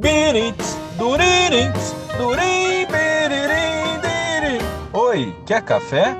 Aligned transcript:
Birits, 0.00 0.78
duririts, 0.96 1.94
durim, 2.16 2.86
biririm, 2.86 4.00
diri. 4.00 4.64
Oi, 4.94 5.36
quer 5.44 5.62
café? 5.62 6.16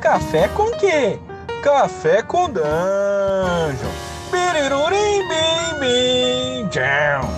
Café 0.00 0.48
com 0.48 0.70
quê? 0.78 1.18
Café 1.62 2.22
com 2.22 2.48
dungeon. 2.48 3.92
Birirurim, 4.32 5.28
bim, 5.28 5.78
bim, 5.78 6.68
tchau. 6.70 7.28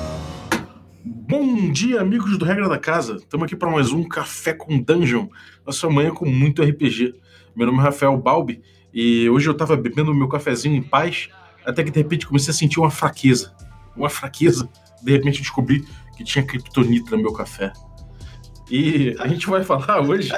Bom 1.05 1.73
dia, 1.73 2.01
amigos 2.01 2.39
do 2.39 2.45
Regra 2.45 2.69
da 2.69 2.79
Casa. 2.79 3.17
Estamos 3.17 3.47
aqui 3.47 3.57
para 3.57 3.69
mais 3.69 3.91
um 3.91 4.05
Café 4.05 4.53
com 4.53 4.79
Dungeon. 4.79 5.27
Nossa 5.67 5.91
manhã 5.91 6.13
com 6.13 6.25
muito 6.25 6.63
RPG. 6.63 7.15
Meu 7.57 7.67
nome 7.67 7.81
é 7.81 7.83
Rafael 7.83 8.17
Balbi 8.17 8.63
e 8.95 9.29
hoje 9.29 9.49
eu 9.49 9.53
estava 9.55 9.77
bebendo 9.77 10.15
meu 10.15 10.29
cafezinho 10.29 10.77
em 10.77 10.83
paz, 10.83 11.31
até 11.67 11.83
que 11.83 11.91
de 11.91 11.99
repente 11.99 12.29
comecei 12.29 12.53
a 12.53 12.57
sentir 12.57 12.79
uma 12.79 12.93
fraqueza. 12.93 13.53
Uma 13.97 14.09
fraqueza. 14.09 14.69
De 15.03 15.13
repente 15.13 15.41
descobri 15.41 15.85
que 16.17 16.25
tinha 16.25 16.45
kryptonita 16.45 17.17
no 17.17 17.23
meu 17.23 17.33
café. 17.33 17.73
E 18.71 19.17
a 19.19 19.27
gente 19.27 19.49
vai 19.49 19.65
falar 19.65 20.01
hoje 20.01 20.31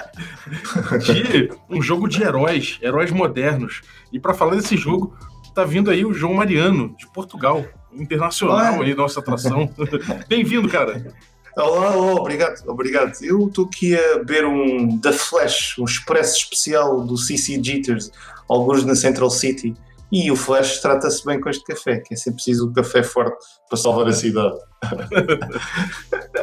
de 1.04 1.50
um 1.68 1.82
jogo 1.82 2.08
de 2.08 2.22
heróis, 2.22 2.78
heróis 2.80 3.10
modernos. 3.10 3.82
E 4.10 4.18
para 4.18 4.32
falar 4.32 4.56
desse 4.56 4.76
jogo, 4.76 5.14
tá 5.54 5.64
vindo 5.64 5.90
aí 5.90 6.04
o 6.04 6.14
João 6.14 6.32
Mariano, 6.32 6.94
de 6.96 7.06
Portugal, 7.08 7.62
internacional 7.92 8.74
Olá. 8.74 8.84
aí, 8.84 8.94
nossa 8.94 9.20
atração. 9.20 9.68
Bem-vindo, 10.28 10.66
cara. 10.68 11.12
Olá, 11.54 11.94
olá, 11.94 12.14
obrigado, 12.14 12.66
obrigado. 12.66 13.12
Eu 13.20 13.46
estou 13.46 13.66
aqui 13.66 13.94
a 13.94 14.18
beber 14.18 14.46
um 14.46 14.98
The 14.98 15.12
Flash, 15.12 15.78
um 15.78 15.84
expresso 15.84 16.38
especial 16.38 17.04
do 17.04 17.18
CC 17.18 17.62
Jitters, 17.62 18.10
alguns 18.48 18.82
na 18.86 18.94
Central 18.94 19.28
City. 19.28 19.74
E 20.12 20.30
o 20.30 20.36
Flash 20.36 20.80
trata-se 20.82 21.24
bem 21.24 21.40
com 21.40 21.48
este 21.48 21.64
café, 21.64 21.98
que 22.00 22.12
é 22.12 22.16
sempre 22.18 22.34
preciso 22.34 22.68
um 22.68 22.72
café 22.72 23.02
forte 23.02 23.34
para 23.66 23.78
salvar 23.78 24.06
a 24.06 24.12
cidade. 24.12 24.54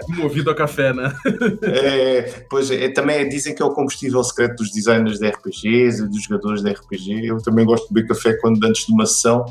Movido 0.10 0.50
a 0.50 0.55
café, 0.55 0.91
né? 0.94 1.14
É, 1.62 2.46
pois 2.50 2.71
é, 2.71 2.90
também 2.90 3.27
dizem 3.30 3.54
que 3.54 3.62
é 3.62 3.66
o 3.66 3.71
combustível 3.74 4.24
secreto 4.24 4.55
dos 4.55 4.71
designers 4.71 5.20
de 5.20 5.27
RPGs 5.27 6.02
e 6.04 6.08
dos 6.10 6.24
jogadores 6.24 6.63
de 6.63 6.71
RPG. 6.71 7.27
Eu 7.27 7.38
também 7.38 7.66
gosto 7.66 7.88
de 7.88 7.93
beber 7.93 8.08
café 8.10 8.34
quando 8.41 8.63
antes 8.66 8.85
de 8.88 8.91
uma 8.91 9.05
sessão, 9.05 9.46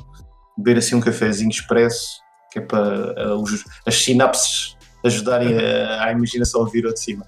beber 0.56 0.78
assim 0.78 0.96
um 0.96 1.00
cafezinho 1.00 1.50
expresso, 1.50 2.18
que 2.52 2.58
é 2.58 2.62
para 2.62 3.14
ah, 3.16 3.34
os- 3.36 3.64
as 3.86 3.94
sinapses 4.02 4.76
ajudarem 5.04 5.56
a, 5.56 6.04
a 6.06 6.12
imaginação 6.12 6.66
a 6.66 6.68
vir 6.68 6.84
ao 6.86 6.92
de 6.92 7.00
cima. 7.00 7.24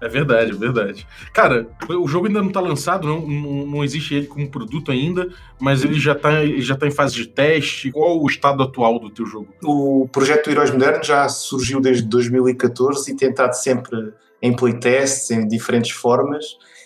É 0.00 0.08
verdade, 0.08 0.52
é 0.52 0.54
verdade. 0.54 1.06
Cara, 1.32 1.68
o 1.88 2.08
jogo 2.08 2.26
ainda 2.26 2.42
não 2.42 2.50
tá 2.50 2.60
lançado, 2.60 3.06
não, 3.06 3.20
não, 3.20 3.66
não 3.66 3.84
existe 3.84 4.14
ele 4.14 4.26
como 4.26 4.50
produto 4.50 4.90
ainda, 4.90 5.28
mas 5.60 5.84
ele 5.84 6.00
já 6.00 6.14
tá, 6.14 6.42
ele 6.42 6.62
já 6.62 6.76
tá 6.76 6.86
em 6.86 6.90
fase 6.90 7.14
de 7.14 7.26
teste. 7.26 7.92
Qual 7.92 8.22
o 8.22 8.26
estado 8.26 8.62
atual 8.62 8.98
do 8.98 9.10
teu 9.10 9.26
jogo? 9.26 9.48
O 9.62 10.08
projeto 10.10 10.50
Heróis 10.50 10.70
Modernos 10.70 11.06
já 11.06 11.28
surgiu 11.28 11.80
desde 11.80 12.04
2014 12.04 13.12
e 13.12 13.16
tem 13.16 13.30
estado 13.30 13.52
sempre 13.52 14.12
em 14.40 14.56
playtests, 14.56 15.30
em 15.30 15.46
diferentes 15.46 15.90
formas. 15.90 16.44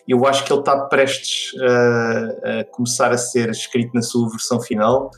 Eu 0.08 0.26
acho 0.26 0.44
que 0.44 0.52
ele 0.52 0.60
está 0.60 0.76
prestes 0.86 1.52
a, 1.60 2.60
a 2.60 2.64
começar 2.64 3.12
a 3.12 3.16
ser 3.16 3.48
escrito 3.50 3.92
na 3.94 4.02
sua 4.02 4.28
versão 4.28 4.60
final 4.60 5.10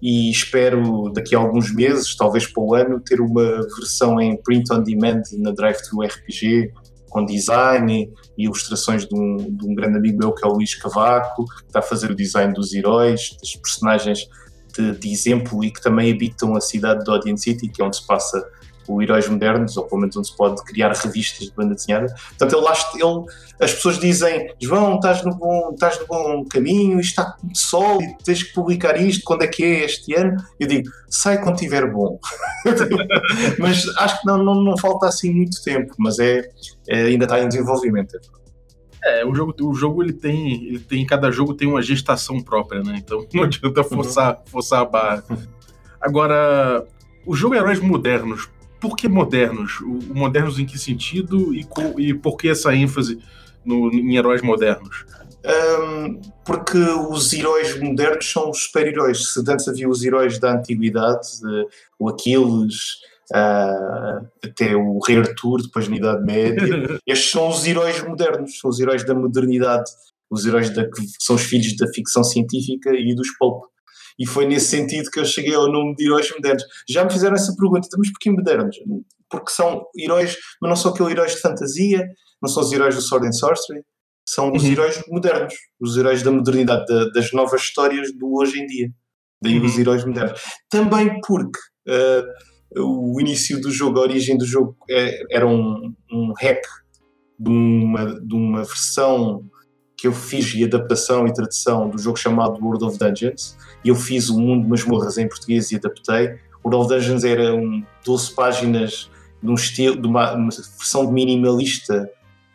e 0.00 0.30
espero 0.30 1.10
daqui 1.12 1.34
a 1.34 1.38
alguns 1.38 1.74
meses, 1.74 2.14
talvez 2.14 2.46
para 2.46 2.62
o 2.62 2.74
ano, 2.74 3.00
ter 3.00 3.20
uma 3.20 3.62
versão 3.76 4.20
em 4.20 4.36
print 4.36 4.72
on 4.72 4.82
demand 4.82 5.22
na 5.38 5.50
Drive 5.50 5.78
to 5.88 6.02
RPG 6.02 6.72
com 7.08 7.24
design 7.24 8.10
e 8.36 8.44
ilustrações 8.44 9.06
de 9.06 9.14
um, 9.14 9.36
de 9.36 9.66
um 9.66 9.74
grande 9.74 9.98
amigo 9.98 10.18
meu 10.18 10.32
que 10.32 10.46
é 10.46 10.48
o 10.48 10.52
Luís 10.52 10.74
Cavaco, 10.74 11.44
que 11.44 11.66
está 11.66 11.78
a 11.80 11.82
fazer 11.82 12.10
o 12.10 12.14
design 12.14 12.52
dos 12.52 12.72
heróis, 12.72 13.36
dos 13.40 13.56
personagens 13.56 14.28
de, 14.76 14.92
de 14.92 15.12
exemplo 15.12 15.64
e 15.64 15.70
que 15.70 15.80
também 15.80 16.12
habitam 16.12 16.54
a 16.56 16.60
cidade 16.60 17.04
de 17.04 17.10
Odeon 17.10 17.36
City, 17.36 17.68
que 17.68 17.82
é 17.82 17.84
onde 17.84 17.96
se 17.96 18.06
passa 18.06 18.46
o 18.88 19.02
Heróis 19.02 19.28
Modernos, 19.28 19.76
ou 19.76 19.84
pelo 19.84 20.00
menos 20.00 20.16
onde 20.16 20.28
se 20.28 20.36
pode 20.36 20.62
criar 20.64 20.92
revistas 20.92 21.46
de 21.46 21.52
banda 21.54 21.74
desenhada. 21.74 22.14
Portanto, 22.36 22.56
ele, 22.56 23.04
ele, 23.04 23.24
as 23.60 23.74
pessoas 23.74 23.98
dizem: 23.98 24.52
João, 24.60 24.96
estás 24.96 25.22
no, 25.24 25.34
bom, 25.34 25.70
estás 25.72 26.00
no 26.00 26.06
bom 26.06 26.44
caminho, 26.44 26.98
isto 26.98 27.20
está 27.20 27.36
sólido, 27.54 28.14
tens 28.24 28.42
que 28.42 28.52
publicar 28.54 29.00
isto, 29.00 29.22
quando 29.24 29.42
é 29.42 29.46
que 29.46 29.62
é 29.62 29.84
este 29.84 30.14
ano? 30.14 30.36
Eu 30.58 30.66
digo: 30.66 30.88
sai 31.08 31.42
quando 31.42 31.56
estiver 31.56 31.90
bom. 31.92 32.18
mas 33.58 33.86
acho 33.98 34.20
que 34.20 34.26
não, 34.26 34.38
não, 34.42 34.54
não 34.62 34.78
falta 34.78 35.06
assim 35.06 35.32
muito 35.32 35.62
tempo, 35.62 35.94
mas 35.98 36.18
é, 36.18 36.48
é- 36.88 37.02
ainda 37.04 37.24
está 37.24 37.40
em 37.40 37.48
desenvolvimento. 37.48 38.18
É, 39.04 39.24
o 39.24 39.34
jogo, 39.34 39.54
o 39.62 39.74
jogo 39.74 40.02
ele 40.02 40.12
tem, 40.12 40.64
ele 40.64 40.80
tem, 40.80 41.06
cada 41.06 41.30
jogo 41.30 41.54
tem 41.54 41.68
uma 41.68 41.80
gestação 41.80 42.40
própria, 42.42 42.82
né? 42.82 42.96
Então 42.98 43.26
não 43.32 43.44
adianta 43.44 43.84
forçar, 43.84 44.42
forçar 44.46 44.80
a 44.80 44.84
barra. 44.84 45.24
Agora, 46.00 46.84
o 47.26 47.34
jogo 47.34 47.54
Heróis 47.54 47.80
Modernos, 47.80 48.48
por 48.80 48.96
que 48.96 49.08
modernos? 49.08 49.80
O, 49.80 50.14
modernos 50.14 50.58
em 50.58 50.66
que 50.66 50.78
sentido 50.78 51.54
e, 51.54 51.66
e 51.98 52.14
por 52.14 52.36
que 52.36 52.48
essa 52.48 52.74
ênfase 52.74 53.18
no, 53.64 53.92
em 53.92 54.16
heróis 54.16 54.42
modernos? 54.42 55.04
Hum, 55.44 56.20
porque 56.44 56.78
os 56.78 57.32
heróis 57.32 57.80
modernos 57.80 58.30
são 58.30 58.50
os 58.50 58.64
super-heróis. 58.64 59.32
Se 59.32 59.40
antes 59.40 59.68
havia 59.68 59.88
os 59.88 60.04
heróis 60.04 60.38
da 60.38 60.54
antiguidade, 60.54 61.28
eh, 61.46 61.64
o 61.98 62.08
Aquiles, 62.08 62.98
ah, 63.32 64.22
até 64.44 64.74
o 64.74 64.98
Rei 64.98 65.18
Arthur, 65.18 65.62
depois 65.62 65.88
na 65.88 65.96
Idade 65.96 66.24
Média, 66.24 66.98
estes 67.06 67.30
são 67.30 67.48
os 67.48 67.66
heróis 67.66 68.02
modernos, 68.02 68.58
são 68.58 68.70
os 68.70 68.80
heróis 68.80 69.04
da 69.04 69.14
modernidade, 69.14 69.90
os 70.30 70.44
heróis 70.44 70.70
da, 70.70 70.84
que 70.84 71.02
são 71.20 71.36
os 71.36 71.42
filhos 71.42 71.76
da 71.76 71.86
ficção 71.92 72.24
científica 72.24 72.90
e 72.90 73.14
dos 73.14 73.28
pulp. 73.38 73.64
E 74.18 74.26
foi 74.26 74.46
nesse 74.46 74.66
sentido 74.68 75.10
que 75.10 75.20
eu 75.20 75.24
cheguei 75.24 75.54
ao 75.54 75.70
nome 75.70 75.94
de 75.94 76.04
heróis 76.06 76.30
modernos. 76.32 76.62
Já 76.88 77.04
me 77.04 77.10
fizeram 77.12 77.34
essa 77.36 77.54
pergunta, 77.56 77.86
"Então, 77.86 77.98
mas 77.98 78.10
porquê 78.10 78.30
modernos? 78.30 78.76
Porque 79.30 79.50
são 79.50 79.84
heróis, 79.96 80.36
mas 80.60 80.68
não 80.70 80.76
são 80.76 80.92
aqueles 80.92 81.12
heróis 81.12 81.34
de 81.34 81.40
fantasia, 81.40 82.06
não 82.42 82.48
são 82.48 82.62
os 82.62 82.72
heróis 82.72 82.94
do 82.94 83.00
Sword 83.02 83.28
and 83.28 83.32
Sorcery, 83.32 83.82
são 84.28 84.52
os 84.52 84.62
Uhum. 84.64 84.72
heróis 84.72 85.02
modernos, 85.08 85.54
os 85.80 85.96
heróis 85.96 86.22
da 86.22 86.30
modernidade, 86.30 86.84
da- 86.86 87.08
das 87.10 87.32
novas 87.32 87.60
histórias 87.62 88.12
do 88.16 88.34
hoje 88.36 88.60
em 88.60 88.66
dia. 88.66 88.88
Daí 89.42 89.58
os 89.60 89.74
Uhum. 89.74 89.80
heróis 89.80 90.04
modernos. 90.04 90.40
Também 90.68 91.20
porque 91.26 91.58
ah, 91.88 92.22
o 92.76 93.18
início 93.20 93.58
do 93.60 93.70
jogo, 93.70 93.98
a 93.98 94.02
origem 94.02 94.36
do 94.36 94.44
jogo 94.44 94.76
é- 94.90 95.22
era 95.30 95.46
um, 95.46 95.94
um 96.12 96.32
hack 96.38 96.60
de 97.38 97.48
uma, 97.50 98.20
de 98.20 98.34
uma 98.34 98.58
versão 98.64 99.42
que 99.98 100.06
eu 100.06 100.12
fiz 100.12 100.54
e 100.54 100.62
adaptação 100.62 101.26
e 101.26 101.34
tradução 101.34 101.90
do 101.90 101.98
jogo 101.98 102.16
chamado 102.16 102.64
World 102.64 102.84
of 102.84 102.96
Dungeons. 102.96 103.58
E 103.84 103.88
eu 103.88 103.96
fiz 103.96 104.30
o 104.30 104.38
Mundo 104.38 104.62
de 104.62 104.70
Masmorras 104.70 105.18
em 105.18 105.28
português 105.28 105.72
e 105.72 105.76
adaptei. 105.76 106.38
World 106.64 106.84
of 106.84 106.88
Dungeons 106.88 107.24
era 107.24 107.52
um 107.52 107.84
12 108.06 108.32
páginas 108.32 109.10
de 109.42 109.50
um 109.50 109.54
estilo, 109.54 110.00
de 110.00 110.06
uma, 110.06 110.34
uma 110.34 110.50
versão 110.50 111.10
minimalista 111.10 112.08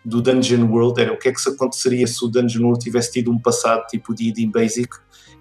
do 0.06 0.22
Dungeon 0.22 0.70
World, 0.70 1.02
era 1.02 1.14
o 1.14 1.18
que 1.18 1.30
é 1.30 1.34
que 1.34 1.40
se 1.40 1.50
aconteceria 1.50 2.06
se 2.08 2.24
o 2.24 2.28
Dungeon 2.28 2.64
World 2.64 2.84
tivesse 2.84 3.12
tido 3.12 3.32
um 3.32 3.40
passado 3.40 3.86
tipo 3.88 4.14
D&D 4.14 4.48
Basic? 4.48 4.90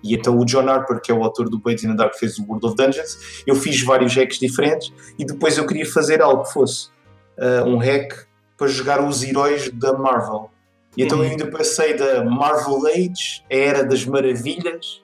E 0.03 0.15
então 0.15 0.37
o 0.37 0.45
John 0.45 0.69
Harper, 0.69 1.01
que 1.01 1.12
é 1.12 1.15
o 1.15 1.23
autor 1.23 1.49
do 1.49 1.59
Blades 1.59 1.85
in 1.85 1.89
the 1.89 1.95
Dark, 1.95 2.15
fez 2.17 2.37
o 2.39 2.45
World 2.45 2.67
of 2.67 2.77
Dungeons. 2.77 3.43
Eu 3.47 3.55
fiz 3.55 3.81
vários 3.83 4.15
hacks 4.15 4.41
diferentes 4.41 4.93
e 5.17 5.25
depois 5.25 5.57
eu 5.57 5.67
queria 5.67 5.87
fazer 5.87 6.21
algo 6.21 6.43
que 6.43 6.53
fosse 6.53 6.89
ah, 7.39 7.65
um 7.65 7.77
hack 7.77 8.27
para 8.57 8.67
jogar 8.67 9.05
os 9.05 9.23
heróis 9.23 9.71
da 9.71 9.93
Marvel 9.93 10.52
e 10.97 11.03
então 11.05 11.19
Uhum. 11.19 11.25
eu 11.25 11.31
ainda 11.31 11.47
passei 11.51 11.97
da 11.97 12.25
Marvel 12.25 12.87
Age, 12.87 13.43
a 13.51 13.55
Era 13.55 13.85
das 13.85 14.05
Maravilhas 14.05 15.03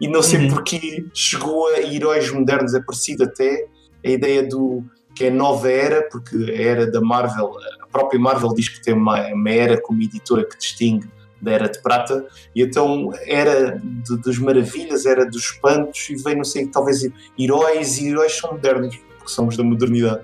e 0.00 0.08
não 0.08 0.22
sei 0.22 0.40
Uhum. 0.40 0.48
porque 0.54 1.06
chegou 1.14 1.66
a 1.74 1.80
heróis 1.80 2.30
modernos, 2.30 2.74
é 2.74 2.80
parecido 2.80 3.24
até 3.24 3.66
a 4.04 4.08
ideia 4.10 4.42
do 4.46 4.82
que 5.14 5.24
é 5.24 5.30
nova 5.30 5.70
era, 5.70 6.02
porque 6.10 6.36
a 6.36 6.60
era 6.62 6.90
da 6.90 7.00
Marvel, 7.00 7.52
a 7.82 7.86
própria 7.86 8.20
Marvel 8.20 8.52
diz 8.54 8.68
que 8.68 8.82
tem 8.82 8.92
uma, 8.92 9.26
uma 9.32 9.50
era 9.50 9.80
como 9.80 10.02
editora 10.02 10.44
que 10.44 10.58
distingue 10.58 11.08
da 11.40 11.52
Era 11.52 11.68
de 11.68 11.80
Prata, 11.82 12.26
e 12.54 12.62
então 12.62 13.10
era 13.26 13.80
de- 13.82 14.16
das 14.22 14.36
maravilhas, 14.38 15.04
era 15.06 15.24
dos 15.24 15.42
espantos, 15.52 16.08
e 16.10 16.16
veio, 16.16 16.36
não 16.38 16.44
sei, 16.44 16.66
talvez 16.66 17.00
heróis, 17.38 17.98
e 17.98 18.08
heróis 18.08 18.36
são 18.36 18.52
modernos, 18.52 18.96
porque 19.18 19.30
somos 19.30 19.56
da 19.56 19.62
modernidade. 19.62 20.22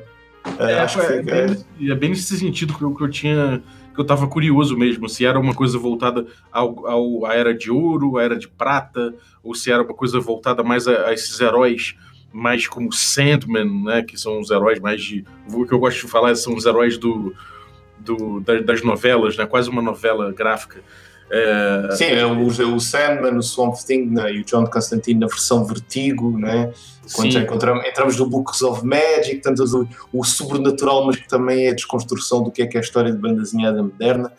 Ah, 0.58 0.70
É, 0.70 0.78
acho 0.80 0.98
que 0.98 1.04
é, 1.04 1.08
foi- 1.08 1.22
bem, 1.22 1.90
é 1.90 1.94
bem 1.94 2.10
nesse 2.10 2.36
sentido 2.38 2.74
que 2.76 2.82
eu, 2.82 2.94
que 2.94 3.02
eu 3.04 3.10
tinha. 3.10 3.62
Que 3.94 4.00
eu 4.00 4.04
tava 4.04 4.26
curioso 4.26 4.76
mesmo, 4.76 5.08
se 5.08 5.24
era 5.24 5.38
uma 5.38 5.54
coisa 5.54 5.78
voltada 5.78 6.26
ao, 6.50 6.86
ao- 6.86 7.26
à 7.26 7.34
era 7.34 7.52
de 7.54 7.70
ouro, 7.70 8.16
à 8.18 8.22
era 8.22 8.36
de 8.38 8.48
prata, 8.48 9.14
ou 9.42 9.54
se 9.54 9.70
era 9.70 9.82
uma 9.82 9.94
coisa 9.94 10.18
voltada 10.20 10.62
mais 10.62 10.88
a, 10.88 11.08
a 11.08 11.12
esses 11.12 11.38
heróis 11.40 11.94
mais 12.32 12.66
como 12.66 12.90
Sandman, 12.92 13.82
né? 13.84 14.02
Que 14.02 14.16
são 14.18 14.40
os 14.40 14.50
heróis 14.50 14.80
mais 14.80 15.02
de. 15.02 15.22
O 15.52 15.66
que 15.66 15.72
eu 15.74 15.78
gosto 15.78 16.06
de 16.06 16.10
falar 16.10 16.34
são 16.34 16.54
os 16.54 16.64
heróis 16.64 16.96
do, 16.96 17.34
do, 17.98 18.40
da- 18.40 18.60
das 18.60 18.82
novelas, 18.82 19.36
né? 19.36 19.44
Quase 19.44 19.68
uma 19.68 19.82
novela 19.82 20.32
gráfica. 20.32 20.80
É, 21.30 21.88
Sim, 21.92 22.04
é 22.04 22.26
o, 22.26 22.46
o 22.46 22.80
Sandman, 22.80 23.36
o 23.38 23.42
Swamp 23.42 23.74
Thing 23.76 24.06
né, 24.06 24.32
e 24.32 24.40
o 24.40 24.44
John 24.44 24.66
Constantine 24.66 25.20
na 25.20 25.26
versão 25.26 25.64
Vertigo, 25.64 26.38
né? 26.38 26.72
quando 27.14 27.26
sim, 27.26 27.30
já 27.32 27.40
encontramos, 27.40 27.84
entramos 27.86 28.16
no 28.16 28.26
Books 28.26 28.62
of 28.62 28.84
Magic, 28.86 29.40
tanto 29.40 29.64
o, 30.12 30.20
o 30.20 30.24
sobrenatural, 30.24 31.04
mas 31.06 31.16
que 31.16 31.28
também 31.28 31.66
é 31.66 31.70
a 31.70 31.74
desconstrução 31.74 32.42
do 32.42 32.50
que 32.50 32.62
é 32.62 32.66
que 32.66 32.76
é 32.76 32.80
a 32.80 32.82
história 32.82 33.10
de 33.10 33.18
banda 33.18 33.40
desenhada 33.42 33.82
moderna. 33.82 34.32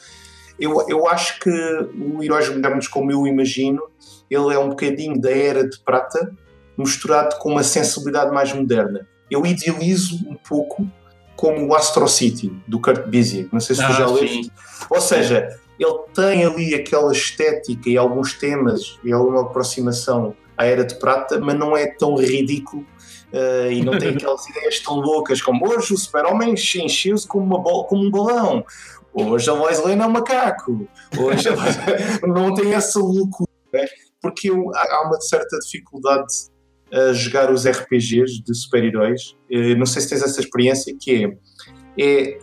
Eu, 0.60 0.86
eu 0.88 1.08
acho 1.08 1.40
que 1.40 1.50
o 1.50 2.24
Heróis 2.24 2.48
Modernos, 2.48 2.88
como 2.88 3.12
eu 3.12 3.28
imagino, 3.28 3.82
ele 4.30 4.54
é 4.54 4.60
um 4.60 4.70
bocadinho 4.70 5.20
da 5.20 5.32
Era 5.32 5.68
de 5.68 5.78
Prata, 5.80 6.32
misturado 6.78 7.36
com 7.38 7.52
uma 7.52 7.64
sensibilidade 7.64 8.32
mais 8.32 8.54
moderna. 8.54 9.08
eu 9.30 9.46
idealizo 9.46 10.16
um 10.28 10.36
pouco 10.36 10.88
como 11.36 11.68
o 11.68 11.76
Astro 11.76 12.08
City, 12.08 12.54
do 12.68 12.80
Kurt 12.80 13.08
Busiek. 13.08 13.50
Não 13.52 13.60
sei 13.60 13.76
se 13.76 13.82
tu 13.82 13.92
Ah, 13.92 13.96
já 13.96 14.08
sim. 14.08 14.14
leste. 14.14 14.52
Ou 14.90 15.02
seja, 15.02 15.60
ele 15.80 15.98
tem 16.14 16.46
ali 16.46 16.76
aquela 16.76 17.12
estética 17.12 17.90
e 17.90 17.98
alguns 17.98 18.34
temas 18.34 19.00
e 19.04 19.12
alguma 19.12 19.42
aproximação 19.42 20.36
à 20.58 20.66
Era 20.66 20.84
de 20.86 20.96
Prata, 21.00 21.40
mas 21.40 21.58
não 21.58 21.76
é 21.76 21.88
tão 21.88 22.16
ridículo 22.16 22.86
eh, 23.32 23.74
e 23.74 23.82
não 23.84 23.98
tem 23.98 24.10
aquelas 24.16 24.48
ideias 24.50 24.80
tão 24.80 24.96
loucas 24.96 25.42
como 25.42 25.68
hoje 25.68 25.94
o 25.94 25.98
super-homem 25.98 26.54
encheu-se 26.54 27.28
como, 27.28 27.62
como 27.86 28.04
um 28.04 28.12
balão. 28.12 28.64
Hoje 29.14 29.50
a 29.50 29.54
Lois 29.54 29.80
Lane 29.80 30.02
é 30.02 30.06
um 30.06 30.10
macaco. 30.12 30.88
Hoje 31.18 31.50
a- 31.50 31.56
não 32.28 32.54
tem 32.54 32.74
essa 32.74 33.00
loucura. 33.00 33.50
né? 33.74 33.86
Porque 34.22 34.50
eu- 34.50 34.72
há 34.76 35.08
uma 35.08 35.20
certa 35.22 35.58
dificuldade 35.60 36.28
a 36.92 37.12
jogar 37.14 37.52
os 37.52 37.66
RPGs 37.66 38.44
de 38.44 38.56
super-heróis. 38.56 39.36
Eh, 39.52 39.74
Não 39.76 39.86
sei 39.86 40.02
se 40.04 40.10
tens 40.10 40.22
essa 40.24 40.40
experiência, 40.40 40.96
que 41.00 41.26
é, 41.98 42.04
é 42.04 42.40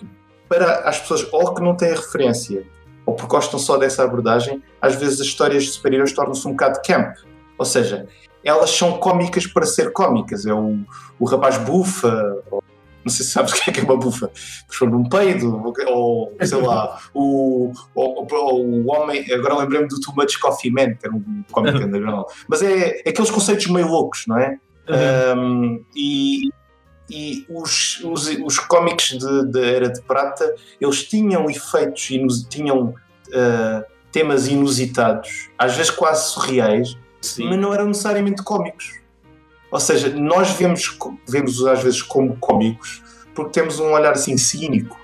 para 0.49 0.81
as 0.81 0.99
pessoas 0.99 1.27
ou 1.33 1.55
que 1.55 1.63
não 1.63 1.77
têm 1.77 1.91
referência 1.91 2.65
ou 3.11 3.17
porque 3.17 3.35
gostam 3.35 3.59
só 3.59 3.77
dessa 3.77 4.05
abordagem, 4.05 4.63
às 4.81 4.95
vezes 4.95 5.21
as 5.21 5.27
histórias 5.27 5.65
de 5.65 5.71
super-heróis 5.71 6.13
tornam-se 6.13 6.47
um 6.47 6.53
bocado 6.53 6.81
camp. 6.87 7.17
Ou 7.59 7.65
seja, 7.65 8.07
elas 8.45 8.71
são 8.71 8.99
cómicas 8.99 9.49
para 9.49 9.67
ser 9.67 9.93
cómicas. 9.93 10.47
É 10.47 10.55
o, 10.55 10.79
o 11.19 11.25
rapaz 11.25 11.59
bufa, 11.59 12.41
ou- 12.51 12.63
não 13.05 13.11
sei 13.11 13.27
se 13.27 13.33
sabes 13.33 13.53
o 13.53 13.65
que 13.65 13.71
é 13.71 13.73
que 13.73 13.81
é 13.81 13.83
uma 13.83 13.97
bufa, 13.97 14.31
transforma 14.69 14.97
num 14.97 15.09
peido, 15.09 15.61
ou, 15.89 16.37
sei 16.43 16.61
lá, 16.61 17.01
o, 17.13 17.73
o, 17.95 18.27
o, 18.31 18.93
homem, 18.93 19.25
agora 19.33 19.57
lembrei-me 19.57 19.89
do 19.89 19.99
Too 19.99 20.15
Much 20.15 20.39
Coffee 20.39 20.71
Man, 20.71 20.95
que 20.95 21.07
era 21.07 21.15
um 21.15 21.43
cómic 21.51 21.77
underground, 21.83 22.27
mas 22.47 22.63
é, 22.63 23.01
é 23.05 23.09
aqueles 23.09 23.31
conceitos 23.31 23.67
meio 23.69 23.89
loucos, 23.89 24.25
não 24.29 24.39
é? 24.39 24.59
Um, 25.37 25.83
e 25.97 26.51
e 27.11 27.45
os, 27.49 28.01
os, 28.05 28.29
os 28.45 28.59
cómics 28.59 29.19
da 29.51 29.61
Era 29.61 29.89
de 29.91 30.01
Prata 30.03 30.55
eles 30.81 31.05
tinham 31.05 31.51
efeitos, 31.51 32.11
inus, 32.11 32.45
tinham 32.45 32.89
uh, 32.89 33.85
temas 34.13 34.47
inusitados, 34.49 35.51
às 35.59 35.77
vezes 35.77 35.91
quase 35.91 36.31
surreais, 36.31 36.97
Sim. 37.21 37.49
mas 37.49 37.59
não 37.59 37.75
eram 37.75 37.87
necessariamente 37.87 38.43
cómicos. 38.43 39.01
Ou 39.71 39.79
seja, 39.79 40.09
nós 40.09 40.51
vemos, 40.51 40.97
vemos 41.29 41.65
às 41.67 41.83
vezes 41.83 42.03
como 42.03 42.37
cómicos 42.39 43.03
porque 43.35 43.53
temos 43.53 43.79
um 43.81 43.93
olhar 43.93 44.13
assim 44.13 44.37
cínico 44.37 44.99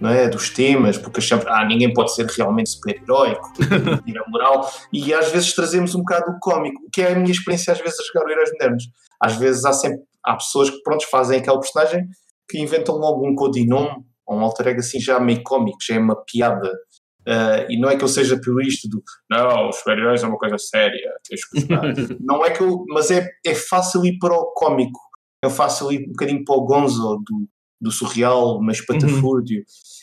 não 0.00 0.08
é? 0.08 0.28
dos 0.28 0.48
temas, 0.48 0.96
porque 0.96 1.20
achamos 1.20 1.44
ah, 1.46 1.64
ninguém 1.66 1.92
pode 1.92 2.14
ser 2.14 2.24
realmente 2.26 2.70
super-heróico, 2.70 3.52
ir 4.06 4.18
a 4.18 4.30
moral, 4.30 4.70
e 4.90 5.12
às 5.12 5.30
vezes 5.30 5.52
trazemos 5.52 5.94
um 5.94 5.98
bocado 5.98 6.30
o 6.30 6.38
cómico, 6.40 6.80
que 6.90 7.02
é 7.02 7.12
a 7.12 7.14
minha 7.14 7.30
experiência 7.30 7.74
às 7.74 7.80
vezes 7.80 8.00
a 8.00 8.04
jogar 8.04 8.30
heróis 8.30 8.50
modernos. 8.52 8.88
Às 9.20 9.36
vezes 9.36 9.62
há 9.66 9.74
sempre 9.74 10.00
há 10.24 10.34
pessoas 10.34 10.70
que 10.70 10.80
pronto, 10.82 11.08
fazem 11.08 11.38
aquele 11.38 11.58
personagem 11.58 12.06
que 12.48 12.58
inventam 12.60 12.96
logo 12.96 13.26
um 13.26 13.34
codinome 13.34 14.04
ou 14.26 14.36
um 14.36 14.40
alter 14.40 14.68
ego 14.68 14.80
assim 14.80 15.00
já 15.00 15.18
meio 15.20 15.42
cómico, 15.42 15.78
já 15.82 15.94
é 15.94 15.98
uma 15.98 16.16
piada. 16.24 16.70
Ah, 17.26 17.66
e 17.68 17.78
não 17.78 17.90
é 17.90 17.96
que 17.96 18.04
eu 18.04 18.08
seja 18.08 18.40
piorista 18.40 18.88
do 18.88 19.02
não, 19.30 19.68
os 19.68 19.76
super-heróis 19.76 20.22
é 20.22 20.26
uma 20.26 20.38
coisa 20.38 20.56
séria, 20.58 21.12
tens 21.28 21.44
que 21.46 21.66
não 22.20 22.44
é 22.44 22.50
que 22.50 22.62
eu, 22.62 22.84
mas 22.88 23.10
é, 23.10 23.28
é 23.44 23.54
fácil 23.54 24.04
ir 24.06 24.18
para 24.18 24.34
o 24.34 24.52
cómico, 24.52 24.98
é 25.44 25.48
fácil 25.48 25.92
ir 25.92 26.06
um 26.08 26.12
bocadinho 26.12 26.44
para 26.44 26.56
o 26.56 26.64
gonzo 26.64 27.16
do, 27.18 27.48
do 27.80 27.90
surreal, 27.90 28.60
mas 28.62 28.84
patafúrdio. 28.84 29.62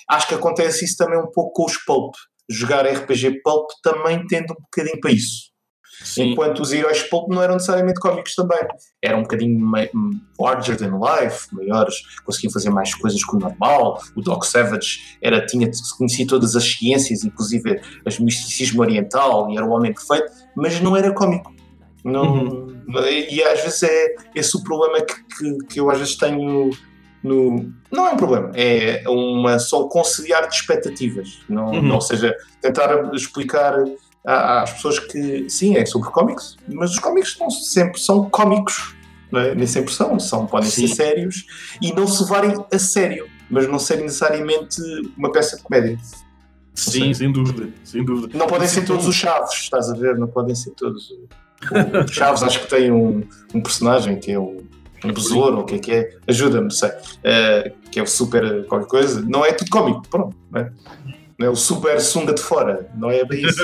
Acho 0.09 0.27
que 0.27 0.35
acontece 0.35 0.85
isso 0.85 0.95
também 0.97 1.19
um 1.19 1.31
pouco 1.31 1.51
com 1.53 1.65
os 1.65 1.77
pulp. 1.83 2.13
Jogar 2.49 2.85
RPG 2.85 3.41
pulp 3.43 3.69
também 3.83 4.25
tende 4.27 4.53
um 4.53 4.61
bocadinho 4.61 4.99
para 5.01 5.11
isso. 5.11 5.51
Sim. 6.03 6.31
Enquanto 6.31 6.59
os 6.61 6.71
heróis 6.71 7.01
pulp 7.03 7.29
não 7.29 7.41
eram 7.41 7.55
necessariamente 7.55 7.99
cómicos 7.99 8.35
também. 8.35 8.59
Eram 9.01 9.19
um 9.19 9.23
bocadinho 9.23 9.59
larger 10.39 10.77
than 10.77 10.99
life, 10.99 11.47
maiores, 11.53 11.95
conseguiam 12.23 12.51
fazer 12.51 12.69
mais 12.69 12.93
coisas 12.95 13.23
que 13.23 13.35
o 13.35 13.39
normal. 13.39 13.99
O 14.15 14.21
Doc 14.21 14.43
Savage 14.45 15.17
era, 15.21 15.45
tinha, 15.45 15.69
conhecia 15.97 16.25
todas 16.27 16.55
as 16.55 16.63
ciências, 16.63 17.23
inclusive 17.23 17.81
o 18.19 18.23
misticismo 18.23 18.81
oriental, 18.81 19.49
e 19.51 19.57
era 19.57 19.65
o 19.65 19.71
homem 19.71 19.93
perfeito, 19.93 20.31
mas 20.55 20.79
não 20.79 20.95
era 20.95 21.11
cómico. 21.13 21.53
Não, 22.03 22.67
E 23.29 23.43
às 23.43 23.61
vezes 23.61 23.83
é 23.83 24.15
esse 24.35 24.55
o 24.55 24.63
problema 24.63 25.01
que, 25.03 25.15
que, 25.35 25.57
que 25.67 25.79
eu 25.79 25.89
às 25.89 25.97
vezes 25.99 26.15
tenho 26.15 26.69
no. 27.23 27.71
Não 27.91 28.07
é 28.07 28.11
um 28.11 28.17
problema, 28.17 28.51
é 28.53 29.03
uma 29.09 29.59
só 29.59 29.87
conciliar 29.89 30.47
de 30.47 30.55
expectativas. 30.55 31.39
Não, 31.49 31.65
Uhum. 31.65 31.81
não, 31.81 31.95
ou 31.95 32.01
seja, 32.01 32.33
tentar 32.61 33.13
explicar 33.13 33.73
a- 34.27 34.61
às 34.63 34.73
pessoas 34.73 34.99
que 34.99 35.49
sim, 35.49 35.75
é 35.77 35.85
sobre 35.85 36.09
cómics, 36.11 36.57
mas 36.67 36.91
os 36.91 36.99
cómics 36.99 37.37
não 37.39 37.49
sempre 37.49 37.99
são 37.99 38.29
cómicos, 38.29 38.95
é? 39.33 39.55
nem 39.55 39.65
sempre 39.65 39.93
são, 39.93 40.19
são 40.19 40.45
podem 40.45 40.69
Sim. 40.69 40.87
ser 40.87 40.95
sérios 40.95 41.45
e 41.81 41.93
não 41.93 42.05
se 42.07 42.21
levarem 42.23 42.53
a 42.71 42.77
sério, 42.79 43.27
mas 43.49 43.67
não 43.67 43.79
serem 43.79 44.03
necessariamente 44.03 44.81
uma 45.17 45.31
peça 45.31 45.55
de 45.57 45.63
comédia. 45.63 45.97
Sim, 46.75 47.13
sem 47.13 47.31
dúvida, 47.31 47.69
sem 47.83 48.05
dúvida. 48.05 48.37
Não 48.37 48.45
podem 48.45 48.67
ser 48.67 48.85
todos 48.85 49.07
os 49.07 49.15
chaves, 49.15 49.53
estás 49.53 49.89
a 49.89 49.95
ver? 49.95 50.17
Não 50.17 50.27
podem 50.27 50.53
ser 50.53 50.71
todos. 50.71 51.09
O 51.09 52.07
Chaves 52.13 52.43
acho 52.43 52.59
que 52.61 52.69
tem 52.69 52.91
um, 52.91 53.23
um 53.51 53.61
personagem 53.61 54.19
que 54.19 54.31
é 54.31 54.39
um, 54.39 54.61
um 55.03 55.11
besouro, 55.11 55.57
ou 55.57 55.63
o 55.63 55.65
que 55.65 55.75
é 55.75 55.79
que 55.79 55.91
é? 55.91 56.09
Ajuda-me, 56.27 56.71
sei. 56.71 56.91
Eh, 57.23 57.73
que 57.89 57.99
é 57.99 58.03
o 58.03 58.05
super 58.05 58.63
qualquer 58.67 58.87
coisa. 58.87 59.21
Não 59.27 59.43
é 59.43 59.51
tudo 59.53 59.71
cómico, 59.71 60.07
pronto. 60.07 60.37
Não 60.51 60.61
é, 60.61 60.71
não 61.37 61.47
é 61.47 61.49
o 61.49 61.55
super 61.55 61.99
sunga 62.01 62.33
de 62.33 62.41
fora. 62.41 62.89
Não 62.97 63.11
é 63.11 63.23
bem 63.23 63.45
isso. 63.45 63.61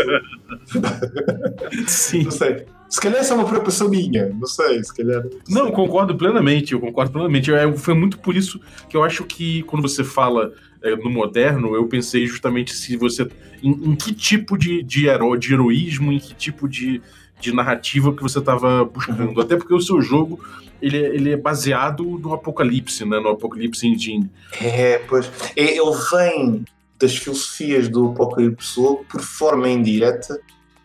Sim. 1.88 2.24
não 2.24 2.32
sei. 2.32 2.66
Se 2.90 3.02
calhar 3.02 3.20
essa 3.20 3.34
é 3.34 3.36
uma 3.38 3.46
preocupação 3.48 3.90
minha. 3.90 4.30
Não 4.30 4.46
sei, 4.46 4.84
se 4.84 4.96
calhar. 4.96 5.24
Não, 5.50 5.72
concordo 5.72 6.16
plenamente, 6.16 6.74
eu 6.74 6.80
concordo 6.80 7.12
plenamente. 7.12 7.52
É, 7.52 7.72
foi 7.76 7.96
muito 7.96 8.20
por 8.20 8.36
isso 8.36 8.60
que 8.88 8.96
eu 8.96 9.04
acho 9.04 9.24
que 9.26 9.64
quando 9.64 9.82
você 9.82 10.04
fala 10.04 10.54
é, 10.84 10.96
no 10.96 11.10
moderno, 11.10 11.76
eu 11.76 11.88
pensei 11.88 12.28
justamente 12.28 12.74
se 12.76 12.96
você. 12.96 13.28
Em, 13.64 13.72
em 13.72 13.96
que 13.96 14.14
tipo 14.14 14.58
de, 14.58 14.84
de, 14.84 15.08
hero, 15.08 15.36
de 15.38 15.54
heroísmo, 15.54 16.12
em 16.12 16.20
que 16.20 16.36
tipo 16.36 16.70
de, 16.70 17.02
de 17.40 17.52
narrativa 17.52 18.14
que 18.14 18.22
você 18.22 18.38
estava 18.38 18.86
buscando. 18.86 19.42
Até 19.42 19.56
porque 19.56 19.74
o 19.74 19.82
seu 19.82 20.00
jogo 20.00 20.40
ele, 20.80 20.98
é- 20.98 21.16
ele 21.16 21.32
é 21.32 21.38
baseado 21.38 22.04
no 22.04 22.34
Apocalipse, 22.34 23.06
né? 23.06 23.20
No 23.20 23.30
Apocalipse 23.30 23.88
Engine. 23.88 24.30
É, 24.62 25.00
pois. 25.08 25.32
Ele 25.56 25.80
vem 26.12 26.64
das 27.00 27.16
filosofias 27.16 27.90
do 27.90 28.08
Apocalipse 28.10 28.80
World 28.80 29.06
por 29.10 29.22
forma 29.22 29.70
indireta, 29.70 30.40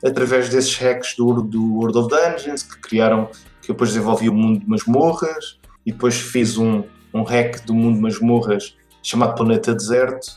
através 0.05 0.49
desses 0.49 0.77
hacks 0.77 1.15
do, 1.17 1.43
do 1.43 1.75
World 1.75 1.99
of 1.99 2.09
Dungeons, 2.09 2.63
que 2.63 2.79
criaram, 2.81 3.27
que 3.61 3.71
eu 3.71 3.75
depois 3.75 3.91
desenvolvi 3.91 4.29
o 4.29 4.35
mundo 4.35 4.61
de 4.61 4.69
masmorras, 4.69 5.59
e 5.85 5.93
depois 5.93 6.17
fiz 6.17 6.57
um, 6.59 6.85
um 7.13 7.23
hack 7.23 7.65
do 7.65 7.75
mundo 7.75 7.97
de 7.97 8.03
masmorras 8.03 8.77
chamado 9.03 9.35
Planeta 9.35 9.75
Deserto, 9.75 10.29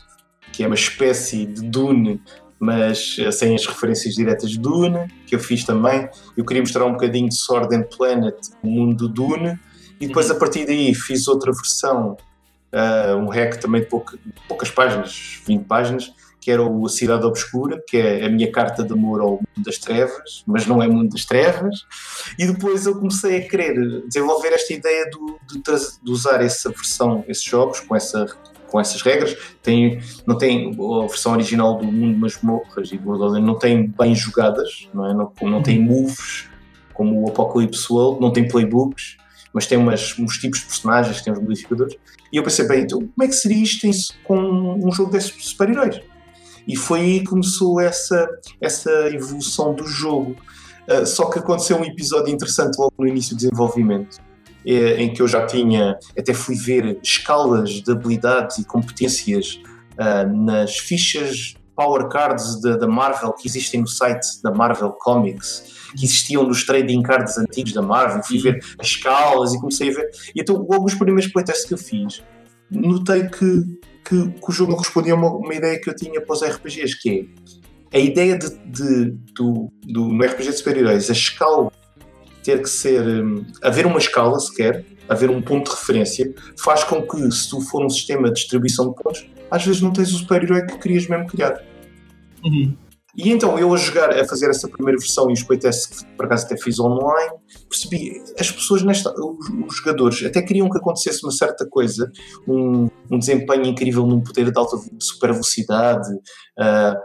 que 0.52 0.62
é 0.62 0.66
uma 0.66 0.74
espécie 0.74 1.46
de 1.46 1.62
Dune, 1.62 2.20
mas 2.58 3.16
sem 3.32 3.54
as 3.54 3.66
referências 3.66 4.14
diretas 4.14 4.50
de 4.50 4.58
Dune, 4.58 5.08
que 5.26 5.34
eu 5.34 5.40
fiz 5.40 5.64
também. 5.64 6.08
Eu 6.36 6.44
queria 6.44 6.62
mostrar 6.62 6.84
um 6.84 6.92
bocadinho 6.92 7.28
de 7.28 7.34
Sword 7.34 7.74
and 7.74 7.84
Planet, 7.96 8.36
o 8.62 8.68
mundo 8.68 9.08
do 9.08 9.08
Dune, 9.08 9.58
e 10.00 10.06
depois 10.06 10.30
a 10.30 10.34
partir 10.34 10.66
daí 10.66 10.94
fiz 10.94 11.26
outra 11.26 11.52
versão 11.52 12.16
Uh, 12.72 13.16
um 13.18 13.28
hack 13.28 13.56
também 13.60 13.82
de 13.82 13.86
pouca- 13.88 14.18
poucas 14.48 14.70
páginas, 14.70 15.40
20 15.46 15.64
páginas, 15.64 16.12
que 16.40 16.50
era 16.50 16.62
o 16.62 16.86
A 16.86 16.88
Cidade 16.88 17.24
Obscura, 17.24 17.80
que 17.86 17.96
é 17.98 18.24
a 18.24 18.28
minha 18.30 18.50
carta 18.50 18.82
de 18.82 18.92
amor 18.92 19.20
ao 19.20 19.30
mundo 19.32 19.46
das 19.64 19.76
trevas, 19.78 20.42
mas 20.46 20.66
não 20.66 20.82
é 20.82 20.88
mundo 20.88 21.10
das 21.10 21.24
trevas. 21.24 21.86
E 22.38 22.46
depois 22.46 22.86
eu 22.86 22.96
comecei 22.96 23.36
a 23.38 23.48
querer 23.48 24.02
desenvolver 24.08 24.48
esta 24.48 24.72
ideia 24.72 25.08
do- 25.10 25.38
de, 25.46 25.62
de 26.02 26.10
usar 26.10 26.42
essa 26.42 26.70
versão, 26.70 27.22
esses 27.28 27.44
jogos, 27.44 27.78
com, 27.80 27.94
essa, 27.94 28.26
com 28.68 28.80
essas 28.80 29.02
regras. 29.02 29.36
Tem, 29.62 30.00
não 30.26 30.36
tem 30.36 30.70
a 30.70 31.06
versão 31.06 31.32
original 31.32 31.76
do 31.76 31.84
Mundo 31.84 32.18
Masmorras 32.18 32.90
e 32.90 32.96
do 32.98 33.38
não 33.38 33.56
tem 33.58 33.86
bem 33.86 34.14
jogadas, 34.14 34.88
não, 34.94 35.06
é? 35.08 35.14
não, 35.14 35.30
não 35.42 35.62
tem 35.62 35.78
moves 35.78 36.48
como 36.94 37.22
o 37.22 37.28
Apocalypse 37.28 37.86
World, 37.92 38.20
não 38.20 38.32
tem 38.32 38.48
playbooks, 38.48 39.16
mas 39.52 39.66
tem 39.66 39.78
umas, 39.78 40.18
uns 40.18 40.38
tipos 40.38 40.60
de 40.60 40.66
personagens, 40.66 41.22
tem 41.22 41.32
uns 41.32 41.40
modificadores. 41.40 41.96
E 42.32 42.36
eu 42.36 42.42
pensei, 42.42 42.66
bem, 42.66 42.82
então 42.82 42.98
como 42.98 43.22
é 43.22 43.26
que 43.26 43.34
seria 43.34 43.62
isto 43.62 43.86
em- 43.86 43.92
com 44.24 44.38
um 44.38 44.90
jogo 44.92 45.10
desses 45.10 45.36
de 45.36 45.44
super-heróis? 45.44 46.00
E 46.66 46.76
foi 46.76 47.00
aí 47.00 47.18
que 47.20 47.26
começou 47.26 47.80
essa, 47.80 48.28
essa 48.60 48.90
evolução 49.12 49.74
do 49.74 49.86
jogo. 49.86 50.36
Uh, 50.88 51.06
só 51.06 51.26
que 51.26 51.38
aconteceu 51.38 51.76
um 51.76 51.84
episódio 51.84 52.32
interessante 52.32 52.76
logo 52.78 52.92
no 52.98 53.06
início 53.06 53.34
do 53.34 53.38
desenvolvimento, 53.38 54.18
eh, 54.66 55.02
em 55.02 55.12
que 55.12 55.22
eu 55.22 55.28
já 55.28 55.46
tinha, 55.46 55.96
até 56.16 56.32
fui 56.32 56.56
ver 56.56 56.98
escalas 57.02 57.70
de 57.70 57.90
habilidades 57.90 58.58
e 58.58 58.64
competências 58.64 59.60
uh, 59.94 60.44
nas 60.44 60.76
fichas 60.78 61.54
Power 61.74 62.08
Cards 62.08 62.60
da, 62.60 62.86
Marvel 62.86 63.32
que 63.32 63.48
existem 63.48 63.80
no 63.80 63.86
site 63.86 64.42
da 64.42 64.50
Marvel 64.50 64.92
Comics, 64.92 65.90
que 65.96 66.04
existiam 66.04 66.44
nos 66.44 66.64
trading 66.64 67.02
cards 67.02 67.38
antigos 67.38 67.72
da 67.72 67.82
Marvel. 67.82 68.22
Fui 68.22 68.38
ver 68.38 68.62
as 68.78 68.86
escalas 68.88 69.54
e 69.54 69.58
comecei 69.58 69.90
a 69.90 69.94
ver. 69.94 70.10
E 70.34 70.40
então, 70.40 70.56
logo 70.56 70.84
os 70.84 70.94
primeiros 70.94 71.30
playtests 71.32 71.66
que 71.66 71.74
eu 71.74 71.78
fiz, 71.78 72.22
notei 72.70 73.28
que, 73.28 73.62
que, 74.04 74.30
que 74.30 74.48
o 74.48 74.52
jogo 74.52 74.76
respondia 74.76 75.12
a 75.12 75.16
uma, 75.16 75.30
uma 75.30 75.54
ideia 75.54 75.80
que 75.80 75.88
eu 75.88 75.94
tinha 75.96 76.20
para 76.20 76.32
os 76.34 76.42
RPGs, 76.42 76.98
que 77.00 77.30
é 77.90 77.98
a 77.98 78.00
ideia 78.00 78.38
de, 78.38 78.50
de- 78.64 79.10
do, 79.34 79.70
do, 79.84 80.08
no 80.08 80.24
RPG 80.24 80.50
de 80.50 80.56
super-heróis, 80.58 81.10
a 81.10 81.12
escala 81.12 81.70
ter 82.42 82.60
que 82.62 82.68
ser. 82.68 83.02
hum, 83.02 83.44
haver 83.62 83.86
uma 83.86 83.98
escala 83.98 84.38
sequer, 84.40 84.84
haver 85.08 85.30
um 85.30 85.42
ponto 85.42 85.70
de 85.70 85.76
referência, 85.76 86.34
faz 86.58 86.84
com 86.84 87.06
que, 87.06 87.30
se 87.30 87.50
tu 87.50 87.60
for 87.60 87.84
um 87.84 87.90
sistema 87.90 88.28
de 88.28 88.34
distribuição 88.34 88.90
de 88.90 89.02
pontos, 89.02 89.26
às 89.50 89.64
vezes 89.64 89.82
não 89.82 89.92
tens 89.92 90.12
o 90.12 90.18
super-herói 90.18 90.66
que 90.66 90.78
querias 90.78 91.06
mesmo 91.08 91.26
criar. 91.26 91.62
Uhum. 92.44 92.76
E 93.14 93.30
então 93.30 93.58
eu 93.58 93.72
a 93.74 93.76
jogar, 93.76 94.10
a 94.10 94.26
fazer 94.26 94.48
essa 94.48 94.66
primeira 94.66 94.98
versão 94.98 95.28
e 95.28 95.34
os 95.34 95.42
playtests 95.42 96.00
que 96.00 96.06
por 96.16 96.24
acaso 96.24 96.46
até 96.46 96.56
fiz 96.56 96.80
online, 96.80 97.34
percebi, 97.68 98.22
as 98.40 98.50
pessoas 98.50 98.82
nesta, 98.82 99.12
os, 99.12 99.48
os 99.68 99.76
jogadores 99.76 100.24
até 100.24 100.40
queriam 100.40 100.70
que 100.70 100.78
acontecesse 100.78 101.22
uma 101.22 101.30
certa 101.30 101.68
coisa, 101.68 102.10
um, 102.48 102.88
um 103.10 103.18
desempenho 103.18 103.66
incrível 103.66 104.06
num 104.06 104.22
poder 104.22 104.50
de 104.50 104.58
alta 104.58 104.78
de 104.78 105.04
super 105.04 105.30
velocidade, 105.30 106.08
ah, 106.58 106.96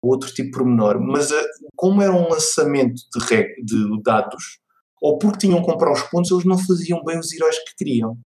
outro 0.00 0.32
tipo 0.32 0.50
de 0.50 0.56
pormenor, 0.56 1.00
mas 1.00 1.32
ah, 1.32 1.44
como 1.74 2.00
era 2.00 2.12
um 2.12 2.28
lançamento 2.28 3.02
de, 3.12 3.24
reg- 3.24 3.64
de 3.64 4.02
dados, 4.04 4.60
ou 5.00 5.18
porque 5.18 5.46
tinham 5.46 5.60
que 5.60 5.66
comprar 5.66 5.92
os 5.92 6.02
pontos, 6.02 6.30
eles 6.30 6.44
não 6.44 6.58
faziam 6.58 7.02
bem 7.04 7.18
os 7.18 7.32
heróis 7.32 7.56
que 7.58 7.74
queriam. 7.76 8.18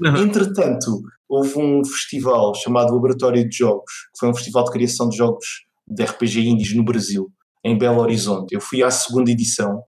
Uhum. 0.00 0.16
Entretanto, 0.16 1.02
houve 1.28 1.58
um 1.58 1.84
festival 1.84 2.54
chamado 2.54 2.92
Laboratório 2.94 3.48
de 3.48 3.56
Jogos, 3.56 3.92
que 4.12 4.20
foi 4.20 4.28
um 4.28 4.34
festival 4.34 4.64
de 4.64 4.70
criação 4.70 5.08
de 5.08 5.16
jogos 5.16 5.64
de 5.86 6.04
RPG 6.04 6.40
indies 6.40 6.74
no 6.74 6.84
Brasil, 6.84 7.30
em 7.64 7.78
Belo 7.78 8.00
Horizonte. 8.00 8.54
Eu 8.54 8.60
fui 8.60 8.82
à 8.82 8.90
segunda 8.90 9.30
edição, 9.30 9.82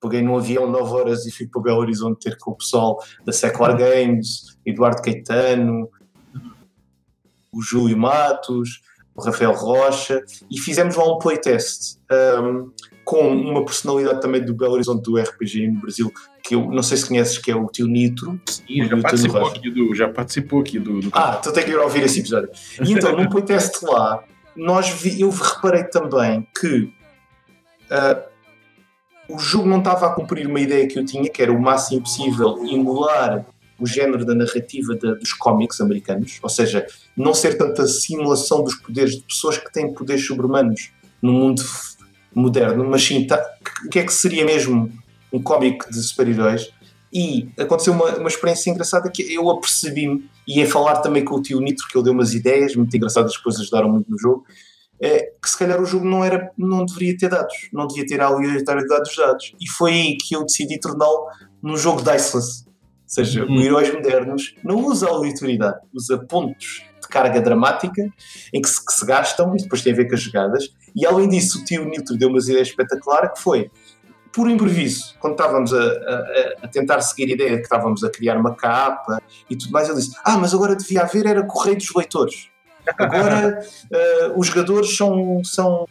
peguei 0.00 0.22
num 0.22 0.36
avião 0.36 0.70
9 0.70 0.92
horas 0.92 1.26
e 1.26 1.32
fui 1.32 1.48
para 1.48 1.62
Belo 1.62 1.80
Horizonte 1.80 2.20
ter 2.20 2.36
com 2.38 2.52
o 2.52 2.56
pessoal 2.56 2.98
da 3.24 3.32
Secular 3.32 3.76
Games, 3.76 4.58
Eduardo 4.64 5.02
Caetano, 5.02 5.88
o 7.52 7.62
Júlio 7.62 7.98
Matos, 7.98 8.80
o 9.18 9.24
Rafael 9.24 9.52
Rocha, 9.52 10.22
e 10.48 10.58
fizemos 10.60 10.94
lá 10.94 11.04
um 11.12 11.18
playtest 11.18 11.98
um, 12.40 12.70
com 13.04 13.28
uma 13.28 13.64
personalidade 13.64 14.20
também 14.20 14.44
do 14.44 14.54
Belo 14.54 14.74
Horizonte 14.74 15.02
do 15.02 15.18
RPG 15.18 15.66
no 15.68 15.80
Brasil, 15.80 16.12
que 16.42 16.54
eu 16.54 16.70
não 16.70 16.82
sei 16.82 16.96
se 16.98 17.08
conheces, 17.08 17.36
que 17.36 17.50
é 17.50 17.56
o 17.56 17.66
Tio 17.66 17.88
Nitro. 17.88 18.40
Sim, 18.46 18.86
já 18.86 18.96
participou 18.96 19.46
aqui 19.48 19.70
do. 19.70 19.94
Já 19.94 20.08
participou 20.08 20.60
aqui 20.60 20.78
do. 20.78 21.00
do 21.00 21.10
Ah, 21.12 21.36
então 21.40 21.52
tenho 21.52 21.66
que 21.66 21.72
ir 21.72 21.78
ouvir 21.78 22.04
esse 22.04 22.20
episódio. 22.20 22.50
E 22.80 22.92
então, 22.92 23.16
num 23.16 23.28
playtest 23.28 23.82
lá, 23.82 24.22
nós 24.54 24.88
vi, 24.88 25.20
eu 25.20 25.30
reparei 25.30 25.84
também 25.84 26.46
que 26.60 26.92
ah, 27.90 28.22
o 29.28 29.38
jogo 29.38 29.68
não 29.68 29.78
estava 29.78 30.06
a 30.06 30.10
cumprir 30.10 30.46
uma 30.46 30.60
ideia 30.60 30.86
que 30.86 30.98
eu 30.98 31.04
tinha, 31.04 31.28
que 31.28 31.42
era 31.42 31.52
o 31.52 31.60
máximo 31.60 32.02
possível 32.02 32.64
emular 32.66 33.44
o 33.78 33.86
género 33.86 34.24
da 34.24 34.34
narrativa 34.34 34.94
da- 34.96 35.14
dos 35.14 35.32
cómics 35.32 35.80
americanos, 35.80 36.38
ou 36.42 36.48
seja, 36.48 36.86
não 37.16 37.32
ser 37.32 37.56
tanta 37.56 37.86
simulação 37.86 38.62
dos 38.62 38.74
poderes 38.74 39.16
de 39.16 39.22
pessoas 39.22 39.56
que 39.58 39.72
têm 39.72 39.92
poderes 39.92 40.26
sobre-humanos 40.26 40.90
no 41.22 41.32
mundo 41.32 41.62
moderno, 42.34 42.84
mas 42.84 43.02
sim, 43.04 43.26
o 43.86 43.88
que 43.88 43.98
é 43.98 44.04
que 44.04 44.12
seria 44.12 44.44
mesmo 44.44 44.92
um 45.32 45.42
cómic 45.42 45.90
de 45.90 46.02
super-heróis? 46.02 46.70
E 47.12 47.48
aconteceu 47.58 47.92
uma, 47.92 48.16
uma 48.16 48.28
experiência 48.28 48.70
engraçada 48.70 49.10
que 49.10 49.22
eu 49.32 49.48
apercebi-me, 49.50 50.28
e 50.46 50.60
em 50.60 50.66
falar 50.66 50.98
também 50.98 51.24
com 51.24 51.36
o 51.36 51.42
tio 51.42 51.60
Nitro, 51.60 51.86
que 51.88 51.96
ele 51.96 52.04
deu 52.04 52.12
umas 52.12 52.34
ideias 52.34 52.76
muito 52.76 52.94
engraçadas, 52.96 53.32
depois 53.32 53.58
ajudaram 53.58 53.88
muito 53.88 54.10
no 54.10 54.18
jogo, 54.18 54.44
é, 55.00 55.30
que 55.40 55.48
se 55.48 55.56
calhar 55.56 55.80
o 55.80 55.86
jogo 55.86 56.04
não, 56.04 56.24
era, 56.24 56.50
não 56.58 56.84
deveria 56.84 57.16
ter 57.16 57.28
dados, 57.28 57.54
não 57.72 57.86
devia 57.86 58.06
ter 58.06 58.20
a 58.20 58.26
aleatoriedade 58.26 59.04
dos 59.04 59.16
dados. 59.16 59.52
E 59.60 59.68
foi 59.70 59.92
aí 59.92 60.16
que 60.16 60.34
eu 60.34 60.44
decidi 60.44 60.78
torná-lo 60.78 61.26
num 61.62 61.76
jogo 61.76 62.02
diceless. 62.02 62.64
Ou 63.08 63.14
seja, 63.24 63.44
Uhum. 63.44 63.56
os 63.56 63.64
heróis 63.64 63.92
modernos 63.94 64.54
não 64.62 64.84
usa 64.84 65.08
aleatoriedade, 65.08 65.78
usa 65.94 66.18
pontos 66.18 66.82
de 67.00 67.08
carga 67.08 67.40
dramática 67.40 68.02
em 68.52 68.60
que 68.60 68.68
se, 68.68 68.84
que 68.84 68.92
se 68.92 69.06
gastam 69.06 69.54
e 69.56 69.62
depois 69.62 69.80
tem 69.82 69.94
a 69.94 69.96
ver 69.96 70.06
com 70.08 70.14
as 70.14 70.20
jogadas. 70.20 70.68
E 70.94 71.06
além 71.06 71.26
disso, 71.28 71.60
o 71.60 71.64
tio 71.64 71.84
Nitro 71.86 72.18
deu 72.18 72.28
umas 72.28 72.48
ideias 72.48 72.68
espetaculares 72.68 73.30
que 73.34 73.40
foi, 73.42 73.70
por 74.30 74.48
improviso, 74.50 75.14
quando 75.18 75.32
estávamos 75.32 75.72
a, 75.72 75.78
a- 75.82 76.54
a 76.64 76.68
tentar 76.68 77.00
seguir 77.00 77.30
a 77.30 77.34
ideia 77.34 77.56
que 77.56 77.62
estávamos 77.62 78.04
a 78.04 78.10
criar 78.10 78.36
uma 78.36 78.54
capa 78.54 79.22
e 79.48 79.56
tudo 79.56 79.72
mais, 79.72 79.88
ele 79.88 79.96
disse: 79.98 80.14
Ah, 80.22 80.36
mas 80.36 80.52
agora 80.52 80.76
devia 80.76 81.00
haver 81.02 81.24
era 81.24 81.42
correio 81.44 81.78
dos 81.78 81.92
leitores. 81.94 82.48
Agora 82.98 83.58
eh, 83.90 84.32
os 84.36 84.46
jogadores 84.48 84.94
são, 84.96 85.42
são 85.44 85.88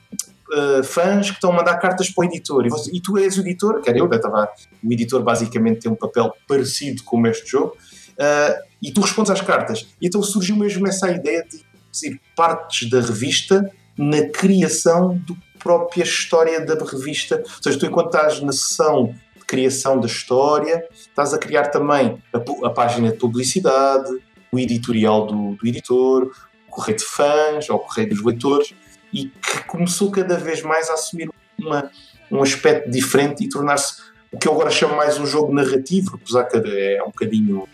eh, 0.54 0.84
fãs 0.84 1.28
que 1.30 1.36
estão 1.36 1.52
a 1.52 1.56
mandar 1.56 1.78
cartas 1.78 2.10
para 2.10 2.24
o 2.26 2.26
editor 2.26 2.66
e, 2.66 2.70
você- 2.70 2.92
e 2.94 3.02
tu 3.02 3.18
és 3.18 3.38
o 3.38 3.42
editor, 3.42 3.82
que 3.82 3.90
era 3.90 3.98
eu, 4.00 4.10
estava, 4.10 4.50
o 4.84 4.94
editor 4.94 5.22
basicamente 5.24 5.82
tem 5.82 5.92
um 5.92 5.96
papel 5.96 6.34
parecido 6.48 7.04
com 7.04 7.26
este 7.28 7.50
jogo, 7.50 7.76
eh, 8.18 8.62
e 8.82 8.92
tu 8.92 9.02
respondes 9.02 9.32
às 9.32 9.42
cartas. 9.42 9.88
Então 10.02 10.22
surgiu 10.24 10.56
mesmo 10.56 10.88
essa 10.88 11.10
ideia 11.10 11.44
de 11.44 11.64
dizer 11.92 12.20
partes 12.36 12.90
da 12.90 13.00
revista 13.02 13.70
na 13.98 14.28
criação 14.30 15.18
da 15.28 15.36
própria 15.60 16.04
história 16.04 16.64
da 16.64 16.76
revista. 16.86 17.38
Ou 17.44 17.64
seja, 17.64 17.80
tu 17.80 17.86
enquanto 17.86 18.08
estás 18.16 18.40
na 18.42 18.52
sessão 18.52 19.14
de 19.36 19.46
criação 19.46 20.00
da 20.00 20.06
história, 20.08 20.88
estás 20.94 21.34
a 21.34 21.38
criar 21.38 21.68
também 21.70 22.22
a, 22.32 22.68
a 22.68 22.70
página 22.70 23.12
de 23.12 23.18
publicidade, 23.18 24.10
o 24.52 24.60
editorial 24.60 25.26
do, 25.26 25.56
do 25.56 25.68
editor, 25.68 26.32
o 26.68 26.72
correio 26.72 26.98
de 26.98 27.04
fãs, 27.04 27.70
ou 27.70 27.78
o 27.78 27.80
correio 27.80 28.10
dos 28.10 28.24
leitores, 28.24 28.74
e 29.20 29.26
que 29.28 29.64
começou 29.68 30.12
cada 30.12 30.38
vez 30.38 30.62
mais 30.62 30.90
a 30.90 30.94
assumir 30.94 31.30
uma, 31.60 31.90
um 32.32 32.42
aspecto 32.42 32.90
diferente 32.90 33.44
e 33.44 33.50
tornar-se 33.50 34.02
o 34.32 34.38
que 34.38 34.48
eu 34.48 34.54
agora 34.54 34.70
chamo 34.70 34.96
mais 34.96 35.18
um 35.18 35.26
jogo 35.26 35.54
narrativo, 35.54 36.20
apesar 36.22 36.44
que 36.46 36.58
é 36.58 37.02
um 37.02 37.08
bocadinho, 37.08 37.68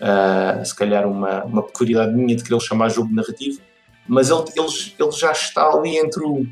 ah, 0.00 0.60
se 0.64 0.74
calhar, 0.74 1.06
uma, 1.08 1.44
uma 1.44 1.62
peculiaridade 1.62 2.16
minha 2.16 2.36
de 2.36 2.42
querer 2.42 2.60
chamar 2.60 2.88
jogo 2.90 3.14
narrativo, 3.14 3.60
mas 4.06 4.28
ele, 4.30 4.40
ele, 4.56 4.66
ele 4.98 5.12
já 5.12 5.30
está 5.32 5.64
ali 5.70 5.96
entre 5.96 6.22
o, 6.24 6.44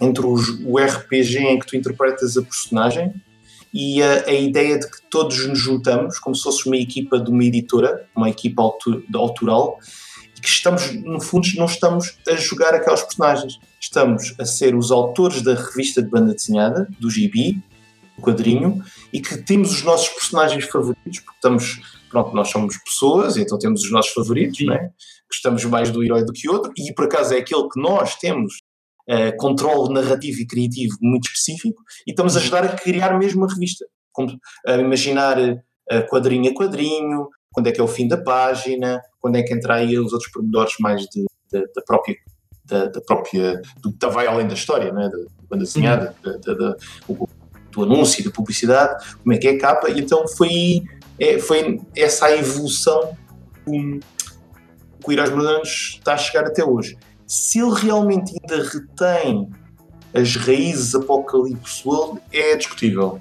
entre 0.00 0.26
os- 0.26 0.60
o 0.64 0.78
RPG 0.78 1.38
em 1.38 1.58
que 1.58 1.66
tu 1.66 1.76
interpretas 1.76 2.36
a 2.36 2.42
personagem 2.42 3.14
e 3.72 4.02
a, 4.02 4.26
a 4.26 4.32
ideia 4.34 4.78
de 4.78 4.90
que 4.90 4.98
todos 5.08 5.46
nos 5.46 5.58
juntamos, 5.58 6.18
como 6.18 6.34
se 6.36 6.42
fosse 6.42 6.66
uma 6.66 6.76
equipa 6.76 7.18
de 7.18 7.30
uma 7.30 7.44
editora, 7.44 8.06
uma 8.14 8.28
equipa 8.28 8.62
auto- 8.62 9.02
de 9.08 9.16
autoral, 9.16 9.78
que 10.40 10.48
estamos, 10.48 10.92
no 10.94 11.20
fundo, 11.20 11.46
não 11.56 11.66
estamos 11.66 12.18
a 12.28 12.34
jogar 12.36 12.74
aquelas 12.74 13.02
personagens, 13.02 13.58
estamos 13.80 14.34
a 14.38 14.44
ser 14.44 14.74
os 14.74 14.90
autores 14.90 15.42
da 15.42 15.54
revista 15.54 16.02
de 16.02 16.08
banda 16.08 16.34
desenhada, 16.34 16.88
do 16.98 17.10
gibi, 17.10 17.62
do 18.16 18.22
quadrinho, 18.22 18.82
e 19.12 19.20
que 19.20 19.36
temos 19.38 19.72
os 19.72 19.82
nossos 19.82 20.08
personagens 20.08 20.64
favoritos, 20.64 21.20
porque 21.20 21.36
estamos, 21.36 21.80
pronto, 22.10 22.34
nós 22.34 22.48
somos 22.48 22.76
pessoas, 22.78 23.36
então 23.36 23.58
temos 23.58 23.82
os 23.82 23.90
nossos 23.90 24.12
favoritos, 24.12 24.60
não 24.64 24.74
é? 24.74 24.90
gostamos 25.30 25.64
mais 25.64 25.90
do 25.90 26.02
herói 26.02 26.24
do 26.24 26.32
que 26.32 26.48
outro, 26.48 26.72
e 26.76 26.92
por 26.92 27.04
acaso 27.04 27.34
é 27.34 27.38
aquele 27.38 27.68
que 27.68 27.80
nós 27.80 28.16
temos 28.16 28.54
eh, 29.08 29.32
controle 29.32 29.94
narrativo 29.94 30.40
e 30.40 30.46
criativo 30.46 30.96
muito 31.00 31.28
específico, 31.28 31.80
e 32.06 32.10
estamos 32.10 32.36
a 32.36 32.40
ajudar 32.40 32.64
a 32.64 32.76
criar 32.76 33.16
mesmo 33.18 33.44
a 33.44 33.48
revista. 33.48 33.86
Como, 34.12 34.36
a 34.66 34.74
imaginar 34.76 35.38
eh, 35.38 36.02
quadrinho 36.02 36.50
a 36.50 36.54
quadrinho, 36.54 37.28
quando 37.52 37.68
é 37.68 37.72
que 37.72 37.80
é 37.80 37.84
o 37.84 37.88
fim 37.88 38.08
da 38.08 38.16
página, 38.16 39.00
quando 39.20 39.36
é 39.36 39.42
que 39.42 39.52
entra 39.54 39.74
aí 39.76 39.98
os 39.98 40.12
outros 40.12 40.30
pormenores 40.30 40.74
mais 40.80 41.02
de, 41.02 41.24
de- 41.52 41.66
da 41.74 41.82
própria. 41.86 42.16
Da, 42.64 42.84
da 42.86 43.00
própria 43.00 43.60
do 43.82 43.92
que 43.92 44.06
vai 44.06 44.28
além 44.28 44.46
da 44.46 44.54
história, 44.54 44.92
né? 44.92 45.08
da, 45.08 45.16
da 45.18 45.24
banda 45.50 45.64
desenhada, 45.64 46.14
da- 46.22 46.36
da- 46.36 46.54
da- 46.54 46.76
o- 47.08 47.28
do 47.72 47.82
anúncio, 47.82 48.24
da 48.24 48.30
publicidade, 48.30 49.04
como 49.22 49.32
é 49.34 49.38
que 49.38 49.48
é 49.48 49.52
a 49.52 49.58
capa, 49.58 49.90
e 49.90 49.98
então 50.00 50.26
foi, 50.28 50.82
é, 51.18 51.38
foi 51.40 51.80
essa 51.96 52.26
a 52.26 52.36
evolução 52.36 53.16
que, 53.64 54.00
o 55.04 55.12
Heróis 55.12 55.30
Modernos 55.30 55.94
está 55.98 56.14
a 56.14 56.16
chegar 56.16 56.46
até 56.46 56.64
hoje. 56.64 56.96
Se 57.26 57.58
ele 57.58 57.74
realmente 57.74 58.32
ainda 58.40 58.62
retém 58.68 59.50
as 60.14 60.36
raízes 60.36 60.94
Apocalipse 60.94 61.82
World, 61.86 62.20
é 62.32 62.56
discutível. 62.56 63.20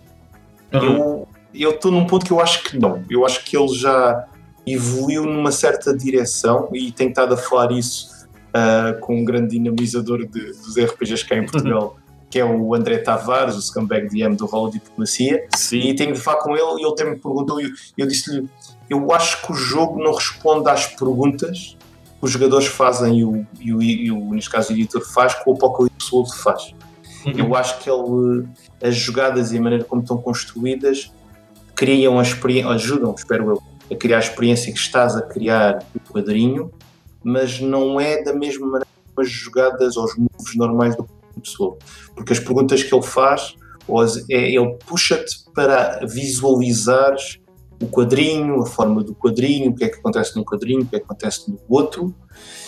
Uhum. 0.73 1.25
Eu 1.53 1.71
estou 1.71 1.91
num 1.91 2.05
ponto 2.05 2.23
que 2.25 2.31
eu 2.31 2.39
acho 2.39 2.63
que 2.63 2.77
não. 2.77 3.03
Eu 3.09 3.25
acho 3.25 3.43
que 3.45 3.57
ele 3.57 3.73
já 3.73 4.27
evoluiu 4.73 5.25
numa 5.25 5.51
certa 5.51 5.95
direção 5.95 6.69
e 6.73 6.91
tenho 6.91 7.09
estado 7.09 7.33
a 7.33 7.37
falar 7.37 7.71
isso 7.71 8.27
ah, 8.53 8.95
com 9.01 9.17
um 9.21 9.23
grande 9.25 9.51
dinamizador 9.51 10.25
de- 10.25 10.53
dos 10.53 10.77
RPGs 10.77 11.25
cá 11.25 11.35
em 11.35 11.45
Portugal, 11.45 11.97
que 12.29 12.39
é 12.39 12.45
o 12.45 12.73
André 12.75 12.97
Tavares, 12.99 13.55
o 13.55 13.61
scumbag 13.61 14.07
DM 14.09 14.35
do 14.35 14.45
Rolo 14.45 14.71
Diplomacia. 14.71 15.45
E 15.53 15.57
Sim. 15.57 15.95
tenho 15.95 16.13
de 16.13 16.19
falar 16.19 16.37
com 16.41 16.55
ele 16.55 16.79
e 16.79 16.83
ele 16.83 16.91
até 16.91 17.03
me 17.03 17.15
perguntou, 17.17 17.59
e 17.61 17.65
eu, 17.65 17.69
eu 17.97 18.07
disse-lhe, 18.07 18.47
eu 18.89 19.11
acho 19.11 19.45
que 19.45 19.51
o 19.51 19.55
jogo 19.55 20.01
não 20.03 20.13
responde 20.13 20.69
às 20.69 20.87
perguntas 20.87 21.75
que 22.19 22.25
os 22.25 22.31
jogadores 22.31 22.67
fazem 22.67 23.19
e 23.19 23.23
o, 23.23 23.45
e 23.59 23.73
o, 23.73 23.81
e 23.81 24.11
o 24.11 24.33
neste 24.33 24.49
caso, 24.49 24.71
o 24.71 24.75
editor 24.75 25.01
faz, 25.01 25.33
que 25.35 25.49
o 25.49 25.53
Apocalipse 25.53 26.09
World 26.13 26.35
faz. 26.37 26.73
Uhum. 27.25 27.33
Eu 27.37 27.55
acho 27.55 27.79
que 27.79 27.89
ele, 27.89 28.47
as 28.81 28.95
jogadas 28.95 29.51
e 29.51 29.57
a 29.57 29.61
maneira 29.61 29.83
como 29.85 30.01
estão 30.01 30.17
construídas 30.17 31.11
criam 31.75 32.19
a 32.19 32.21
experiência, 32.23 32.71
ajudam, 32.71 33.15
espero 33.17 33.49
eu, 33.51 33.63
a 33.91 33.95
criar 33.95 34.17
a 34.17 34.19
experiência 34.19 34.71
que 34.71 34.79
estás 34.79 35.15
a 35.15 35.21
criar 35.21 35.83
o 35.95 36.13
quadrinho, 36.13 36.71
mas 37.23 37.59
não 37.59 37.99
é 37.99 38.23
da 38.23 38.33
mesma 38.33 38.65
maneira 38.65 38.87
as 39.17 39.29
jogadas 39.29 39.97
ou 39.97 40.05
os 40.05 40.15
moves 40.15 40.55
normais 40.55 40.95
do 40.95 41.07
pessoa. 41.41 41.77
Porque 42.15 42.33
as 42.33 42.39
perguntas 42.39 42.83
que 42.83 42.93
ele 42.93 43.03
faz, 43.03 43.55
é, 44.29 44.51
ele 44.51 44.77
puxa-te 44.85 45.43
para 45.53 46.05
visualizares 46.05 47.39
o 47.81 47.87
quadrinho, 47.87 48.61
a 48.61 48.65
forma 48.65 49.03
do 49.03 49.15
quadrinho, 49.15 49.71
o 49.71 49.75
que 49.75 49.85
é 49.85 49.89
que 49.89 49.97
acontece 49.97 50.35
num 50.35 50.43
quadrinho, 50.43 50.81
o 50.81 50.85
que 50.85 50.97
é 50.97 50.99
que 50.99 51.05
acontece 51.05 51.49
no 51.49 51.57
outro, 51.69 52.13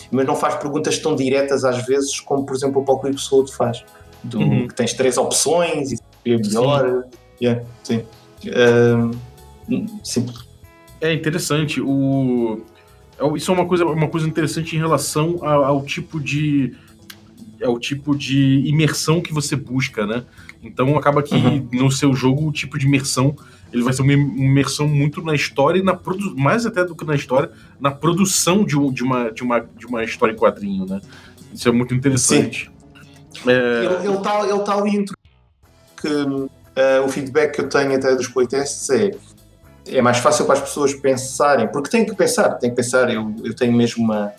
mas 0.09 0.25
não 0.25 0.35
faz 0.35 0.55
perguntas 0.55 0.97
tão 0.99 1.15
diretas 1.15 1.65
às 1.65 1.85
vezes 1.85 2.19
como, 2.21 2.45
por 2.45 2.55
exemplo, 2.55 2.79
o 2.79 2.83
Apocalipse 2.83 3.27
World 3.31 3.53
faz. 3.53 3.83
Do, 4.23 4.39
Uhum. 4.39 4.67
Que 4.67 4.75
tens 4.75 4.93
três 4.93 5.17
opções 5.17 5.91
e 5.91 5.97
é 6.25 6.37
melhor. 6.37 7.05
Yeah, 7.41 7.63
sim. 7.83 8.03
Uh, 8.45 9.17
sim. 10.03 10.27
É 11.01 11.13
interessante. 11.13 11.81
O... 11.81 12.61
É 13.19 13.37
isso 13.37 13.51
é 13.51 13.53
uma 13.53 13.65
coisa, 13.65 13.85
uma 13.85 14.07
coisa 14.07 14.27
interessante 14.27 14.75
em 14.75 14.79
relação 14.79 15.39
ao, 15.41 15.63
ao 15.63 15.85
tipo 15.85 16.19
de 16.19 16.73
é 17.59 17.69
o 17.69 17.79
tipo 17.79 18.17
de 18.17 18.63
imersão 18.65 19.21
que 19.21 19.31
você 19.31 19.55
busca, 19.55 20.05
né? 20.05 20.23
Então 20.63 20.97
acaba 20.97 21.21
que 21.21 21.35
uhum. 21.35 21.67
no 21.71 21.91
seu 21.91 22.13
jogo 22.13 22.47
o 22.47 22.51
tipo 22.51 22.77
de 22.77 22.87
imersão 22.87 23.35
ele 23.71 23.83
vai 23.83 23.93
ser 23.93 24.01
uma 24.01 24.13
imersão 24.13 24.87
muito 24.87 25.21
na 25.21 25.33
história 25.33 25.79
e 25.79 25.83
na 25.83 25.95
produ 25.95 26.35
mais 26.35 26.65
até 26.65 26.83
do 26.83 26.95
que 26.95 27.05
na 27.05 27.15
história, 27.15 27.49
na 27.79 27.89
produção 27.89 28.65
de, 28.65 28.77
um, 28.77 28.91
de, 28.91 29.03
uma, 29.03 29.31
de, 29.31 29.43
uma, 29.43 29.59
de 29.59 29.85
uma 29.85 30.03
história 30.03 30.33
em 30.33 30.35
quadrinho, 30.35 30.85
né? 30.85 30.99
Isso 31.53 31.69
é 31.69 31.71
muito 31.71 31.93
interessante. 31.93 32.69
É... 33.47 33.85
Ele 34.03 34.13
está 34.17 34.47
ele 34.47 34.59
tá 34.59 34.77
ali 34.77 34.97
entre 34.97 35.15
que 36.01 36.07
uh, 36.07 37.05
o 37.05 37.09
feedback 37.09 37.55
que 37.55 37.61
eu 37.61 37.69
tenho 37.69 37.95
até 37.95 38.13
dos 38.15 38.27
playtests 38.27 38.89
é 38.89 39.11
é 39.87 40.01
mais 40.01 40.17
fácil 40.17 40.45
para 40.45 40.55
as 40.55 40.61
pessoas 40.61 40.93
pensarem, 40.93 41.67
porque 41.67 41.89
tem 41.89 42.05
que 42.05 42.15
pensar, 42.15 42.49
tem 42.55 42.69
que 42.69 42.75
pensar, 42.75 43.11
eu, 43.13 43.33
eu 43.43 43.55
tenho 43.55 43.73
mesmo 43.73 44.03
uma 44.03 44.33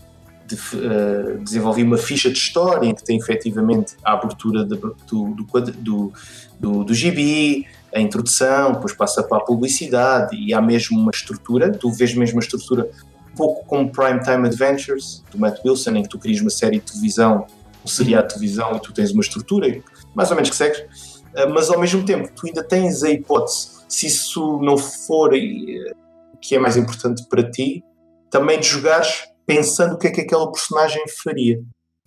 de, 0.46 0.54
uh, 0.54 1.38
desenvolvi 1.38 1.82
uma 1.82 1.96
ficha 1.96 2.30
de 2.30 2.38
história 2.38 2.86
em 2.86 2.94
que 2.94 3.02
tem 3.02 3.16
efetivamente 3.16 3.96
a 4.04 4.12
abertura 4.12 4.64
de, 4.64 4.76
do, 4.76 4.96
do, 5.06 5.34
do, 5.72 6.12
do, 6.60 6.84
do 6.84 6.94
gibi, 6.94 7.66
a 7.94 8.00
introdução, 8.00 8.72
depois 8.72 8.92
passa 8.94 9.22
para 9.22 9.38
a 9.38 9.40
publicidade 9.40 10.36
e 10.36 10.54
há 10.54 10.60
mesmo 10.60 10.98
uma 10.98 11.10
estrutura, 11.10 11.70
tu 11.70 11.90
vês 11.90 12.14
mesmo 12.14 12.36
uma 12.36 12.42
estrutura 12.42 12.90
um 13.32 13.34
pouco 13.34 13.64
como 13.66 13.90
Prime 13.90 14.20
Time 14.20 14.46
Adventures, 14.46 15.22
do 15.30 15.38
Matt 15.38 15.64
Wilson, 15.64 15.96
em 15.96 16.02
que 16.02 16.08
tu 16.08 16.18
crias 16.18 16.40
uma 16.40 16.50
série 16.50 16.78
de 16.78 16.92
televisão, 16.92 17.46
um 17.84 17.88
seriado 17.88 18.28
de 18.28 18.34
televisão 18.34 18.76
e 18.76 18.80
tu 18.80 18.92
tens 18.92 19.10
uma 19.10 19.22
estrutura, 19.22 19.80
mais 20.14 20.30
ou 20.30 20.36
menos 20.36 20.50
que 20.50 20.56
segues, 20.56 20.80
uh, 20.80 21.48
mas 21.52 21.70
ao 21.70 21.78
mesmo 21.78 22.04
tempo 22.04 22.30
tu 22.34 22.46
ainda 22.46 22.62
tens 22.62 23.02
a 23.02 23.10
hipótese, 23.10 23.71
se 23.92 24.06
isso 24.06 24.58
não 24.62 24.78
for 24.78 25.34
uh, 25.34 25.92
o 26.32 26.38
que 26.38 26.56
é 26.56 26.58
mais 26.58 26.78
importante 26.78 27.26
para 27.28 27.48
ti, 27.48 27.84
também 28.30 28.58
de 28.58 28.66
jogares 28.66 29.24
pensando 29.46 29.94
o 29.94 29.98
que 29.98 30.06
é 30.06 30.10
que 30.10 30.22
aquela 30.22 30.50
personagem 30.50 31.02
faria. 31.22 31.58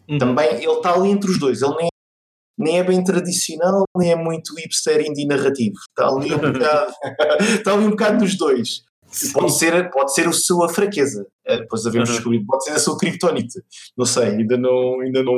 Uhum. 0.10 0.18
Também 0.18 0.48
ele 0.56 0.65
está 0.65 0.94
ali 0.94 1.10
entre 1.10 1.30
os 1.30 1.39
dois, 1.39 1.62
ele 1.62 1.75
nem, 1.75 1.89
nem 2.58 2.80
é 2.80 2.84
bem 2.84 3.04
tradicional, 3.04 3.84
nem 3.96 4.12
é 4.12 4.15
muito 4.15 4.56
hipster 4.56 5.01
indie 5.01 5.27
narrativo. 5.27 5.75
Está 5.89 6.08
ali 6.08 6.34
um 6.34 6.54
bocado, 6.54 6.94
está 7.60 7.74
ali 7.74 7.86
um 7.86 7.89
bocado 7.92 8.18
dos 8.18 8.36
dois. 8.36 8.84
Pode 9.32 9.58
ser, 9.58 9.92
pode 9.92 10.13
ser 10.13 10.27
a 10.27 10.34
sua 10.34 10.68
fraqueza, 10.68 11.25
é, 11.46 11.60
depois 11.60 11.86
havemos 11.86 12.10
uhum. 12.10 12.15
descobrir, 12.15 12.46
pode 12.46 12.63
ser 12.63 12.72
a 12.72 12.80
sua 12.80 12.98
criptonite. 12.98 13.62
Não 13.96 14.06
sei, 14.06 14.30
ainda 14.30 14.58
não, 14.58 15.00
ainda 15.01 15.24
não, 15.24 15.36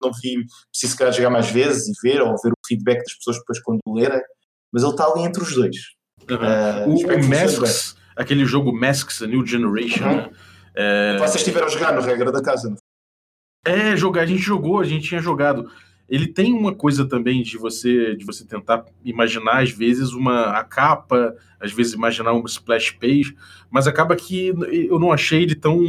não 0.00 0.12
vi, 0.22 0.46
preciso 0.70 0.92
se 0.92 0.96
calhar 0.96 1.12
chegar 1.12 1.30
mais 1.30 1.50
vezes 1.50 1.88
e 1.88 1.92
ver, 2.08 2.22
ou 2.22 2.36
ver 2.42 2.52
o 2.52 2.66
feedback 2.66 2.98
das 2.98 3.14
pessoas 3.16 3.38
depois 3.38 3.60
quando 3.60 3.80
lerem, 3.88 4.22
mas 4.72 4.82
ele 4.82 4.92
está 4.92 5.04
ali 5.06 5.22
entre 5.22 5.42
os 5.42 5.54
dois. 5.54 5.76
Uhum. 6.30 6.94
Uh, 6.94 7.08
o, 7.08 7.24
o 7.24 7.28
Masks, 7.28 7.96
aquele 8.16 8.44
jogo 8.44 8.72
Masks, 8.72 9.22
a 9.22 9.26
New 9.26 9.46
Generation, 9.46 10.04
uhum. 10.04 10.16
né? 10.16 10.30
É... 10.74 11.16
Vocês 11.18 11.36
estiveram 11.36 11.66
a 11.66 11.70
jogar 11.70 11.92
no 11.92 12.00
regra 12.00 12.30
da 12.30 12.42
casa, 12.42 12.70
não? 12.70 12.76
É, 13.66 13.96
jogar, 13.96 14.22
a 14.22 14.26
gente 14.26 14.40
jogou, 14.40 14.80
a 14.80 14.84
gente 14.84 15.08
tinha 15.08 15.20
jogado. 15.20 15.70
Ele 16.08 16.26
tem 16.26 16.54
uma 16.54 16.74
coisa 16.74 17.06
também 17.06 17.42
de 17.42 17.58
você 17.58 18.16
de 18.16 18.24
você 18.24 18.46
tentar 18.46 18.84
imaginar, 19.04 19.62
às 19.62 19.70
vezes, 19.70 20.12
uma 20.12 20.52
a 20.52 20.64
capa, 20.64 21.34
às 21.60 21.72
vezes 21.72 21.92
imaginar 21.92 22.32
uma 22.32 22.46
splash 22.46 22.92
page, 22.92 23.36
mas 23.70 23.86
acaba 23.86 24.16
que 24.16 24.54
eu 24.88 24.98
não 24.98 25.12
achei 25.12 25.42
ele 25.42 25.54
tão 25.54 25.82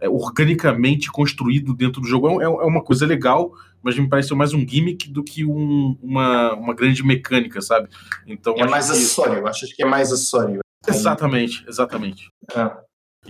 é, 0.00 0.08
organicamente 0.08 1.10
construído 1.10 1.74
dentro 1.74 2.00
do 2.00 2.06
jogo. 2.06 2.40
É, 2.40 2.44
é, 2.44 2.48
uma 2.48 2.82
coisa 2.82 3.06
legal, 3.06 3.52
mas 3.82 3.98
me 3.98 4.08
parece 4.08 4.34
mais 4.34 4.52
um 4.52 4.66
gimmick 4.66 5.10
do 5.10 5.22
que 5.22 5.44
um, 5.44 5.96
uma, 6.02 6.54
uma 6.54 6.74
grande 6.74 7.02
mecânica, 7.02 7.60
sabe? 7.60 7.88
Então, 8.26 8.54
é 8.56 8.66
mais 8.66 8.90
acessório, 8.90 9.38
eu 9.38 9.46
acho 9.46 9.66
que 9.74 9.82
é 9.82 9.86
mais 9.86 10.12
acessório. 10.12 10.60
Exatamente, 10.86 11.64
exatamente. 11.68 12.30
É. 12.54 12.70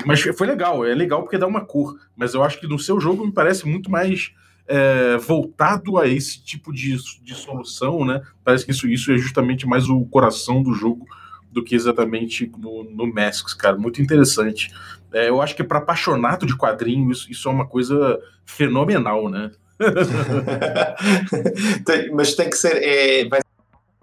Mas 0.04 0.20
foi 0.20 0.46
legal, 0.46 0.84
é 0.84 0.94
legal 0.94 1.22
porque 1.22 1.38
dá 1.38 1.46
uma 1.46 1.64
cor. 1.64 1.96
Mas 2.14 2.34
eu 2.34 2.42
acho 2.42 2.60
que 2.60 2.66
no 2.66 2.78
seu 2.78 3.00
jogo 3.00 3.24
me 3.24 3.32
parece 3.32 3.66
muito 3.66 3.90
mais 3.90 4.32
é, 4.68 5.16
voltado 5.16 5.96
a 5.98 6.06
esse 6.06 6.42
tipo 6.44 6.72
de, 6.72 6.96
de 7.22 7.34
solução, 7.34 8.04
né? 8.04 8.20
Parece 8.44 8.64
que 8.64 8.72
isso, 8.72 8.86
isso 8.88 9.12
é 9.12 9.16
justamente 9.16 9.66
mais 9.66 9.88
o 9.88 10.04
coração 10.06 10.62
do 10.62 10.74
jogo 10.74 11.06
do 11.50 11.62
que 11.62 11.74
exatamente 11.74 12.50
no, 12.58 12.84
no 12.84 13.12
Masks, 13.12 13.54
cara. 13.54 13.76
Muito 13.76 14.02
interessante. 14.02 14.70
É, 15.12 15.28
eu 15.28 15.40
acho 15.40 15.54
que 15.54 15.64
para 15.64 15.78
apaixonado 15.78 16.46
de 16.46 16.56
quadrinhos, 16.56 17.26
isso, 17.30 17.48
é 17.48 17.52
uma 17.52 17.66
coisa 17.66 18.18
fenomenal, 18.44 19.28
né? 19.28 19.50
mas 22.14 22.34
tem 22.34 22.50
que 22.50 22.56
ser. 22.56 22.82
É, 22.82 23.28
vai, 23.28 23.40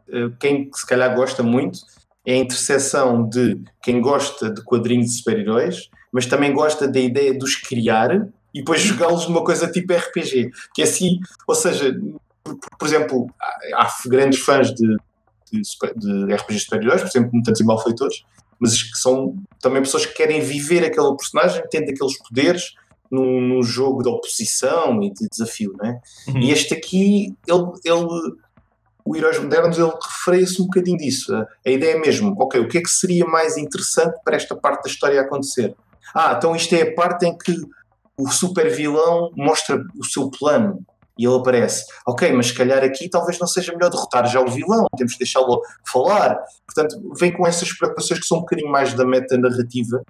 é, 0.10 0.30
quem 0.40 0.70
se 0.74 0.86
calhar 0.86 1.14
gosta 1.16 1.44
muito 1.44 1.80
é 2.26 2.34
a 2.34 2.38
interseção 2.38 3.28
de 3.28 3.60
quem 3.82 4.00
gosta 4.00 4.52
de 4.52 4.64
quadrinhos 4.64 5.08
de 5.08 5.18
super-heróis, 5.18 5.90
mas 6.12 6.26
também 6.26 6.54
gosta 6.54 6.88
da 6.88 7.00
ideia 7.00 7.38
de 7.38 7.44
os 7.44 7.56
criar 7.56 8.28
e 8.54 8.60
depois 8.60 8.80
jogá-los 8.82 9.28
numa 9.28 9.44
coisa 9.44 9.70
tipo 9.70 9.94
RPG. 9.94 10.52
Que 10.74 10.82
é 10.82 10.86
assim, 10.86 11.20
ou 11.48 11.56
seja, 11.56 11.94
por, 12.44 12.58
por 12.78 12.88
exemplo, 12.88 13.28
há, 13.40 13.84
há, 13.84 13.94
grandes 14.08 14.40
fãs 14.40 14.74
de, 14.74 14.96
de, 15.52 15.62
de 15.96 16.34
RPGs 16.34 16.60
de 16.60 16.60
super-heróis, 16.60 17.02
por 17.02 17.08
exemplo, 17.08 17.32
mutantes 17.34 17.62
e 17.62 17.66
malfeitores, 17.66 18.24
mas 18.60 18.82
que 18.82 18.98
são 18.98 19.36
também 19.62 19.82
pessoas 19.82 20.06
que 20.06 20.14
querem 20.14 20.42
viver 20.42 20.86
aquele 20.86 21.16
personagem, 21.16 21.64
tendo 21.70 21.90
aqueles 21.90 22.18
poderes 22.18 22.76
num, 23.12 23.42
num 23.42 23.64
jogo 23.64 24.02
de 24.02 24.10
oposição 24.10 25.02
e 25.04 25.12
de 25.12 25.28
desafio, 25.30 25.74
não 25.78 25.90
é? 25.90 26.02
Uhum. 26.28 26.40
E 26.40 26.52
este 26.52 26.74
aqui, 26.74 27.36
ele, 27.48 27.72
ele 27.84 28.36
o 29.06 29.16
Heróis 29.16 29.38
Modernos 29.38 29.78
ele 29.78 29.92
refere-se 29.92 30.62
um 30.62 30.66
bocadinho 30.66 30.98
disso. 30.98 31.34
A 31.36 31.70
ideia 31.70 31.94
é 31.96 32.00
mesmo, 32.00 32.34
ok, 32.40 32.60
o 32.62 32.68
que 32.68 32.78
é 32.78 32.82
que 32.82 32.90
seria 32.90 33.26
mais 33.26 33.58
interessante 33.58 34.18
para 34.24 34.36
esta 34.36 34.56
parte 34.56 34.84
da 34.84 34.90
história 34.90 35.20
acontecer? 35.22 35.76
Ah, 36.16 36.36
então 36.38 36.56
isto 36.56 36.74
é 36.74 36.84
a 36.84 36.94
parte 36.94 37.26
em 37.26 37.38
que 37.38 37.54
o 38.18 38.30
super 38.30 38.70
vilão 38.70 39.32
mostra 39.36 39.84
o 39.98 40.06
seu 40.06 40.30
plano 40.30 40.86
e 41.18 41.26
ele 41.26 41.36
aparece. 41.36 41.86
Ok, 42.08 42.32
mas 42.32 42.48
se 42.48 42.54
calhar 42.54 42.84
aqui 42.84 43.10
talvez 43.10 43.40
não 43.40 43.48
seja 43.48 43.74
melhor 43.74 43.90
derrotar 43.90 44.28
já 44.28 44.42
o 44.42 44.48
vilão, 44.48 44.86
temos 44.98 45.14
que 45.14 45.20
deixá-lo 45.20 45.62
falar. 45.92 46.40
Portanto, 46.66 47.14
vem 47.20 47.32
com 47.32 47.46
essas 47.46 47.72
preocupações 47.72 48.20
que 48.20 48.26
são 48.26 48.38
um 48.38 48.42
bocadinho 48.42 48.72
mais 48.72 48.94
da 48.94 49.06
meta-narrativa 49.06 50.04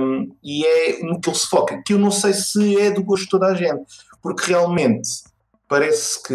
um, 0.00 0.30
e 0.42 0.64
é 0.66 1.02
no 1.02 1.20
que 1.20 1.28
ele 1.28 1.36
se 1.36 1.48
foca, 1.48 1.82
que 1.84 1.92
eu 1.92 1.98
não 1.98 2.10
sei 2.10 2.32
se 2.32 2.78
é 2.80 2.90
do 2.90 3.02
gosto 3.02 3.24
de 3.24 3.30
toda 3.30 3.46
a 3.46 3.54
gente, 3.54 3.84
porque 4.22 4.46
realmente 4.46 5.08
parece 5.68 6.22
que. 6.22 6.34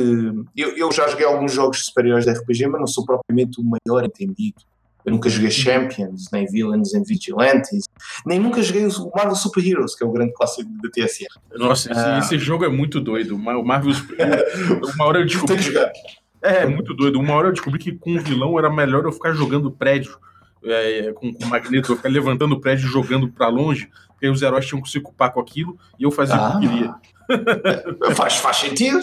Eu, 0.56 0.78
eu 0.78 0.92
já 0.92 1.08
joguei 1.08 1.26
alguns 1.26 1.52
jogos 1.52 1.86
superiores 1.86 2.26
de 2.26 2.32
RPG, 2.32 2.68
mas 2.68 2.80
não 2.80 2.88
sou 2.88 3.06
propriamente 3.06 3.60
o 3.60 3.64
maior 3.64 4.06
entendido. 4.06 4.62
Eu 5.06 5.12
nunca 5.12 5.30
joguei 5.30 5.52
Champions, 5.52 6.30
nem 6.32 6.46
Villains 6.46 6.94
and 6.94 7.04
Vigilantes, 7.04 7.90
nem 8.26 8.40
nunca 8.40 8.62
joguei 8.62 8.86
o 8.86 9.12
Marvel 9.16 9.36
Super 9.36 9.66
Heroes, 9.66 9.96
que 9.96 10.04
é 10.04 10.08
o 10.08 10.12
grande 10.12 10.34
clássico 10.34 10.70
da 10.82 10.90
TSR. 10.90 11.28
Nossa, 11.56 11.92
esse, 11.92 12.00
ah. 12.00 12.20
esse 12.20 12.38
jogo 12.38 12.64
é 12.64 12.70
muito 12.70 13.02
doido. 13.02 13.36
O 13.36 13.64
Marvel 13.64 13.94
Super 13.94 14.20
Heroes. 14.20 14.96
Uma 14.96 15.06
hora 15.06 15.20
eu 15.20 15.26
descobri. 15.26 15.56
Tem 15.56 15.58
que 15.58 15.72
jogar. 15.72 15.92
É, 16.42 16.64
é 16.64 16.66
muito 16.66 16.94
doido. 16.94 17.20
Uma 17.20 17.34
hora 17.34 17.50
eu 17.50 17.54
descobri 17.54 17.80
que 17.80 17.92
com 17.92 18.16
o 18.16 18.22
vilão 18.22 18.58
era 18.58 18.70
melhor 18.70 19.04
eu 19.04 19.12
ficar 19.12 19.34
jogando 19.34 19.72
prédio. 19.72 20.18
É, 20.66 21.12
com, 21.12 21.34
com 21.34 21.44
o 21.44 21.48
Magneto, 21.50 21.92
eu 21.92 21.98
ficar 21.98 22.08
levantando 22.08 22.56
o 22.56 22.62
prédio 22.62 22.88
e 22.88 22.90
jogando 22.90 23.28
para 23.28 23.50
longe, 23.50 23.90
porque 24.08 24.30
os 24.30 24.42
heróis 24.42 24.66
tinham 24.66 24.82
que 24.82 24.90
se 24.90 24.98
ocupar 24.98 25.30
com 25.34 25.42
aquilo 25.42 25.78
e 26.00 26.04
eu 26.04 26.12
fazia 26.12 26.36
ah. 26.36 26.56
o 26.56 26.60
que 26.60 26.66
eu 26.66 26.72
queria. 26.72 26.96
faz, 28.16 28.36
faz 28.38 28.58
sentido, 28.58 29.02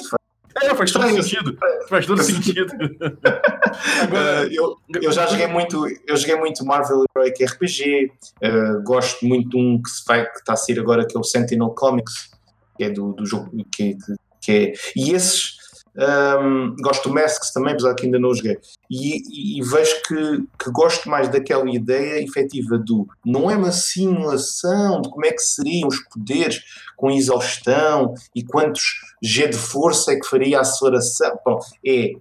é, 0.63 0.75
faz 0.75 0.93
todo 0.93 1.09
sentido. 1.09 1.59
Faz 1.89 2.07
todo 2.07 2.23
sentido. 2.23 2.73
Agora, 4.03 4.47
uh, 4.47 4.53
eu, 4.53 4.77
eu 5.03 5.13
já 5.13 5.27
joguei 5.27 5.47
muito, 5.47 5.87
eu 6.07 6.17
joguei 6.17 6.37
muito 6.37 6.65
Marvel 6.65 7.05
Heroic 7.17 7.45
RPG. 7.45 8.13
Uh, 8.43 8.83
gosto 8.83 9.25
muito 9.27 9.51
de 9.51 9.57
um 9.57 9.81
que, 9.81 9.91
se 9.91 10.03
vai, 10.07 10.25
que 10.25 10.39
está 10.39 10.55
a 10.55 10.57
sair 10.57 10.79
agora, 10.79 11.07
que 11.07 11.17
é 11.17 11.21
o 11.21 11.25
Sentinel 11.25 11.71
Comics, 11.71 12.31
que 12.77 12.85
é 12.85 12.91
do, 12.91 13.13
do 13.13 13.25
jogo 13.27 13.51
que, 13.75 13.95
que, 13.95 13.97
que 14.41 14.53
é. 14.53 14.73
E 14.97 15.13
esses 15.13 15.60
um, 15.97 16.77
gosto 16.81 17.09
do 17.09 17.15
Masks 17.15 17.53
também, 17.53 17.73
apesar 17.73 17.95
que 17.95 18.07
ainda 18.07 18.19
não 18.19 18.35
joguei. 18.35 18.59
E, 18.91 19.17
e, 19.17 19.59
e, 19.59 19.63
vejo 19.63 19.95
que, 20.07 20.65
que 20.65 20.71
gosto 20.71 21.09
mais 21.09 21.29
daquela 21.29 21.69
ideia 21.69 22.23
efetiva 22.23 22.79
do 22.79 23.07
não 23.25 23.51
é 23.51 23.57
uma 23.57 23.73
simulação 23.73 25.01
de 25.03 25.09
como 25.11 25.27
é 25.27 25.33
que 25.33 25.43
seriam 25.43 25.89
os 25.89 25.99
poderes 26.05 26.61
com 26.97 27.11
exaustão 27.11 28.15
e 28.35 28.45
quantos 28.45 28.83
G 29.23 29.49
de 29.49 29.57
força 29.57 30.13
é 30.13 30.17
que 30.17 30.27
faria 30.27 30.59
a 30.59 30.61
aceleração. 30.63 31.39
Bom, 31.45 31.59
é 31.87 32.13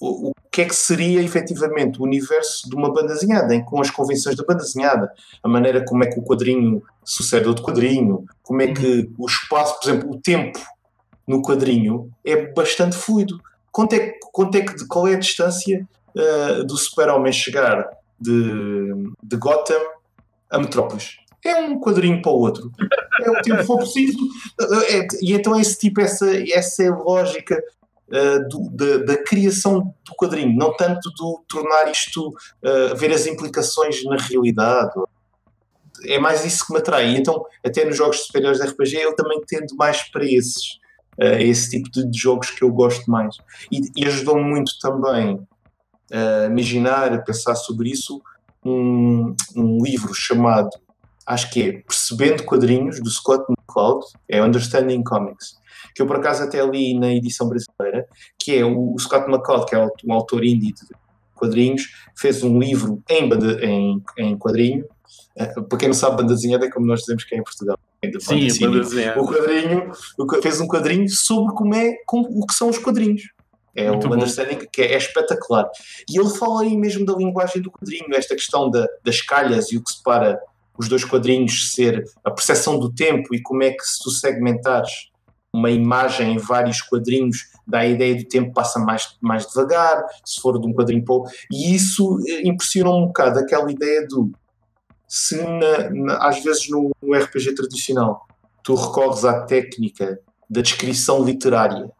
o, 0.00 0.30
o 0.30 0.32
que 0.50 0.62
é 0.62 0.64
que 0.64 0.74
seria 0.74 1.22
efetivamente 1.22 2.00
o 2.00 2.04
universo 2.04 2.68
de 2.68 2.74
uma 2.74 2.92
banda 2.92 3.14
desenhada, 3.14 3.54
em, 3.54 3.64
com 3.64 3.80
as 3.80 3.90
convenções 3.90 4.36
da 4.36 4.44
banda 4.44 4.62
desenhada, 4.62 5.12
a 5.42 5.48
maneira 5.48 5.84
como 5.84 6.02
é 6.02 6.06
que 6.06 6.18
o 6.18 6.22
quadrinho 6.22 6.82
sucede 7.04 7.48
ao 7.48 7.54
quadrinho, 7.54 8.24
como 8.42 8.62
é 8.62 8.72
que 8.72 9.10
o 9.18 9.26
espaço, 9.26 9.78
por 9.78 9.88
exemplo, 9.88 10.10
o 10.10 10.20
tempo 10.20 10.58
no 11.30 11.42
quadrinho 11.42 12.10
é 12.24 12.52
bastante 12.52 12.96
fluido. 12.96 13.40
Quanto 13.70 13.94
é, 13.94 14.14
quanto 14.32 14.56
é 14.56 14.62
que, 14.62 14.86
qual 14.88 15.06
é 15.06 15.14
a 15.14 15.18
distância 15.18 15.86
uh, 16.14 16.64
do 16.64 16.76
super-homem 16.76 17.32
chegar 17.32 17.88
de, 18.20 19.12
de 19.22 19.36
Gotham 19.36 19.80
a 20.50 20.58
Metrópolis? 20.58 21.18
É 21.44 21.56
um 21.56 21.78
quadrinho 21.80 22.20
para 22.20 22.32
o 22.32 22.40
outro. 22.40 22.70
É 23.22 23.30
o 23.30 23.40
tempo 23.42 23.58
que 23.58 23.64
for 23.64 23.78
preciso. 23.78 24.18
É, 24.88 25.06
e 25.22 25.32
então 25.32 25.58
esse 25.58 25.78
tipo, 25.78 26.00
essa, 26.00 26.28
essa 26.50 26.90
lógica 26.90 27.62
uh, 28.08 28.48
do, 28.48 28.70
da, 28.70 29.04
da, 29.04 29.22
criação 29.22 29.94
do 30.04 30.14
quadrinho, 30.16 30.54
não 30.54 30.76
tanto 30.76 31.10
do 31.16 31.42
tornar 31.48 31.90
isto, 31.90 32.28
uh, 32.28 32.96
ver 32.96 33.12
as 33.12 33.26
implicações 33.26 34.04
na 34.04 34.16
realidade. 34.16 34.92
É 36.06 36.18
mais 36.18 36.44
isso 36.44 36.66
que 36.66 36.72
me 36.72 36.80
atrai. 36.80 37.14
Então, 37.16 37.44
até 37.64 37.84
nos 37.84 37.96
jogos 37.96 38.26
superiores 38.26 38.58
de 38.58 38.66
RPG, 38.66 38.96
eu 38.96 39.14
também 39.14 39.40
tendo 39.46 39.76
mais 39.76 40.02
para 40.10 40.24
esses. 40.24 40.80
Uh, 41.18 41.36
esse 41.40 41.70
tipo 41.70 41.90
de, 41.90 42.08
de, 42.08 42.18
jogos 42.18 42.50
que 42.50 42.62
eu 42.62 42.72
gosto 42.72 43.10
mais. 43.10 43.36
E, 43.70 43.80
e 43.94 44.06
ajudou-me 44.06 44.42
muito 44.42 44.78
também 44.80 45.46
a 46.12 46.46
imaginar, 46.46 47.12
a 47.12 47.18
pensar 47.18 47.54
sobre 47.54 47.90
isso, 47.90 48.20
um, 48.64 49.34
um 49.56 49.82
livro 49.82 50.12
chamado, 50.14 50.70
acho 51.26 51.50
que 51.50 51.62
é 51.62 51.72
Percebendo 51.82 52.44
Quadrinhos, 52.44 53.00
do 53.00 53.10
Scott 53.10 53.44
McCloud, 53.48 54.04
é 54.28 54.42
Understanding 54.42 55.02
Comics, 55.02 55.58
que 55.94 56.02
eu 56.02 56.06
por 56.06 56.16
acaso 56.16 56.42
até 56.42 56.64
li 56.64 56.98
na 56.98 57.12
edição 57.12 57.48
brasileira, 57.48 58.06
que 58.38 58.56
é 58.56 58.64
o, 58.64 58.96
Scott 58.98 59.30
McCloud, 59.30 59.66
que 59.66 59.74
é 59.74 59.88
um 60.04 60.12
autor 60.12 60.44
indie 60.44 60.72
de 60.72 60.86
quadrinhos, 61.34 61.88
fez 62.16 62.42
um 62.42 62.58
livro 62.58 63.02
em, 63.08 63.28
banda, 63.28 63.64
em, 63.64 64.02
em 64.18 64.36
quadrinho, 64.36 64.84
uh, 65.38 65.62
para 65.62 65.78
quem 65.78 65.88
não 65.88 65.94
sabe, 65.94 66.18
banda 66.18 66.34
desenhada 66.34 66.66
é 66.66 66.70
como 66.70 66.86
nós 66.86 67.00
dizemos 67.00 67.24
que 67.24 67.34
é 67.34 67.38
em 67.38 67.42
Portugal. 67.42 67.78
Sim, 68.20 68.48
banda 68.60 68.80
desenhada. 68.80 69.20
O 69.20 69.26
quadrinho, 69.26 69.92
fez 70.42 70.60
um 70.60 70.66
quadrinho 70.66 71.08
sobre 71.08 71.54
como 71.54 71.74
é, 71.74 71.96
como, 72.06 72.26
o 72.30 72.46
que 72.46 72.54
são 72.54 72.70
os 72.70 72.78
quadrinhos. 72.78 73.22
É 73.74 73.88
Muito 73.88 74.06
um 74.06 74.10
bom. 74.10 74.16
understanding 74.16 74.58
que 74.72 74.82
é, 74.82 74.94
é, 74.94 74.96
espetacular. 74.96 75.68
E 76.08 76.18
ele 76.18 76.30
fala 76.30 76.62
aí 76.62 76.76
mesmo 76.76 77.04
da 77.04 77.14
linguagem 77.14 77.62
do 77.62 77.70
quadrinho, 77.70 78.14
esta 78.14 78.34
questão 78.34 78.70
da, 78.70 78.86
das 79.04 79.20
calhas 79.20 79.70
e 79.70 79.76
o 79.76 79.84
que 79.84 79.92
separa 79.92 80.40
os 80.78 80.88
dois 80.88 81.04
quadrinhos 81.04 81.72
ser 81.72 82.04
a 82.24 82.30
percepção 82.30 82.78
do 82.78 82.92
tempo 82.92 83.34
e 83.34 83.42
como 83.42 83.62
é 83.62 83.70
que 83.70 83.84
se 83.84 84.02
tu 84.02 84.10
segmentares 84.10 85.10
uma 85.52 85.70
imagem 85.70 86.32
em 86.34 86.38
vários 86.38 86.80
quadrinhos 86.80 87.50
dá 87.66 87.80
a 87.80 87.86
ideia 87.86 88.14
do 88.14 88.24
tempo 88.24 88.52
passa 88.52 88.78
mais, 88.78 89.16
mais 89.20 89.46
devagar, 89.46 90.02
se 90.24 90.40
for 90.40 90.60
de 90.60 90.66
um 90.66 90.72
quadrinho 90.72 91.04
para 91.04 91.14
outro. 91.14 91.32
E 91.50 91.74
isso 91.74 92.18
eh, 92.26 92.48
impressiona 92.48 92.90
um 92.90 93.06
bocado 93.06 93.38
aquela 93.38 93.70
ideia 93.70 94.06
do 94.08 94.32
se 95.10 95.36
na, 95.36 95.90
na, 95.90 96.28
às 96.28 96.42
vezes 96.42 96.70
no, 96.70 96.90
no 97.02 97.18
RPG 97.18 97.54
tradicional 97.54 98.26
tu 98.62 98.74
recorres 98.74 99.24
à 99.24 99.42
técnica 99.44 100.20
da 100.48 100.62
descrição 100.62 101.24
literária 101.24 101.90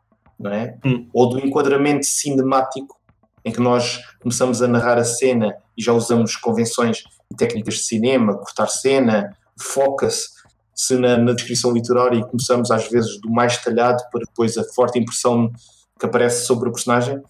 não 0.40 0.50
é? 0.50 0.78
Hum. 0.84 1.06
Ou 1.12 1.28
do 1.28 1.46
enquadramento 1.46 2.06
cinemático, 2.06 2.98
em 3.44 3.52
que 3.52 3.60
nós 3.60 4.00
começamos 4.20 4.62
a 4.62 4.66
narrar 4.66 4.96
a 4.96 5.04
cena 5.04 5.54
e 5.76 5.82
já 5.82 5.92
usamos 5.92 6.34
convenções 6.36 7.04
e 7.30 7.36
técnicas 7.36 7.74
de 7.74 7.82
cinema, 7.82 8.36
cortar 8.36 8.66
cena, 8.68 9.36
foca-se 9.60 10.40
se 10.74 10.96
na, 10.96 11.18
na, 11.18 11.34
descrição 11.34 11.72
literária 11.72 12.16
e 12.16 12.24
começamos 12.24 12.70
às 12.70 12.88
vezes 12.88 13.20
do 13.20 13.30
mais 13.30 13.58
detalhado 13.58 14.02
para 14.10 14.22
depois 14.26 14.56
a 14.56 14.64
forte 14.64 14.98
impressão 14.98 15.52
que 15.98 16.06
aparece 16.06 16.46
sobre 16.46 16.70
o 16.70 16.72
personagem. 16.72 17.22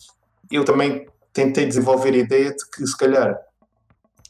Eu 0.49 0.65
também 0.65 1.05
tentei 1.33 1.67
desenvolver 1.67 2.15
a 2.15 2.19
ideia 2.19 2.51
de 2.51 2.71
que 2.71 2.87
se 2.87 2.97
calhar 2.97 3.37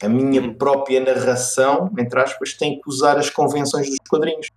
a 0.02 0.08
minha 0.08 0.54
própria 0.54 1.00
narração, 1.00 1.90
entre 1.98 2.20
aspas, 2.20 2.54
tem 2.54 2.80
que 2.80 2.88
usar 2.88 3.18
as 3.18 3.28
convenções 3.30 3.88
dos 3.88 3.98
quadrinhos 4.08 4.48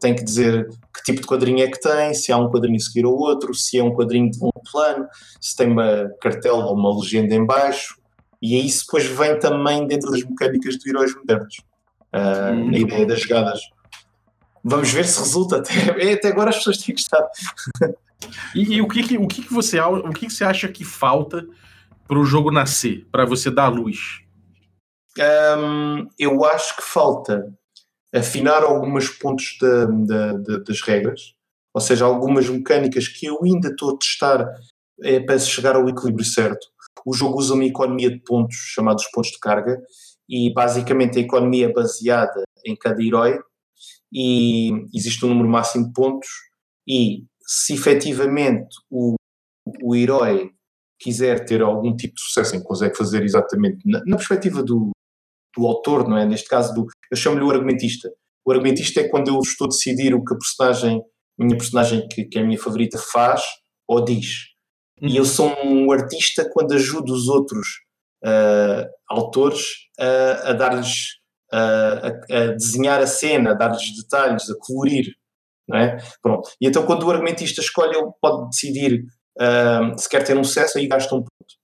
tem 0.00 0.14
que 0.14 0.24
dizer 0.24 0.66
que 0.94 1.02
tipo 1.04 1.20
de 1.20 1.26
quadrinho 1.26 1.62
é 1.62 1.68
que 1.68 1.78
tem, 1.78 2.14
se 2.14 2.32
há 2.32 2.38
um 2.38 2.50
quadrinho 2.50 2.76
a 2.76 2.80
seguir 2.80 3.04
ao 3.04 3.12
outro, 3.12 3.54
se 3.54 3.78
é 3.78 3.84
um 3.84 3.94
quadrinho 3.94 4.30
de 4.30 4.42
um 4.42 4.50
plano, 4.72 5.06
se 5.40 5.54
tem 5.54 5.68
uma 5.68 6.10
cartela 6.20 6.64
ou 6.64 6.74
uma 6.74 6.98
legenda 6.98 7.34
em 7.34 7.44
baixo, 7.44 8.00
e 8.40 8.58
isso 8.66 8.86
depois 8.86 9.06
vem 9.06 9.38
também 9.38 9.86
dentro 9.86 10.10
das 10.10 10.24
mecânicas 10.24 10.76
de 10.76 10.88
heróis 10.88 11.14
modernos, 11.14 11.58
uh, 12.14 12.52
hum, 12.52 12.70
na 12.70 12.78
ideia 12.78 13.06
das 13.06 13.20
jogadas. 13.20 13.60
Vamos 14.64 14.90
ver 14.90 15.04
se 15.04 15.20
resulta. 15.20 15.58
Até, 15.58 16.12
até 16.14 16.28
agora 16.28 16.50
as 16.50 16.56
pessoas 16.56 16.78
têm 16.78 16.94
gostado. 16.94 17.28
E, 18.54 18.74
e 18.74 18.82
o, 18.82 18.88
que, 18.88 19.02
que, 19.02 19.18
o, 19.18 19.26
que, 19.26 19.42
que, 19.42 19.52
você, 19.52 19.80
o 19.80 20.10
que, 20.10 20.26
que 20.26 20.32
você 20.32 20.44
acha 20.44 20.68
que 20.68 20.84
falta 20.84 21.46
para 22.06 22.18
o 22.18 22.24
jogo 22.24 22.50
nascer, 22.50 23.06
para 23.10 23.24
você 23.24 23.50
dar 23.50 23.68
luz? 23.68 24.22
Um, 25.20 26.08
eu 26.18 26.44
acho 26.44 26.76
que 26.76 26.82
falta 26.82 27.52
afinar 28.14 28.62
alguns 28.62 29.10
pontos 29.10 29.58
da, 29.60 29.84
da, 29.84 30.32
da, 30.32 30.58
das 30.58 30.80
regras, 30.80 31.34
ou 31.74 31.80
seja, 31.80 32.06
algumas 32.06 32.48
mecânicas 32.48 33.06
que 33.06 33.26
eu 33.26 33.38
ainda 33.44 33.68
estou 33.68 33.94
a 33.94 33.98
testar 33.98 34.46
é, 35.02 35.20
para 35.20 35.38
chegar 35.38 35.76
ao 35.76 35.88
equilíbrio 35.88 36.24
certo. 36.24 36.66
O 37.06 37.14
jogo 37.14 37.38
usa 37.38 37.54
uma 37.54 37.64
economia 37.64 38.10
de 38.10 38.18
pontos, 38.20 38.56
chamados 38.56 39.06
pontos 39.12 39.30
de 39.30 39.38
carga, 39.38 39.80
e 40.28 40.52
basicamente 40.52 41.18
a 41.18 41.22
economia 41.22 41.66
é 41.66 41.72
baseada 41.72 42.42
em 42.64 42.74
cada 42.74 43.02
herói, 43.02 43.38
e 44.12 44.70
existe 44.94 45.24
um 45.24 45.28
número 45.28 45.48
máximo 45.48 45.86
de 45.86 45.92
pontos, 45.92 46.28
e 46.88 47.24
se 47.46 47.74
efetivamente 47.74 48.74
o, 48.90 49.14
o 49.82 49.94
herói 49.94 50.50
quiser 50.98 51.44
ter 51.44 51.62
algum 51.62 51.94
tipo 51.94 52.14
de 52.14 52.22
sucesso 52.22 52.56
em 52.56 52.60
que 52.60 52.66
consegue 52.66 52.96
fazer 52.96 53.22
exatamente 53.22 53.78
na, 53.86 54.02
na 54.04 54.16
perspectiva 54.16 54.62
do, 54.62 54.90
do 55.56 55.66
autor, 55.66 56.08
não 56.08 56.16
é? 56.16 56.26
Neste 56.26 56.48
caso, 56.48 56.74
do, 56.74 56.86
eu 57.10 57.16
chamo-lhe 57.16 57.44
o 57.44 57.50
argumentista. 57.50 58.10
O 58.44 58.52
argumentista 58.52 59.00
é 59.00 59.08
quando 59.08 59.28
eu 59.28 59.38
estou 59.40 59.66
a 59.66 59.68
decidir 59.68 60.14
o 60.14 60.24
que 60.24 60.34
a 60.34 60.36
personagem, 60.36 61.00
a 61.40 61.44
minha 61.44 61.56
personagem 61.56 62.06
que, 62.08 62.24
que 62.24 62.38
é 62.38 62.42
a 62.42 62.44
minha 62.44 62.58
favorita 62.58 62.98
faz 62.98 63.42
ou 63.88 64.04
diz. 64.04 64.50
Uhum. 65.00 65.08
E 65.08 65.16
eu 65.16 65.24
sou 65.24 65.54
um 65.64 65.90
artista 65.92 66.48
quando 66.52 66.74
ajudo 66.74 67.12
os 67.12 67.28
outros 67.28 67.66
uh, 68.24 68.88
autores 69.08 69.60
uh, 69.98 70.48
a 70.48 70.52
dar-lhes, 70.52 71.16
uh, 71.52 72.06
a, 72.30 72.36
a, 72.36 72.46
desenhar 72.52 73.00
a 73.00 73.06
cena, 73.06 73.50
a 73.50 73.54
dar-lhes 73.54 73.94
detalhes, 73.96 74.48
a 74.48 74.54
colorir. 74.58 75.14
Não 75.68 75.78
é? 75.78 75.98
Pronto. 76.22 76.50
E 76.60 76.66
então 76.66 76.84
quando 76.84 77.04
o 77.04 77.10
argumentista 77.10 77.60
escolhe, 77.60 77.96
ele 77.96 78.10
pode 78.20 78.48
decidir 78.48 79.04
se 79.96 80.08
quer 80.08 80.22
ter 80.24 80.36
um 80.36 80.44
sucesso, 80.44 80.76
aí 80.76 80.86
gasta 80.86 81.14
um 81.14 81.20
ponto. 81.20 81.54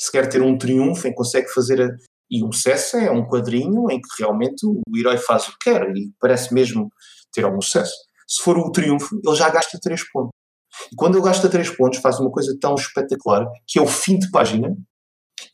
Se 0.00 0.10
quer 0.10 0.28
ter 0.28 0.40
um 0.40 0.56
triunfo, 0.56 1.06
em 1.08 1.14
consegue 1.14 1.48
fazer 1.52 1.82
a, 1.82 1.88
e 2.30 2.42
o 2.42 2.52
sucesso 2.52 2.96
é 2.96 3.10
um 3.10 3.26
quadrinho 3.26 3.90
em 3.90 4.00
que 4.00 4.08
realmente 4.18 4.66
o 4.66 4.82
herói 4.96 5.16
faz 5.16 5.48
o 5.48 5.52
que 5.52 5.70
quer 5.70 5.90
e 5.96 6.12
parece 6.20 6.52
mesmo 6.52 6.90
ter 7.32 7.44
algum 7.44 7.60
sucesso. 7.60 7.94
Se 8.26 8.42
for 8.42 8.58
o 8.58 8.70
triunfo, 8.70 9.18
ele 9.24 9.36
já 9.36 9.48
gasta 9.48 9.78
3 9.80 10.10
pontos. 10.10 10.32
E 10.92 10.96
quando 10.96 11.16
ele 11.16 11.24
gasta 11.24 11.48
3 11.48 11.76
pontos, 11.76 12.00
faz 12.00 12.20
uma 12.20 12.30
coisa 12.30 12.56
tão 12.60 12.74
espetacular 12.74 13.46
que 13.66 13.78
é 13.78 13.82
o 13.82 13.86
fim 13.86 14.18
de 14.18 14.30
página 14.30 14.76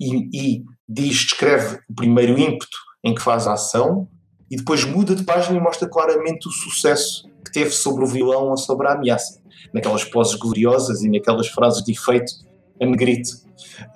e, 0.00 0.28
e 0.32 0.64
diz, 0.88 1.18
descreve 1.18 1.78
o 1.88 1.94
primeiro 1.94 2.38
ímpeto 2.38 2.76
em 3.04 3.14
que 3.14 3.22
faz 3.22 3.46
a 3.46 3.52
ação 3.52 4.08
e 4.50 4.56
depois 4.56 4.84
muda 4.84 5.14
de 5.14 5.24
página 5.24 5.56
e 5.56 5.60
mostra 5.60 5.88
claramente 5.88 6.48
o 6.48 6.50
sucesso 6.50 7.28
que 7.44 7.52
teve 7.52 7.70
sobre 7.70 8.04
o 8.04 8.06
vilão 8.06 8.48
ou 8.48 8.56
sobre 8.56 8.88
a 8.88 8.92
ameaça. 8.92 9.40
Naquelas 9.72 10.04
poses 10.04 10.34
gloriosas 10.34 11.02
e 11.02 11.10
naquelas 11.10 11.48
frases 11.48 11.82
de 11.82 11.92
efeito 11.92 12.32
a 12.80 12.86
negrito 12.86 13.44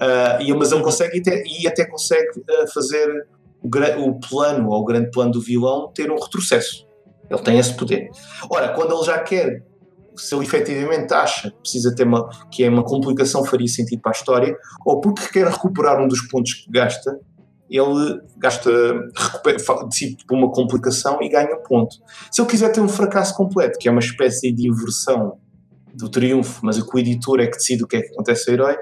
Uh, 0.00 0.42
e, 0.42 0.54
mas 0.54 0.72
ele 0.72 0.82
consegue 0.82 1.16
e 1.16 1.20
até, 1.20 1.42
e 1.46 1.68
até 1.68 1.84
consegue 1.84 2.40
uh, 2.40 2.72
fazer 2.72 3.26
o, 3.62 4.08
o, 4.08 4.20
plano 4.20 4.70
ou 4.70 4.80
o 4.80 4.84
grande 4.84 5.10
plano 5.10 5.32
do 5.32 5.40
vilão 5.40 5.90
ter 5.92 6.10
um 6.10 6.18
retrocesso. 6.18 6.86
Ele 7.30 7.42
tem 7.42 7.58
esse 7.58 7.74
poder. 7.74 8.08
Ora, 8.50 8.70
quando 8.70 8.94
ele 8.94 9.04
já 9.04 9.18
quer, 9.18 9.62
se 10.16 10.34
ele 10.34 10.44
efetivamente 10.44 11.12
acha 11.12 11.50
que 11.50 11.56
precisa 11.58 11.94
ter 11.94 12.04
uma, 12.04 12.28
que 12.50 12.64
é 12.64 12.70
uma 12.70 12.84
complicação 12.84 13.44
faria 13.44 13.68
sentido 13.68 14.00
para 14.00 14.12
a 14.12 14.16
história, 14.16 14.56
ou 14.84 15.00
porque 15.00 15.28
quer 15.28 15.46
recuperar 15.46 16.00
um 16.00 16.08
dos 16.08 16.22
pontos 16.28 16.54
que 16.54 16.70
gasta, 16.70 17.18
ele 17.70 18.20
gasta, 18.38 18.70
decide 19.88 20.24
por 20.26 20.38
uma 20.38 20.50
complicação 20.50 21.20
e 21.20 21.28
ganha 21.28 21.54
um 21.54 21.62
ponto. 21.62 21.96
Se 22.32 22.40
ele 22.40 22.48
quiser 22.48 22.72
ter 22.72 22.80
um 22.80 22.88
fracasso 22.88 23.36
completo, 23.36 23.78
que 23.78 23.88
é 23.88 23.90
uma 23.90 24.00
espécie 24.00 24.50
de 24.50 24.68
inversão 24.68 25.38
do 25.98 26.08
triunfo, 26.08 26.60
mas 26.64 26.78
o 26.78 26.88
que 26.88 26.96
o 26.96 26.98
editor 26.98 27.40
é 27.40 27.46
que 27.46 27.56
decide 27.56 27.82
o 27.82 27.86
que 27.86 27.96
é 27.96 28.02
que 28.02 28.12
acontece 28.12 28.48
ao 28.48 28.54
herói, 28.54 28.76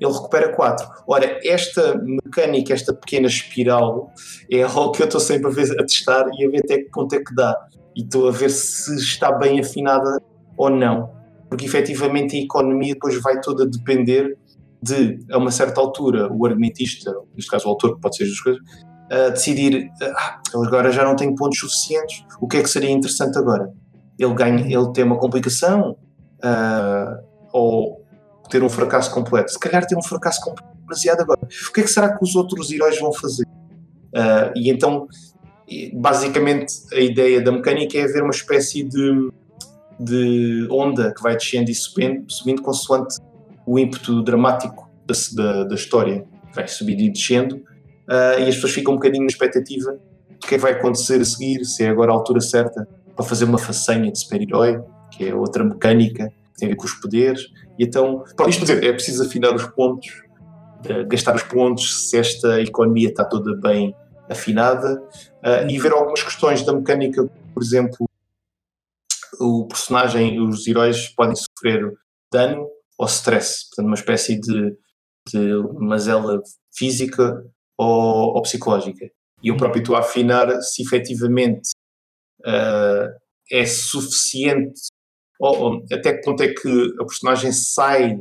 ele 0.00 0.12
recupera 0.12 0.54
4. 0.54 0.86
Ora, 1.06 1.38
esta 1.44 1.94
mecânica, 1.98 2.72
esta 2.72 2.94
pequena 2.94 3.26
espiral, 3.26 4.12
é 4.50 4.62
algo 4.62 4.92
que 4.92 5.02
eu 5.02 5.06
estou 5.06 5.20
sempre 5.20 5.48
a, 5.48 5.50
ver, 5.50 5.70
a 5.72 5.84
testar 5.84 6.26
e 6.38 6.46
a 6.46 6.50
ver 6.50 6.60
até 6.64 6.78
que 6.78 6.90
ponto 6.90 7.14
é 7.14 7.18
que 7.18 7.34
dá. 7.34 7.54
E 7.94 8.02
estou 8.02 8.28
a 8.28 8.30
ver 8.30 8.50
se 8.50 8.94
está 8.96 9.32
bem 9.32 9.60
afinada 9.60 10.22
ou 10.56 10.70
não. 10.70 11.10
Porque 11.48 11.66
efetivamente 11.66 12.36
a 12.36 12.40
economia 12.40 12.94
depois 12.94 13.20
vai 13.20 13.40
toda 13.40 13.66
depender 13.66 14.38
de, 14.82 15.18
a 15.30 15.36
uma 15.36 15.50
certa 15.50 15.80
altura, 15.80 16.32
o 16.32 16.46
argumentista, 16.46 17.12
neste 17.34 17.50
caso 17.50 17.66
o 17.66 17.70
autor, 17.70 17.96
que 17.96 18.00
pode 18.00 18.16
ser 18.16 18.22
as 18.22 18.28
duas 18.30 18.40
coisas, 18.40 18.62
a 19.10 19.28
decidir, 19.30 19.90
ah, 20.02 20.40
agora 20.54 20.90
já 20.92 21.04
não 21.04 21.16
tenho 21.16 21.34
pontos 21.34 21.58
suficientes, 21.58 22.24
o 22.40 22.46
que 22.46 22.58
é 22.58 22.62
que 22.62 22.70
seria 22.70 22.90
interessante 22.90 23.36
agora? 23.36 23.70
Ele 24.18 24.32
ganha, 24.34 24.64
ele 24.64 24.92
tem 24.92 25.04
uma 25.04 25.18
complicação, 25.18 25.96
uh, 26.44 27.22
ou 27.52 28.04
ter 28.48 28.62
um 28.62 28.68
fracasso 28.68 29.12
completo. 29.12 29.52
Se 29.52 29.58
calhar 29.58 29.86
ter 29.86 29.96
um 29.96 30.02
fracasso 30.02 30.40
completo 30.42 30.70
demasiado 30.82 31.20
agora. 31.20 31.40
O 31.42 31.72
que 31.72 31.80
é 31.80 31.82
que 31.84 31.90
será 31.90 32.16
que 32.16 32.22
os 32.22 32.34
outros 32.34 32.70
heróis 32.70 32.98
vão 32.98 33.12
fazer? 33.12 33.44
Uh, 33.44 34.52
e 34.56 34.70
então, 34.70 35.06
basicamente, 35.94 36.74
a 36.92 37.00
ideia 37.00 37.40
da 37.40 37.52
mecânica 37.52 37.96
é 37.96 38.04
haver 38.04 38.22
uma 38.22 38.32
espécie 38.32 38.82
de, 38.82 39.30
de 39.98 40.66
onda 40.70 41.14
que 41.14 41.22
vai 41.22 41.36
descendo 41.36 41.70
e 41.70 41.74
subindo, 41.74 42.24
subindo 42.28 42.62
consoante 42.62 43.16
o 43.66 43.78
ímpeto 43.78 44.22
dramático 44.22 44.90
da, 45.06 45.14
da, 45.34 45.64
da 45.64 45.74
história. 45.74 46.24
Vai 46.52 46.66
subindo 46.66 47.00
e 47.00 47.10
descendo, 47.10 47.56
uh, 47.56 48.40
e 48.40 48.48
as 48.48 48.56
pessoas 48.56 48.72
ficam 48.72 48.94
um 48.94 48.96
bocadinho 48.96 49.22
na 49.22 49.28
expectativa 49.28 49.96
que 50.50 50.54
é 50.54 50.58
que 50.58 50.62
vai 50.62 50.72
acontecer 50.72 51.20
a 51.20 51.24
seguir, 51.24 51.64
se 51.64 51.84
é 51.84 51.88
agora 51.88 52.10
a 52.10 52.14
altura 52.14 52.40
certa 52.40 52.86
para 53.14 53.24
fazer 53.24 53.44
uma 53.44 53.58
façanha 53.58 54.10
de 54.10 54.18
super-herói, 54.18 54.82
que 55.10 55.28
é 55.28 55.34
outra 55.34 55.64
mecânica 55.64 56.32
tem 56.60 56.68
a 56.68 56.70
ver 56.70 56.76
com 56.76 56.84
os 56.84 56.94
poderes. 56.94 57.46
E 57.78 57.84
então, 57.84 58.22
pode 58.36 58.50
isto 58.50 58.60
dizer, 58.60 58.84
é 58.84 58.92
preciso 58.92 59.24
afinar 59.24 59.54
os 59.54 59.66
pontos, 59.66 60.22
gastar 61.08 61.34
os 61.34 61.42
pontos, 61.42 62.08
se 62.08 62.18
esta 62.18 62.60
economia 62.60 63.08
está 63.08 63.24
toda 63.24 63.56
bem 63.56 63.94
afinada, 64.28 65.02
uh, 65.44 65.68
e 65.68 65.78
ver 65.78 65.92
algumas 65.92 66.22
questões 66.22 66.64
da 66.64 66.72
mecânica, 66.72 67.26
por 67.52 67.62
exemplo, 67.62 68.06
o 69.40 69.66
personagem, 69.66 70.40
os 70.40 70.66
heróis 70.66 71.08
podem 71.08 71.34
sofrer 71.34 71.92
dano 72.32 72.68
ou 72.98 73.06
stress, 73.06 73.66
portanto, 73.68 73.86
uma 73.86 73.94
espécie 73.94 74.38
de, 74.38 74.76
de 75.26 75.62
mazela 75.80 76.40
física 76.72 77.42
ou, 77.76 78.34
ou 78.34 78.42
psicológica. 78.42 79.10
E 79.42 79.48
eu 79.48 79.56
próprio 79.56 79.80
estou 79.80 79.96
a 79.96 80.00
afinar 80.00 80.60
se 80.60 80.82
efetivamente 80.82 81.70
uh, 82.42 83.08
é 83.50 83.64
suficiente, 83.66 84.80
ou, 85.40 85.58
ou, 85.58 85.84
até 85.90 86.14
que 86.14 86.22
ponto 86.22 86.42
é 86.42 86.48
que 86.48 86.94
a 87.00 87.04
personagem 87.04 87.50
sai 87.50 88.18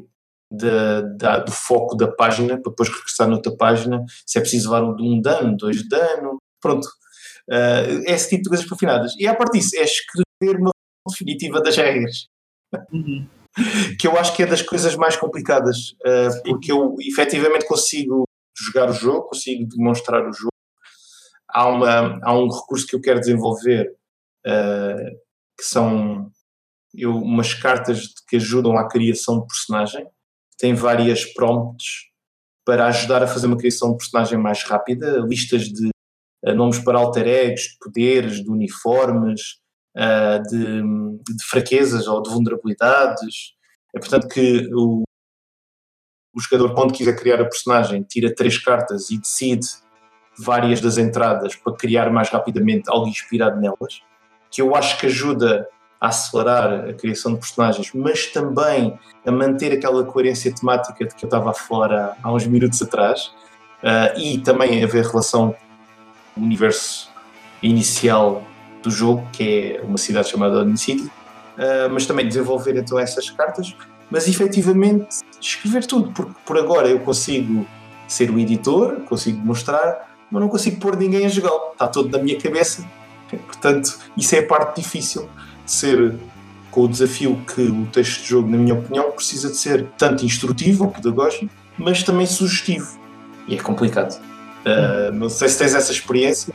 do 0.52 1.52
foco 1.52 1.96
da 1.96 2.08
página 2.08 2.60
para 2.60 2.72
depois 2.72 2.90
regressar 2.90 3.28
noutra 3.28 3.56
página, 3.56 4.04
se 4.26 4.40
é 4.40 4.42
preciso 4.42 4.72
levar 4.72 4.84
um 4.84 5.22
dano, 5.22 5.56
dois 5.56 5.88
dano, 5.88 6.38
pronto. 6.60 6.88
Uh, 7.48 8.04
é 8.08 8.12
esse 8.14 8.30
tipo 8.30 8.44
de 8.44 8.50
coisas 8.50 8.66
para 8.66 8.76
afinadas. 8.76 9.16
E 9.18 9.28
a 9.28 9.36
partir 9.36 9.60
disso 9.60 9.76
é 9.76 9.84
escrever 9.84 10.60
uma 10.60 10.72
definitiva 11.08 11.62
das 11.62 11.76
regras. 11.76 12.28
Uhum. 12.92 13.28
que 14.00 14.08
eu 14.08 14.18
acho 14.18 14.36
que 14.36 14.44
é 14.44 14.46
das 14.46 14.62
coisas 14.62 14.96
mais 14.96 15.16
complicadas, 15.16 15.92
uh, 16.06 16.44
porque 16.46 16.72
eu 16.72 16.96
efetivamente 17.00 17.68
consigo 17.68 18.24
jogar 18.58 18.90
o 18.90 18.94
jogo, 18.94 19.30
consigo 19.30 19.68
demonstrar 19.68 20.28
o 20.28 20.34
jogo. 20.34 20.54
Há, 21.48 21.68
uma, 21.68 22.20
há 22.24 22.38
um 22.38 22.48
recurso 22.48 22.86
que 22.86 22.96
eu 22.96 23.02
quero 23.02 23.20
desenvolver 23.20 23.92
uh, 24.46 25.18
que 25.58 25.66
são 25.66 26.32
eu, 26.93 27.15
umas 27.15 27.54
cartas 27.54 28.13
que 28.28 28.38
ajudam 28.38 28.78
à 28.78 28.88
criação 28.88 29.41
de 29.41 29.47
personagem. 29.47 30.08
Tem 30.58 30.73
várias 30.73 31.25
prompts 31.25 32.10
para 32.65 32.88
ajudar 32.88 33.23
a 33.23 33.28
fazer 33.28 33.47
uma 33.47 33.58
criação 33.58 33.91
de 33.91 33.97
personagem 33.97 34.38
mais 34.38 34.63
rápida, 34.63 35.19
listas 35.28 35.63
de 35.63 35.89
uh, 36.45 36.54
nomes 36.54 36.80
para 36.80 36.97
alter 36.97 37.28
egos, 37.28 37.62
de 37.62 37.78
poderes, 37.80 38.43
de 38.43 38.49
uniformes, 38.49 39.41
uh, 39.97 40.41
de, 40.43 40.82
de, 41.36 41.43
fraquezas 41.49 42.08
ou 42.08 42.21
de 42.21 42.30
vulnerabilidades. 42.30 43.54
É 43.95 43.99
portanto 43.99 44.28
que 44.28 44.69
o, 44.73 45.04
o 46.36 46.39
jogador, 46.39 46.75
quando 46.75 46.93
quiser 46.93 47.15
criar 47.15 47.41
a 47.41 47.45
personagem, 47.49 48.04
tira 48.04 48.34
três 48.34 48.58
cartas 48.58 49.10
e 49.10 49.17
decide 49.17 49.67
várias 50.38 50.80
das 50.80 50.97
entradas 50.97 51.56
para 51.56 51.75
criar 51.75 52.10
mais 52.12 52.30
rapidamente 52.30 52.89
algo 52.89 53.08
inspirado 53.08 53.60
nelas, 53.60 54.02
que 54.52 54.62
eu 54.62 54.75
acho 54.75 54.97
que 54.99 55.08
ajuda 55.08 55.67
a 56.00 56.08
acelerar 56.08 56.90
a 56.90 56.94
criação 56.94 57.34
de 57.34 57.40
personagens, 57.40 57.92
mas 57.94 58.28
também 58.28 58.98
a 59.26 59.32
manter 59.32 59.74
aquela 59.74 60.04
coerência 60.04 60.54
temática 60.54 61.06
de 61.06 61.14
que 61.14 61.26
eu 61.26 61.28
estava 61.28 61.50
a 61.50 61.54
falar 61.54 62.18
há, 62.24 62.32
uns 62.32 62.48
minutos 62.48 62.82
atrás, 62.82 63.34
uh, 63.84 64.18
e 64.18 64.38
também 64.40 64.84
a 64.84 64.88
ver 64.88 65.06
relação 65.06 65.56
com 66.34 66.42
o 66.42 66.44
universo 66.44 67.10
inicial 67.62 68.44
do 68.82 68.90
jogo, 68.90 69.28
que 69.34 69.78
é 69.78 69.82
uma 69.84 69.98
cidade 69.98 70.30
chamada 70.30 70.60
Odin 70.60 70.78
City, 70.78 71.04
uh, 71.04 71.90
mas 71.92 72.06
também 72.06 72.26
desenvolver 72.26 72.78
então 72.78 72.98
essas 72.98 73.30
cartas, 73.30 73.76
mas 74.10 74.28
efetivamente 74.28 75.20
escrever 75.42 75.86
tudo, 75.86 76.12
porque 76.12 76.34
por 76.46 76.58
agora 76.58 76.88
eu 76.88 77.00
consigo 77.02 77.68
ser 78.08 78.32
o 78.32 78.40
editor, 78.40 79.02
consigo 79.02 79.38
mostrar, 79.46 80.10
mas 80.32 80.42
não 80.42 80.48
consigo 80.48 80.80
pôr 80.80 80.96
ninguém 80.96 81.26
a 81.26 81.30
jogar, 81.30 81.52
está 81.74 81.88
todo 81.88 82.10
na 82.10 82.24
minha 82.24 82.40
cabeça, 82.40 82.88
portanto 83.30 84.00
isso 84.16 84.34
é 84.34 84.40
a 84.40 84.48
parte 84.48 84.82
difícil 84.82 85.30
ser 85.72 86.16
com 86.72 86.82
o 86.82 86.88
desafio 86.88 87.42
que 87.54 87.62
o 87.62 87.86
texto 87.88 88.22
de 88.22 88.30
jogo, 88.30 88.50
na 88.50 88.58
minha 88.58 88.76
opinião, 88.76 89.12
precisa 89.12 89.50
de 89.50 89.58
ser 89.58 89.86
tanto 89.98 90.26
instrutivo 90.26 90.86
ou 90.86 90.92
pedagógico, 90.92 91.50
mas 91.78 92.04
também 92.04 92.26
sugestivo. 92.26 93.00
E 93.48 93.56
é 93.56 93.58
complicado. 93.58 94.20
Uh, 94.66 95.12
não 95.14 95.30
sei 95.30 95.50
se 95.50 95.58
tens 95.58 95.74
essa 95.74 95.92
experiência, 95.92 96.54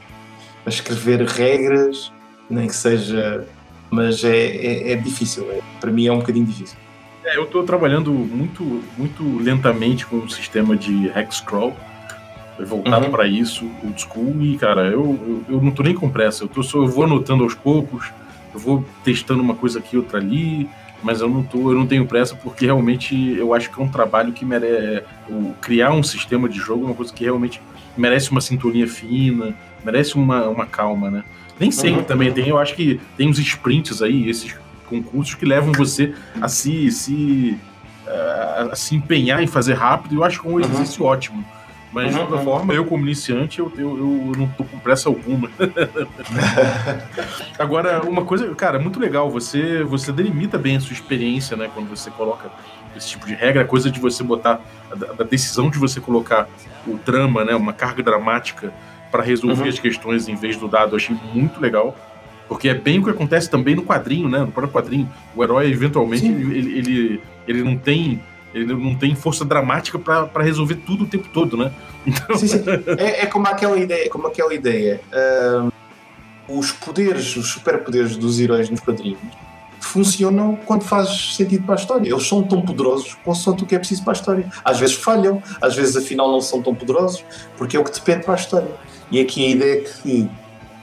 a 0.65 0.69
escrever 0.69 1.23
regras, 1.23 2.13
nem 2.49 2.69
que 2.69 2.77
seja. 2.77 3.47
Mas 3.91 4.25
é, 4.25 4.37
é, 4.37 4.93
é 4.93 4.97
difícil. 4.97 5.51
É, 5.51 5.61
para 5.81 5.91
mim 5.91 6.07
é 6.07 6.13
um 6.13 6.19
bocadinho 6.19 6.47
difícil. 6.47 6.77
É, 7.25 7.37
eu 7.37 7.45
estou 7.45 7.65
trabalhando 7.65 8.13
muito, 8.13 8.83
muito 8.99 9.39
lentamente 9.39 10.05
com 10.05 10.19
o 10.19 10.29
sistema 10.29 10.77
de 10.77 11.09
Hexcrawl, 11.09 11.75
voltado 12.67 13.07
uhum. 13.07 13.11
para 13.11 13.27
isso, 13.27 13.69
old 13.83 14.01
school, 14.01 14.43
e 14.43 14.59
cara, 14.59 14.87
eu, 14.87 15.19
eu, 15.27 15.45
eu, 15.57 15.63
não 15.63 15.71
tô 15.71 15.83
nem 15.83 15.95
com 15.95 16.09
pressa, 16.11 16.45
eu, 16.45 16.49
tô 16.49 16.63
só, 16.63 16.79
eu 16.79 16.87
vou 16.87 17.05
anotando 17.05 17.43
aos 17.43 17.55
poucos, 17.55 18.13
eu 18.55 18.61
vou 18.61 18.85
testando 19.03 19.43
uma 19.43 19.55
coisa 19.55 19.79
aqui, 19.79 19.97
outra 19.97 20.19
ali, 20.19 20.69
mas 21.03 21.21
eu 21.21 21.29
não 21.29 21.43
tô, 21.43 21.71
eu 21.71 21.75
não 21.75 21.87
tenho 21.87 22.07
pressa 22.07 22.35
porque 22.35 22.65
realmente 22.65 23.15
eu 23.37 23.53
acho 23.53 23.71
que 23.71 23.81
é 23.81 23.85
um 23.85 23.89
trabalho 23.89 24.33
que 24.33 24.45
merece 24.45 25.05
criar 25.61 25.93
um 25.93 26.03
sistema 26.03 26.49
de 26.49 26.59
jogo, 26.59 26.85
é 26.85 26.87
uma 26.87 26.95
coisa 26.95 27.13
que 27.13 27.25
realmente 27.25 27.61
merece 27.97 28.31
uma 28.31 28.41
sintonia 28.41 28.89
fina, 28.89 29.55
merece 29.85 30.15
uma, 30.15 30.49
uma 30.49 30.67
calma, 30.67 31.11
né? 31.11 31.25
Nem 31.61 31.71
sempre 31.71 32.01
uhum. 32.01 32.07
também 32.07 32.33
tem, 32.33 32.49
eu 32.49 32.59
acho 32.59 32.75
que 32.75 33.01
tem 33.17 33.29
uns 33.29 33.39
sprints 33.39 34.03
aí, 34.03 34.29
esses 34.29 34.57
concursos 34.89 35.35
que 35.35 35.45
levam 35.45 35.73
você 35.73 36.15
a 36.41 36.49
se, 36.49 36.91
se, 36.91 37.59
a, 38.07 38.69
a 38.73 38.77
se 38.77 38.97
empenhar 38.97 39.43
em 39.43 39.47
fazer 39.47 39.75
rápido, 39.75 40.15
e 40.15 40.17
eu 40.17 40.25
acho 40.25 40.41
que 40.41 40.49
é 40.49 40.51
um 40.51 40.55
uhum. 40.55 40.61
exercício 40.61 41.05
uhum. 41.05 41.11
ótimo. 41.11 41.45
Mas, 41.95 42.13
de 42.13 42.21
uhum. 42.21 42.43
forma, 42.43 42.75
eu, 42.75 42.85
como 42.85 43.05
iniciante, 43.05 43.61
eu, 43.61 43.73
eu, 43.79 43.97
eu 43.97 44.33
não 44.37 44.49
tô 44.49 44.65
com 44.65 44.79
pressa 44.81 45.09
alguma. 45.09 45.49
Agora, 47.57 48.03
uma 48.03 48.25
coisa, 48.25 48.53
cara, 48.57 48.81
muito 48.81 48.99
legal, 48.99 49.31
você, 49.31 49.85
você 49.85 50.11
delimita 50.11 50.59
bem 50.59 50.77
a 50.77 50.81
sua 50.81 50.93
experiência, 50.93 51.57
né, 51.57 51.71
quando 51.73 51.89
você 51.89 52.11
coloca 52.11 52.51
esse 52.97 53.11
tipo 53.11 53.27
de 53.27 53.35
regra, 53.35 53.63
a 53.63 53.65
coisa 53.65 53.93
de 53.93 54.01
você 54.01 54.25
botar, 54.25 54.61
a, 54.91 55.23
a 55.23 55.25
decisão 55.25 55.71
de 55.71 55.79
você 55.79 56.01
colocar 56.01 56.49
o 56.85 56.99
drama, 56.99 57.45
né, 57.45 57.55
uma 57.55 57.73
carga 57.73 58.03
dramática 58.03 58.73
para 59.13 59.23
resolver 59.23 59.63
uhum. 59.63 59.69
as 59.69 59.79
questões 59.79 60.29
em 60.29 60.35
vez 60.35 60.57
do 60.57 60.67
dado, 60.67 60.95
eu 60.95 60.97
achei 60.97 61.17
muito 61.33 61.61
legal. 61.61 61.97
Porque 62.49 62.69
é 62.69 62.75
bem 62.75 62.99
o 62.99 63.05
que 63.05 63.11
acontece 63.11 63.49
também 63.49 63.77
no 63.77 63.83
quadrinho, 63.83 64.29
né? 64.29 64.41
No 64.41 64.53
próprio 64.53 64.73
quadrinho. 64.73 65.09
O 65.35 65.43
herói, 65.43 65.71
eventualmente, 65.71 66.27
ele, 66.27 66.79
ele, 66.79 67.21
ele 67.49 67.63
não 67.63 67.77
tem. 67.77 68.21
Ele 68.55 68.73
não 68.73 68.95
tem 68.95 69.15
força 69.17 69.45
dramática 69.45 69.99
para 69.99 70.43
resolver 70.43 70.77
tudo 70.77 71.05
o 71.05 71.07
tempo 71.07 71.29
todo, 71.33 71.57
né? 71.57 71.73
Então... 72.07 72.37
Sim, 72.37 72.47
sim. 72.47 72.65
É, 72.99 73.23
é, 73.23 73.27
como 73.27 73.47
aquela 73.49 73.77
ideia. 73.77 74.09
Como 74.09 74.27
aquela 74.27 74.55
ideia. 74.55 75.01
Uh, 75.13 75.73
os 76.49 76.71
poderes, 76.71 77.37
os 77.37 77.49
superpoderes 77.49 78.17
dos 78.17 78.39
heróis 78.39 78.71
nos 78.71 78.81
quadrinhos 78.81 79.19
funcionam 79.81 80.59
quando 80.65 80.83
faz 80.83 81.37
sentido 81.37 81.65
para 81.65 81.75
a 81.75 81.79
história. 81.79 82.09
Eles 82.09 82.27
são 82.27 82.43
tão 82.43 82.63
poderosos 82.63 83.17
quanto 83.25 83.63
o 83.63 83.67
que 83.67 83.75
é 83.75 83.79
preciso 83.79 84.03
para 84.03 84.13
a 84.13 84.17
história. 84.17 84.53
Às 84.65 84.81
vezes 84.81 84.97
falham, 84.97 85.43
às 85.61 85.77
vezes 85.77 85.97
afinal 85.97 86.31
não 86.31 86.41
são 86.41 86.63
tão 86.63 86.75
poderosos, 86.75 87.25
porque 87.57 87.77
é 87.77 87.81
o 87.81 87.85
que 87.85 87.93
depende 87.93 88.25
para 88.25 88.35
a 88.35 88.37
história. 88.37 88.71
E 89.11 89.21
aqui 89.21 89.45
a 89.45 89.49
ideia 89.51 89.81
é 89.81 89.85
que 89.85 90.29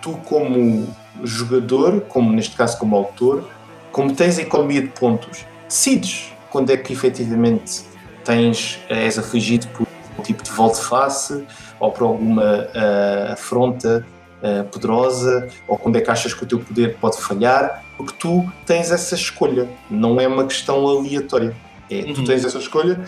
tu, 0.01 0.13
como 0.25 0.87
jogador, 1.23 2.01
como 2.01 2.31
neste 2.31 2.55
caso 2.55 2.77
como 2.77 2.95
autor, 2.95 3.47
como 3.91 4.13
tens 4.13 4.39
a 4.39 4.43
economia 4.43 4.81
de 4.81 4.87
pontos, 4.87 5.45
decides 5.67 6.30
quando 6.51 6.69
é 6.69 6.77
que 6.77 6.93
efetivamente 6.93 7.83
tens, 8.23 8.79
és 8.89 9.17
afligido 9.17 9.67
por 9.69 9.87
um 10.19 10.21
tipo 10.21 10.43
de 10.43 10.51
volte-face 10.51 11.45
ou 11.79 11.91
por 11.91 12.03
alguma 12.03 12.43
uh, 12.43 13.33
afronta 13.33 14.05
uh, 14.43 14.63
poderosa 14.65 15.47
ou 15.67 15.77
quando 15.77 15.95
é 15.95 16.01
que 16.01 16.11
achas 16.11 16.33
que 16.33 16.43
o 16.43 16.45
teu 16.45 16.59
poder 16.59 16.97
pode 16.97 17.17
falhar, 17.17 17.83
porque 17.97 18.13
tu 18.19 18.45
tens 18.65 18.91
essa 18.91 19.15
escolha, 19.15 19.67
não 19.89 20.19
é 20.19 20.27
uma 20.27 20.45
questão 20.45 20.85
aleatória. 20.87 21.55
É, 21.89 22.01
uhum. 22.01 22.13
Tu 22.13 22.23
tens 22.25 22.45
essa 22.45 22.57
escolha. 22.57 23.03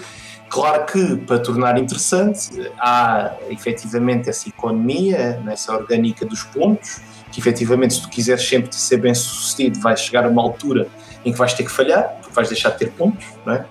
Claro 0.49 0.85
que, 0.85 1.15
para 1.17 1.39
tornar 1.39 1.79
interessante, 1.79 2.69
há 2.77 3.33
efetivamente 3.49 4.29
essa 4.29 4.47
economia, 4.49 5.41
essa 5.49 5.73
orgânica 5.73 6.25
dos 6.25 6.43
pontos, 6.43 7.01
que 7.31 7.39
efetivamente, 7.39 7.95
se 7.95 8.01
tu 8.03 8.09
quiseres 8.09 8.47
sempre 8.47 8.75
ser 8.75 8.97
bem 8.97 9.15
sucedido, 9.15 9.79
vais 9.79 9.99
chegar 9.99 10.25
a 10.25 10.27
uma 10.27 10.43
altura 10.43 10.87
em 11.25 11.31
que 11.31 11.37
vais 11.39 11.53
ter 11.53 11.63
que 11.63 11.71
falhar, 11.71 12.19
vais 12.33 12.49
deixar 12.49 12.71
de 12.71 12.79
ter 12.79 12.91
pontos, 12.91 13.25
não 13.45 13.53
é? 13.53 13.65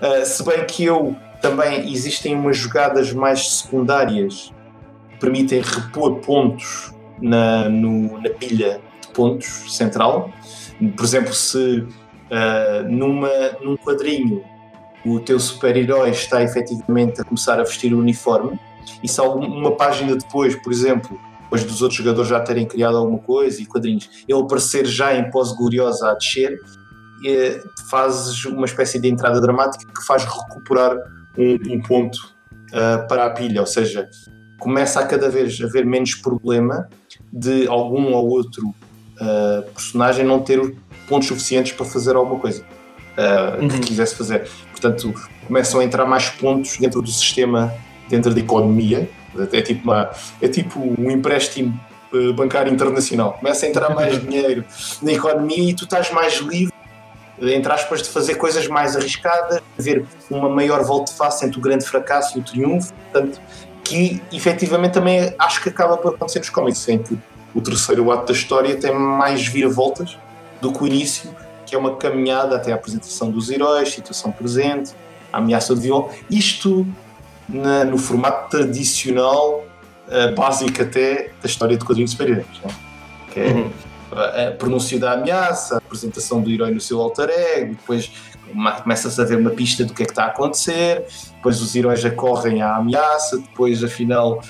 Uh, 0.00 0.26
se 0.26 0.44
bem 0.44 0.64
que 0.64 0.84
eu 0.84 1.16
também 1.40 1.92
existem 1.92 2.34
umas 2.34 2.56
jogadas 2.56 3.12
mais 3.12 3.48
secundárias 3.48 4.52
que 5.10 5.18
permitem 5.18 5.60
repor 5.60 6.20
pontos 6.20 6.92
na, 7.20 7.68
no, 7.68 8.20
na 8.20 8.30
pilha 8.30 8.80
de 9.00 9.08
pontos 9.08 9.76
central. 9.76 10.30
Por 10.96 11.04
exemplo, 11.04 11.32
se 11.32 11.80
uh, 11.80 12.88
numa, 12.88 13.28
num 13.60 13.76
quadrinho 13.76 14.42
o 15.04 15.18
teu 15.18 15.38
super-herói 15.38 16.10
está 16.10 16.42
efetivamente 16.42 17.20
a 17.20 17.24
começar 17.24 17.58
a 17.58 17.64
vestir 17.64 17.92
o 17.92 17.98
uniforme, 17.98 18.58
e 19.02 19.08
se 19.08 19.20
alguma 19.20 19.76
página 19.76 20.14
depois, 20.14 20.54
por 20.62 20.72
exemplo, 20.72 21.20
depois 21.42 21.64
dos 21.64 21.82
outros 21.82 21.98
jogadores 21.98 22.30
já 22.30 22.40
terem 22.40 22.66
criado 22.66 22.96
alguma 22.96 23.18
coisa 23.18 23.60
e 23.60 23.66
quadrinhos, 23.66 24.08
ele 24.28 24.40
aparecer 24.40 24.86
já 24.86 25.14
em 25.14 25.30
pose 25.30 25.56
gloriosa 25.56 26.10
a 26.10 26.14
descer, 26.14 26.56
é, 27.26 27.62
fazes 27.88 28.44
uma 28.44 28.66
espécie 28.66 28.98
de 28.98 29.08
entrada 29.08 29.40
dramática 29.40 29.92
que 29.92 30.04
faz 30.06 30.24
recuperar 30.24 30.96
um, 31.38 31.74
um 31.74 31.80
ponto 31.80 32.18
uh, 32.72 33.06
para 33.06 33.26
a 33.26 33.30
pilha, 33.30 33.60
ou 33.60 33.66
seja, 33.66 34.08
começa 34.58 35.00
a 35.00 35.06
cada 35.06 35.28
vez 35.28 35.60
haver 35.60 35.84
menos 35.84 36.14
problema 36.14 36.88
de 37.32 37.66
algum 37.66 38.12
ou 38.12 38.28
outro 38.28 38.68
uh, 38.68 39.62
personagem 39.74 40.24
não 40.24 40.40
ter 40.40 40.60
pontos 41.08 41.28
suficientes 41.28 41.72
para 41.72 41.86
fazer 41.86 42.16
alguma 42.16 42.40
coisa. 42.40 42.64
uh, 43.12 43.68
que 43.68 43.80
quisesse 43.80 44.14
fazer. 44.14 44.48
Portanto, 44.70 45.12
começam 45.46 45.80
a 45.80 45.84
entrar 45.84 46.06
mais 46.06 46.28
pontos 46.30 46.78
dentro 46.78 47.02
do 47.02 47.10
sistema, 47.10 47.72
dentro 48.08 48.32
da 48.32 48.40
economia. 48.40 49.08
É 49.52 49.62
tipo, 49.62 49.84
uma, 49.84 50.10
é 50.40 50.48
tipo 50.48 50.78
um 50.80 51.10
empréstimo 51.10 51.78
bancário 52.36 52.70
internacional. 52.70 53.32
Começa 53.34 53.64
a 53.64 53.68
entrar 53.68 53.94
mais 53.94 54.20
dinheiro 54.20 54.64
na 55.00 55.12
economia 55.12 55.70
e 55.70 55.74
tu 55.74 55.84
estás 55.84 56.10
mais 56.10 56.38
livre, 56.40 56.71
entre 57.50 57.72
aspas, 57.72 58.02
de 58.02 58.08
fazer 58.08 58.36
coisas 58.36 58.68
mais 58.68 58.96
arriscadas, 58.96 59.60
ver 59.76 60.04
uma 60.30 60.48
maior 60.48 60.84
volta 60.84 61.12
de 61.12 61.18
face 61.18 61.44
entre 61.44 61.58
o 61.58 61.62
grande 61.62 61.84
fracasso 61.84 62.38
e 62.38 62.40
o 62.40 62.44
triunfo. 62.44 62.92
Portanto, 63.12 63.40
que 63.82 64.22
efetivamente 64.32 64.92
também 64.92 65.34
acho 65.38 65.62
que 65.62 65.68
acaba 65.68 65.96
por 65.96 66.14
acontecer 66.14 66.38
nos 66.38 66.50
cómics, 66.50 66.88
em 66.88 66.98
que 66.98 67.18
o 67.54 67.60
terceiro 67.60 68.10
ato 68.12 68.26
da 68.26 68.32
história 68.32 68.76
tem 68.76 68.94
mais 68.94 69.46
vira-voltas 69.46 70.16
do 70.60 70.72
que 70.72 70.84
o 70.84 70.86
início, 70.86 71.34
que 71.66 71.74
é 71.74 71.78
uma 71.78 71.96
caminhada 71.96 72.56
até 72.56 72.72
a 72.72 72.76
apresentação 72.76 73.30
dos 73.30 73.50
heróis, 73.50 73.92
situação 73.92 74.30
presente, 74.30 74.92
a 75.32 75.38
ameaça 75.38 75.74
de 75.74 75.80
vilão. 75.80 76.08
Isto 76.30 76.86
na, 77.48 77.84
no 77.84 77.98
formato 77.98 78.50
tradicional, 78.50 79.64
uh, 80.06 80.34
básico 80.34 80.80
até, 80.80 81.30
da 81.42 81.46
história 81.46 81.76
de 81.76 81.84
quadrinhos 81.84 82.12
super-heróis. 82.12 82.46
Que 83.32 83.40
é 83.40 83.46
uhum. 83.48 83.70
A, 84.12 84.48
a 84.48 84.52
pronúncio 84.52 84.98
da 84.98 85.12
ameaça, 85.12 85.76
a 85.76 85.78
apresentação 85.78 86.40
do 86.40 86.50
herói 86.50 86.70
no 86.70 86.80
seu 86.80 87.00
alter 87.00 87.30
ego, 87.30 87.74
depois 87.74 88.10
começa-se 88.82 89.20
a 89.20 89.24
ver 89.24 89.38
uma 89.38 89.50
pista 89.50 89.84
do 89.84 89.94
que 89.94 90.02
é 90.02 90.06
que 90.06 90.12
está 90.12 90.24
a 90.24 90.28
acontecer, 90.28 91.06
depois 91.36 91.60
os 91.60 91.74
heróis 91.74 92.04
acorrem 92.04 92.60
à 92.60 92.76
ameaça, 92.76 93.38
depois 93.38 93.82
afinal 93.82 94.40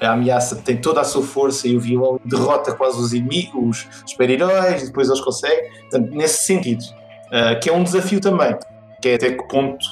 a 0.00 0.12
ameaça 0.12 0.56
tem 0.56 0.76
toda 0.76 1.00
a 1.00 1.04
sua 1.04 1.22
força 1.22 1.66
e 1.66 1.76
o 1.76 1.80
vilão 1.80 2.20
derrota 2.24 2.72
quase 2.72 3.00
os 3.00 3.12
inimigos, 3.12 3.88
os 4.04 4.10
super-heróis, 4.10 4.86
depois 4.86 5.08
eles 5.08 5.20
conseguem. 5.20 5.70
Portanto, 5.80 6.10
nesse 6.14 6.44
sentido, 6.44 6.82
uh, 6.82 7.58
que 7.60 7.70
é 7.70 7.72
um 7.72 7.82
desafio 7.82 8.20
também, 8.20 8.54
que 9.00 9.08
é 9.08 9.14
até 9.14 9.32
que 9.32 9.48
ponto 9.48 9.84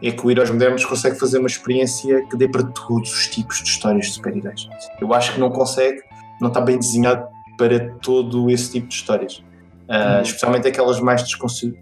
é 0.00 0.12
que 0.12 0.24
o 0.24 0.30
Heróis 0.30 0.48
Modernos 0.50 0.84
consegue 0.84 1.18
fazer 1.18 1.38
uma 1.38 1.48
experiência 1.48 2.24
que 2.28 2.36
dê 2.36 2.46
para 2.48 2.62
todos 2.62 3.12
os 3.12 3.26
tipos 3.26 3.60
de 3.60 3.68
histórias 3.68 4.06
de 4.06 4.12
super-heróis. 4.12 4.68
Eu 5.00 5.12
acho 5.12 5.34
que 5.34 5.40
não 5.40 5.50
consegue, 5.50 6.00
não 6.40 6.48
está 6.48 6.60
bem 6.60 6.78
desenhado 6.78 7.26
para 7.58 7.94
todo 7.98 8.48
esse 8.48 8.72
tipo 8.72 8.88
de 8.88 8.94
histórias. 8.94 9.44
Uh, 9.88 10.22
especialmente 10.22 10.68
aquelas 10.68 11.00
mais 11.00 11.22
de, 11.26 11.36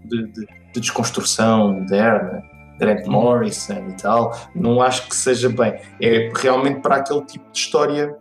de, 0.05 0.31
de 0.73 0.79
desconstrução 0.79 1.73
moderna, 1.73 2.41
Grant 2.79 3.05
uhum. 3.05 3.11
Morrison 3.11 3.89
e 3.89 3.97
tal, 3.97 4.37
não 4.55 4.81
acho 4.81 5.07
que 5.07 5.15
seja 5.15 5.49
bem. 5.49 5.79
É 6.01 6.29
realmente 6.35 6.81
para 6.81 6.97
aquele 6.97 7.25
tipo 7.25 7.49
de 7.51 7.57
história 7.57 8.15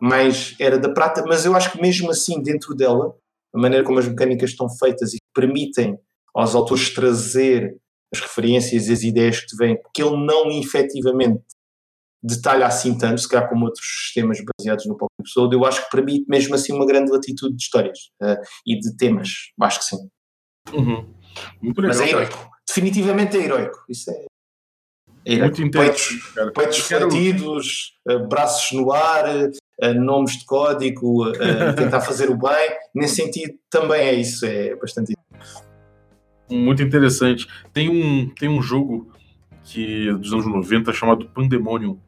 mais 0.00 0.54
era 0.58 0.78
da 0.78 0.92
prata, 0.92 1.22
mas 1.26 1.44
eu 1.44 1.54
acho 1.54 1.72
que 1.72 1.80
mesmo 1.80 2.10
assim, 2.10 2.42
dentro 2.42 2.74
dela, 2.74 3.14
a 3.54 3.58
maneira 3.58 3.84
como 3.84 3.98
as 3.98 4.08
mecânicas 4.08 4.50
estão 4.50 4.68
feitas 4.68 5.12
e 5.12 5.18
permitem 5.34 5.98
aos 6.34 6.54
autores 6.54 6.92
trazer 6.94 7.76
as 8.12 8.20
referências 8.20 8.88
e 8.88 8.92
as 8.92 9.02
ideias 9.02 9.40
que 9.40 9.46
te 9.46 9.56
vêm, 9.56 9.80
porque 9.80 10.02
ele 10.02 10.16
não 10.24 10.50
efetivamente 10.50 11.42
detalha 12.22 12.66
assim 12.66 12.96
tanto, 12.96 13.20
se 13.20 13.28
calhar 13.28 13.48
como 13.48 13.66
outros 13.66 13.86
sistemas 13.86 14.38
baseados 14.58 14.86
no 14.86 14.96
Pop 14.96 15.09
Episode, 15.20 15.54
eu 15.54 15.64
acho 15.64 15.84
que 15.84 15.90
permite 15.90 16.26
mesmo 16.28 16.54
assim 16.54 16.72
uma 16.72 16.86
grande 16.86 17.10
latitude 17.10 17.56
de 17.56 17.62
histórias 17.62 17.98
uh, 18.22 18.36
e 18.66 18.78
de 18.78 18.96
temas, 18.96 19.28
acho 19.60 19.78
que 19.80 19.84
sim. 19.84 19.96
Uhum. 20.72 21.06
Muito 21.62 21.80
legal, 21.80 21.96
Mas 21.96 22.06
é 22.06 22.10
heroico, 22.10 22.50
definitivamente 22.66 23.36
é 23.36 23.44
heroico, 23.44 23.78
isso 23.88 24.10
é, 24.10 24.24
é 25.26 25.38
Muito 25.38 25.62
interessante. 25.62 26.32
Peitos, 26.34 26.52
peitos 26.54 26.78
fletidos, 26.78 27.92
quero... 28.04 28.24
uh, 28.24 28.28
braços 28.28 28.72
no 28.72 28.92
ar, 28.92 29.24
uh, 29.28 29.94
nomes 29.94 30.38
de 30.38 30.44
código, 30.44 31.32
tentar 31.76 32.00
fazer 32.00 32.30
o 32.30 32.36
bem, 32.36 32.70
nesse 32.94 33.16
sentido 33.16 33.54
também 33.70 34.02
é 34.02 34.14
isso, 34.14 34.44
é 34.44 34.74
bastante 34.76 35.14
muito 36.50 36.82
interessante. 36.82 37.46
Tem 37.72 37.88
um, 37.88 38.28
tem 38.28 38.48
um 38.48 38.60
jogo 38.60 39.10
que 39.64 40.12
dos 40.14 40.32
anos 40.32 40.46
90 40.46 40.92
chamado 40.92 41.28
Pandemonium. 41.28 41.98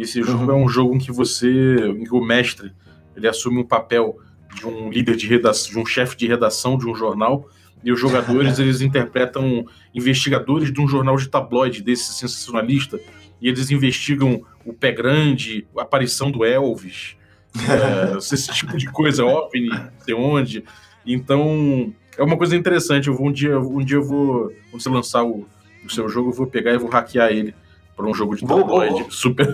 Esse 0.00 0.22
jogo 0.22 0.44
uhum. 0.44 0.50
é 0.50 0.54
um 0.54 0.68
jogo 0.68 0.94
em 0.94 0.98
que 0.98 1.12
você, 1.12 1.76
em 1.76 2.04
que 2.04 2.14
o 2.14 2.20
mestre, 2.20 2.72
ele 3.16 3.28
assume 3.28 3.60
um 3.60 3.66
papel 3.66 4.16
de 4.54 4.66
um 4.66 4.90
líder 4.90 5.16
de 5.16 5.26
redação, 5.26 5.72
de 5.72 5.78
um 5.78 5.86
chefe 5.86 6.16
de 6.16 6.26
redação 6.26 6.78
de 6.78 6.86
um 6.88 6.94
jornal, 6.94 7.48
e 7.82 7.92
os 7.92 8.00
jogadores 8.00 8.58
eles 8.60 8.80
interpretam 8.80 9.66
investigadores 9.94 10.72
de 10.72 10.80
um 10.80 10.88
jornal 10.88 11.16
de 11.16 11.28
tabloide 11.28 11.82
desse 11.82 12.12
sensacionalista, 12.14 12.98
e 13.40 13.48
eles 13.48 13.70
investigam 13.70 14.42
o 14.64 14.72
pé 14.72 14.92
grande, 14.92 15.66
a 15.76 15.82
aparição 15.82 16.30
do 16.30 16.44
Elvis, 16.44 17.16
é, 17.56 18.18
esse 18.18 18.52
tipo 18.52 18.76
de 18.76 18.86
coisa, 18.86 19.24
OVNI, 19.24 19.70
sei 20.00 20.14
onde. 20.14 20.64
Então, 21.06 21.92
é 22.16 22.22
uma 22.22 22.36
coisa 22.36 22.56
interessante. 22.56 23.08
Eu 23.08 23.14
vou 23.14 23.28
um 23.28 23.32
dia, 23.32 23.58
um 23.58 23.84
dia 23.84 23.96
eu 23.96 24.04
vou, 24.04 24.52
quando 24.70 24.82
você 24.82 24.88
lançar 24.88 25.24
o, 25.24 25.46
o 25.84 25.90
seu 25.90 26.08
jogo, 26.08 26.30
eu 26.30 26.34
vou 26.34 26.46
pegar 26.46 26.74
e 26.74 26.78
vou 26.78 26.90
hackear 26.90 27.30
ele 27.30 27.54
para 27.98 28.06
um 28.06 28.14
jogo 28.14 28.36
de 28.36 28.46
tabloide 28.46 29.04
super. 29.10 29.52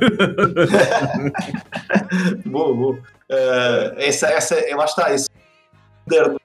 boa, 2.45 2.75
boa. 2.75 2.95
Uh, 2.95 3.97
essa, 3.97 4.29
essa, 4.29 4.55
lá 4.77 4.85
está, 4.85 5.15
esse 5.15 5.31
moderno. 6.07 6.37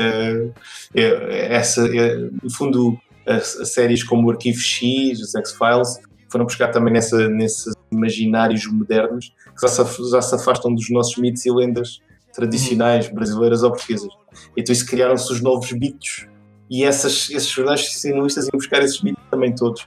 Uh, 0.00 0.52
é, 0.94 1.54
essa, 1.54 1.86
é, 1.86 2.16
no 2.42 2.50
fundo, 2.50 2.98
as, 3.26 3.56
as, 3.60 3.74
séries 3.74 4.02
como 4.02 4.26
o 4.26 4.30
Arquivo 4.30 4.58
X, 4.58 5.20
os 5.20 5.34
X-Files, 5.34 6.00
foram 6.32 6.46
buscar 6.46 6.68
também 6.68 6.94
nessa, 6.94 7.28
nesses 7.28 7.74
imaginários 7.92 8.66
modernos 8.66 9.32
que 9.54 9.60
já 9.60 9.68
se, 9.68 10.10
já 10.10 10.22
se 10.22 10.34
afastam 10.34 10.74
dos 10.74 10.90
nossos 10.90 11.18
mitos 11.18 11.44
e 11.44 11.50
lendas 11.50 12.00
tradicionais 12.32 13.08
brasileiras 13.08 13.62
ou 13.62 13.70
portuguesas. 13.70 14.08
Então 14.56 14.72
isso 14.72 14.86
criaram-se 14.86 15.30
os 15.30 15.42
novos 15.42 15.70
mitos 15.72 16.26
e 16.70 16.82
essas, 16.82 17.28
esses 17.30 17.48
jornais 17.48 17.92
sinalistas 17.92 18.46
iam 18.46 18.58
buscar 18.58 18.82
esses 18.82 19.00
mitos 19.02 19.22
também 19.30 19.54
todos. 19.54 19.86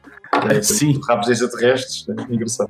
É, 0.50 0.62
Sim. 0.64 1.00
Rabos 1.08 1.30
extraterrestres, 1.30 2.06
é 2.10 2.34
engraçado. 2.34 2.70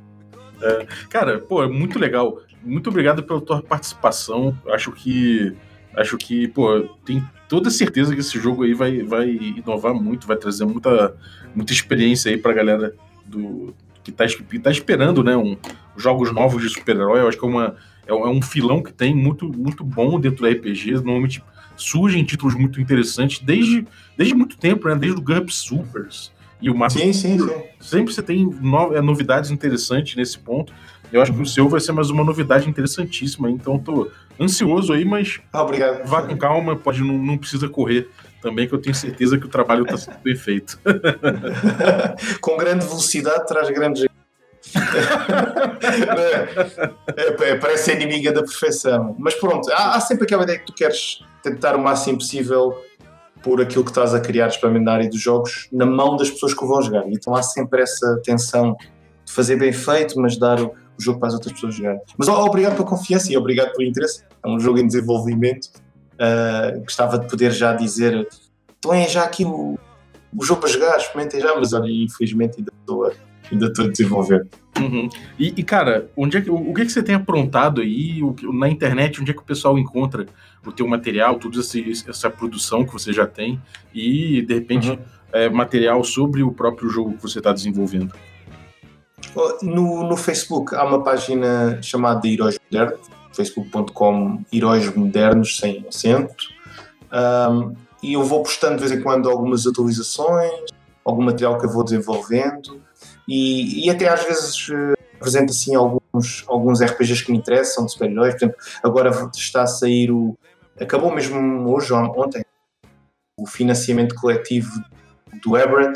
É, 0.60 0.86
cara, 1.08 1.38
pô, 1.38 1.62
é 1.62 1.68
muito 1.68 1.98
legal. 1.98 2.40
Muito 2.62 2.90
obrigado 2.90 3.22
pela 3.22 3.40
tua 3.40 3.62
participação. 3.62 4.56
Acho 4.68 4.92
que 4.92 5.54
acho 5.96 6.16
que, 6.16 6.46
pô, 6.48 6.80
tem 7.04 7.24
toda 7.48 7.70
certeza 7.70 8.14
que 8.14 8.20
esse 8.20 8.38
jogo 8.38 8.62
aí 8.62 8.74
vai, 8.74 9.02
vai 9.02 9.28
inovar 9.28 9.94
muito, 9.94 10.26
vai 10.26 10.36
trazer 10.36 10.64
muita, 10.64 11.16
muita 11.54 11.72
experiência 11.72 12.30
aí 12.30 12.38
pra 12.38 12.52
galera 12.52 12.94
do, 13.26 13.74
que, 14.04 14.12
tá, 14.12 14.26
que 14.26 14.58
tá 14.58 14.70
esperando, 14.70 15.24
né, 15.24 15.36
um, 15.36 15.56
jogos 15.96 16.32
novos 16.32 16.62
de 16.62 16.68
super-herói. 16.68 17.20
Eu 17.20 17.28
acho 17.28 17.38
que 17.38 17.44
é 17.44 17.48
uma, 17.48 17.74
é, 18.06 18.10
é 18.10 18.28
um 18.28 18.40
filão 18.40 18.82
que 18.82 18.92
tem 18.92 19.14
muito, 19.14 19.48
muito 19.48 19.82
bom 19.82 20.20
dentro 20.20 20.42
da 20.42 20.50
RPG. 20.50 20.92
Normalmente 20.92 21.42
surgem 21.76 22.24
títulos 22.24 22.54
muito 22.54 22.80
interessantes 22.80 23.40
desde, 23.40 23.86
desde 24.16 24.34
muito 24.34 24.56
tempo, 24.56 24.88
né? 24.88 24.94
Desde 24.94 25.18
o 25.18 25.22
GURPS 25.22 25.54
Supers 25.54 26.32
e 26.60 26.70
o. 26.70 26.90
Sim, 26.90 27.12
sim, 27.12 27.38
sim. 27.38 27.62
Sempre 27.80 28.12
você 28.12 28.22
tem 28.22 28.44
no, 28.46 28.94
é, 28.94 29.00
novidades 29.00 29.50
interessantes 29.50 30.16
nesse 30.16 30.38
ponto. 30.38 30.72
Eu 31.12 31.22
acho 31.22 31.32
que 31.32 31.40
o 31.40 31.46
seu 31.46 31.68
vai 31.68 31.80
ser 31.80 31.92
mais 31.92 32.10
uma 32.10 32.22
novidade 32.22 32.68
interessantíssima. 32.68 33.50
Então, 33.50 33.78
tô 33.78 34.10
ansioso 34.38 34.92
aí, 34.92 35.04
mas 35.04 35.40
ah, 35.52 35.62
obrigado. 35.62 36.06
vá 36.06 36.22
com 36.22 36.36
calma, 36.36 36.76
pode 36.76 37.02
não, 37.02 37.16
não 37.16 37.38
precisa 37.38 37.68
correr 37.68 38.08
também, 38.42 38.68
que 38.68 38.74
eu 38.74 38.78
tenho 38.78 38.94
certeza 38.94 39.38
que 39.38 39.46
o 39.46 39.48
trabalho 39.48 39.84
está 39.84 39.96
sendo 39.96 40.18
bem 40.18 40.36
feito. 40.36 40.78
com 42.40 42.56
grande 42.56 42.84
velocidade 42.84 43.46
traz 43.46 43.70
grandes 43.70 44.06
é, 47.16 47.50
é, 47.50 47.54
parece 47.56 47.84
ser 47.84 47.94
inimiga 47.96 48.32
da 48.32 48.42
perfeição. 48.42 49.16
Mas 49.18 49.34
pronto, 49.34 49.70
há, 49.72 49.94
há, 49.94 50.00
sempre 50.00 50.24
aquela 50.24 50.42
ideia 50.42 50.58
que 50.58 50.66
tu 50.66 50.74
queres 50.74 51.20
tentar 51.42 51.74
o 51.74 51.78
máximo 51.78 52.18
possível 52.18 52.76
por 53.42 53.60
aquilo 53.60 53.84
que 53.84 53.90
estás 53.90 54.14
a 54.14 54.20
criar, 54.20 54.48
especialmente 54.48 54.84
na 54.84 54.92
área 54.92 55.08
dos 55.08 55.20
jogos, 55.20 55.68
na 55.72 55.86
mão 55.86 56.16
das 56.16 56.30
pessoas 56.30 56.54
que 56.54 56.64
o 56.64 56.68
vão 56.68 56.82
jogar. 56.82 57.04
Então 57.08 57.34
há 57.34 57.42
sempre 57.42 57.82
essa 57.82 58.20
tensão 58.24 58.76
de 59.24 59.32
fazer 59.32 59.56
bem 59.56 59.72
feito, 59.72 60.20
mas 60.20 60.38
dar 60.38 60.60
o, 60.60 60.74
jogo 60.98 61.20
para 61.20 61.28
as 61.28 61.34
outras 61.34 61.52
pessoas 61.52 61.76
jogarem. 61.76 62.00
Mas 62.16 62.28
obrigado 62.28 62.74
pela 62.74 62.88
confiança 62.88 63.32
e 63.32 63.36
obrigado 63.36 63.72
pelo 63.72 63.88
interesse. 63.88 64.24
É 64.44 64.48
um 64.48 64.58
jogo 64.58 64.80
em 64.80 64.86
desenvolvimento. 64.86 65.66
Uh, 66.14 66.80
gostava 66.80 67.18
de 67.18 67.28
poder 67.28 67.52
já 67.52 67.72
dizer: 67.72 68.26
então 68.78 68.92
é 68.92 69.06
já 69.06 69.22
aqui 69.22 69.44
o, 69.44 69.78
o 70.36 70.44
jogo 70.44 70.60
para 70.60 70.70
jogar, 70.70 70.96
experimentem 70.96 71.40
já, 71.40 71.54
mas 71.54 71.72
olha, 71.72 71.88
infelizmente 71.88 72.58
ainda 72.58 72.72
estou 72.80 73.06
a 73.06 73.12
ainda 73.50 73.66
estou 73.66 73.84
a 73.84 73.88
desenvolver. 73.88 74.46
Uhum. 74.80 75.08
E, 75.38 75.54
e, 75.56 75.62
cara, 75.62 76.10
onde 76.16 76.36
é 76.36 76.40
que, 76.40 76.50
o, 76.50 76.54
o, 76.54 76.74
que, 76.74 76.82
é 76.82 76.84
que 76.84 76.92
você 76.92 77.02
tem 77.02 77.14
aprontado 77.14 77.80
aí 77.80 78.22
o, 78.22 78.34
na 78.52 78.68
internet? 78.68 79.20
Onde 79.20 79.30
é 79.30 79.34
que 79.34 79.40
o 79.40 79.44
pessoal 79.44 79.78
encontra 79.78 80.26
o 80.66 80.72
teu 80.72 80.86
material, 80.86 81.38
toda 81.38 81.58
essa 81.60 82.30
produção 82.30 82.84
que 82.84 82.92
você 82.92 83.12
já 83.12 83.26
tem 83.26 83.60
e, 83.94 84.42
de 84.42 84.54
repente, 84.54 84.90
uhum. 84.90 84.98
é, 85.32 85.48
material 85.48 86.02
sobre 86.04 86.42
o 86.42 86.52
próprio 86.52 86.88
jogo 86.88 87.14
que 87.14 87.22
você 87.22 87.38
está 87.38 87.52
desenvolvendo? 87.52 88.14
No, 89.62 90.04
no 90.04 90.16
Facebook 90.16 90.74
há 90.74 90.84
uma 90.84 91.02
página 91.02 91.80
chamada 91.82 92.26
Heróis 92.26 92.58
Modernos, 92.70 93.00
facebook.com 93.32 94.42
Heróis 94.52 94.94
Modernos 94.94 95.58
sem 95.58 95.84
acento. 95.88 96.48
Um, 97.12 97.74
e 98.02 98.12
eu 98.14 98.24
vou 98.24 98.42
postando 98.42 98.76
de 98.76 98.80
vez 98.80 98.92
em 98.92 99.02
quando 99.02 99.28
algumas 99.28 99.66
atualizações, 99.66 100.52
algum 101.04 101.22
material 101.22 101.58
que 101.58 101.66
eu 101.66 101.70
vou 101.70 101.84
desenvolvendo 101.84 102.80
e, 103.28 103.84
e 103.86 103.90
até 103.90 104.08
às 104.08 104.24
vezes 104.24 104.68
uh, 104.70 104.94
apresenta 105.16 105.52
assim 105.52 105.74
alguns, 105.74 106.44
alguns 106.48 106.80
RPGs 106.80 107.24
que 107.24 107.30
me 107.30 107.38
interessam 107.38 107.84
de 107.84 107.92
super-heróis. 107.92 108.34
Por 108.34 108.44
exemplo, 108.44 108.56
agora 108.82 109.30
está 109.36 109.62
a 109.62 109.66
sair 109.66 110.10
o. 110.10 110.36
Acabou 110.80 111.14
mesmo 111.14 111.68
hoje, 111.70 111.92
ontem, 111.92 112.42
o 113.36 113.46
financiamento 113.46 114.14
coletivo 114.14 114.70
do 115.42 115.56
Aberrant, 115.56 115.94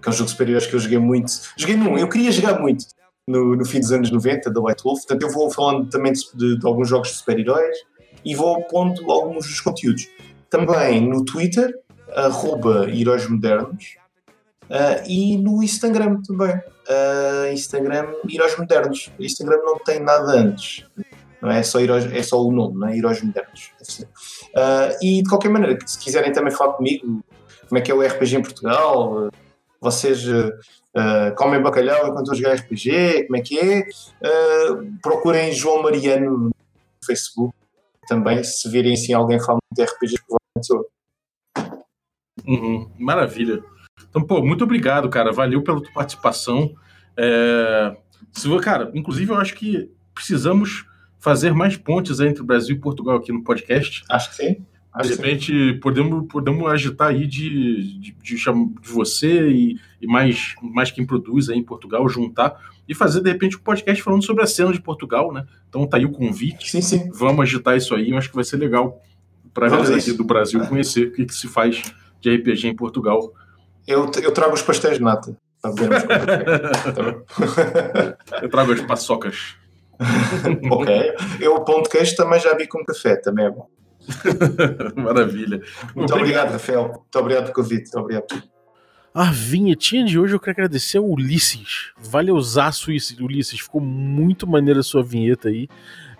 que 0.00 0.08
é 0.08 0.10
um 0.10 0.12
jogo 0.12 0.26
de 0.26 0.30
super-heróis 0.30 0.66
que 0.66 0.74
eu 0.74 0.78
joguei 0.78 0.98
muito. 0.98 1.32
Joguei 1.56 1.76
num, 1.76 1.98
eu 1.98 2.08
queria 2.08 2.30
jogar 2.30 2.60
muito 2.60 2.84
no, 3.26 3.56
no 3.56 3.64
fim 3.64 3.80
dos 3.80 3.90
anos 3.90 4.10
90, 4.10 4.50
da 4.50 4.60
White 4.60 4.84
Wolf. 4.84 5.00
Portanto, 5.00 5.22
eu 5.22 5.30
vou 5.30 5.50
falando 5.50 5.88
também 5.88 6.12
de, 6.12 6.58
de 6.58 6.66
alguns 6.66 6.88
jogos 6.88 7.08
de 7.08 7.14
super-heróis 7.14 7.76
e 8.24 8.34
vou 8.34 8.62
pondo 8.64 9.10
alguns 9.10 9.46
dos 9.46 9.60
conteúdos. 9.60 10.06
Também 10.50 11.06
no 11.08 11.24
Twitter, 11.24 11.74
arroba 12.14 12.88
Heróis 12.90 13.28
Modernos, 13.28 13.96
uh, 14.70 15.02
e 15.06 15.36
no 15.36 15.62
Instagram 15.62 16.20
também. 16.22 16.54
Uh, 16.88 17.52
Instagram 17.52 18.12
Heróis 18.30 18.56
Modernos. 18.56 19.10
O 19.18 19.22
Instagram 19.22 19.58
não 19.62 19.78
tem 19.78 20.00
nada 20.00 20.32
antes. 20.32 20.84
Não 21.40 21.50
é 21.50 21.62
só, 21.62 21.78
heróis, 21.80 22.04
é 22.12 22.22
só 22.22 22.42
o 22.42 22.50
nome, 22.50 22.78
não 22.78 22.88
é? 22.88 22.96
Heróis 22.96 23.22
Modernos. 23.22 23.72
Uh, 23.80 24.96
e 25.02 25.22
de 25.22 25.28
qualquer 25.28 25.50
maneira, 25.50 25.78
se 25.86 25.98
quiserem 25.98 26.32
também 26.32 26.52
falar 26.52 26.72
comigo, 26.74 27.22
como 27.68 27.78
é 27.78 27.80
que 27.80 27.90
é 27.90 27.94
o 27.94 28.02
RPG 28.02 28.36
em 28.36 28.42
Portugal, 28.42 29.28
vocês 29.80 30.24
comem 31.36 31.62
bacalhau 31.62 32.08
enquanto 32.08 32.32
eu 32.32 32.34
jogar 32.34 32.54
RPG, 32.54 33.26
como 33.26 33.36
é 33.36 33.40
que 33.40 33.60
é? 33.60 33.82
Procurem 35.02 35.52
João 35.52 35.82
Mariano 35.82 36.38
no 36.38 36.50
Facebook 37.04 37.54
também, 38.08 38.42
se 38.42 38.68
virem 38.70 38.94
assim 38.94 39.12
alguém 39.12 39.38
falando 39.38 39.60
de 39.70 39.84
RPG, 39.84 40.14
provavelmente 40.26 40.66
sou 40.66 40.86
uhum, 42.46 42.90
Maravilha. 42.98 43.62
Então, 44.08 44.22
pô, 44.22 44.42
muito 44.42 44.64
obrigado, 44.64 45.08
cara. 45.08 45.32
Valeu 45.32 45.62
pela 45.62 45.80
tua 45.80 45.92
participação. 45.92 46.74
É... 47.16 47.96
Cara, 48.62 48.90
inclusive 48.94 49.32
eu 49.32 49.36
acho 49.36 49.54
que 49.54 49.90
precisamos 50.14 50.86
fazer 51.18 51.52
mais 51.52 51.76
pontes 51.76 52.20
entre 52.20 52.42
o 52.42 52.44
Brasil 52.44 52.76
e 52.76 52.78
Portugal 52.78 53.16
aqui 53.16 53.32
no 53.32 53.42
podcast. 53.42 54.04
Acho 54.08 54.30
que 54.30 54.36
sim. 54.36 54.64
De 55.02 55.08
repente, 55.08 55.74
podemos, 55.74 56.26
podemos 56.28 56.66
agitar 56.66 57.08
aí 57.08 57.26
de, 57.26 58.00
de, 58.00 58.12
de, 58.12 58.34
de 58.34 58.88
você 58.88 59.48
e, 59.48 59.78
e, 60.00 60.06
mais, 60.06 60.54
mais 60.60 60.90
quem 60.90 61.06
produz 61.06 61.48
aí 61.48 61.58
em 61.58 61.62
Portugal, 61.62 62.08
juntar 62.08 62.58
e 62.88 62.94
fazer, 62.94 63.20
de 63.20 63.30
repente, 63.30 63.56
um 63.56 63.60
podcast 63.60 64.02
falando 64.02 64.24
sobre 64.24 64.42
a 64.42 64.46
cena 64.46 64.72
de 64.72 64.80
Portugal, 64.80 65.32
né? 65.32 65.46
Então 65.68 65.86
tá 65.86 65.98
aí 65.98 66.04
o 66.04 66.10
convite. 66.10 66.70
Sim, 66.70 66.80
sim. 66.80 67.10
Vamos 67.12 67.42
agitar 67.42 67.76
isso 67.76 67.94
aí, 67.94 68.10
eu 68.10 68.18
acho 68.18 68.28
que 68.30 68.34
vai 68.34 68.44
ser 68.44 68.56
legal 68.56 69.00
para 69.54 69.66
a 69.66 69.70
galera 69.70 69.96
aqui 69.96 70.12
do 70.12 70.24
Brasil 70.24 70.62
é. 70.62 70.66
conhecer 70.66 71.08
o 71.08 71.12
que, 71.12 71.26
que, 71.26 71.34
se 71.34 71.46
faz 71.46 71.82
de 72.20 72.34
RPG 72.34 72.66
em 72.66 72.74
Portugal. 72.74 73.32
Eu, 73.88 74.08
eu 74.22 74.30
trago 74.32 74.52
os 74.52 74.60
pastéis 74.60 74.98
de 74.98 75.02
nata. 75.02 75.34
eu 78.42 78.50
trago 78.50 78.72
as 78.72 78.82
paçocas. 78.82 79.56
ok. 80.70 81.14
Eu 81.40 81.54
o 81.54 81.64
pão 81.64 81.82
de 81.82 81.88
queijo 81.88 82.14
também 82.14 82.38
já 82.38 82.54
vi 82.54 82.68
com 82.68 82.84
café, 82.84 83.16
também 83.16 83.46
é 83.46 83.50
bom. 83.50 83.66
Maravilha. 84.94 85.62
Muito 85.96 86.14
obrigado, 86.14 86.20
obrigado, 86.20 86.52
Rafael. 86.52 86.88
Muito 86.88 87.18
obrigado 87.18 87.44
pelo 87.44 87.54
convite. 87.54 87.84
Muito 87.84 87.98
obrigado. 87.98 88.42
A 89.14 89.32
vinhetinha 89.32 90.04
de 90.04 90.18
hoje 90.18 90.34
eu 90.34 90.40
quero 90.40 90.52
agradecer 90.52 90.98
ao 90.98 91.08
Ulisses. 91.08 91.92
Valeuzaço, 91.98 92.90
Ulisses. 93.20 93.60
Ficou 93.60 93.80
muito 93.80 94.46
maneira 94.46 94.80
a 94.80 94.84
sua 94.84 95.02
vinheta 95.02 95.48
aí. 95.48 95.66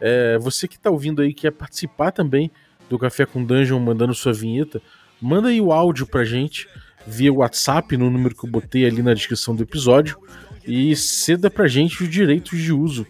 É, 0.00 0.38
você 0.38 0.66
que 0.66 0.76
está 0.76 0.90
ouvindo 0.90 1.20
aí, 1.20 1.34
quer 1.34 1.50
participar 1.50 2.12
também 2.12 2.50
do 2.88 2.98
Café 2.98 3.26
com 3.26 3.44
Dungeon 3.44 3.78
mandando 3.78 4.14
sua 4.14 4.32
vinheta, 4.32 4.80
manda 5.20 5.48
aí 5.48 5.60
o 5.60 5.70
áudio 5.70 6.06
pra 6.06 6.24
gente 6.24 6.66
via 7.08 7.32
WhatsApp 7.32 7.96
no 7.96 8.10
número 8.10 8.34
que 8.34 8.44
eu 8.46 8.50
botei 8.50 8.84
ali 8.84 9.02
na 9.02 9.14
descrição 9.14 9.56
do 9.56 9.62
episódio 9.62 10.18
e 10.66 10.94
ceda 10.94 11.50
pra 11.50 11.66
gente 11.66 12.02
os 12.02 12.08
direitos 12.08 12.58
de 12.58 12.72
uso 12.72 13.06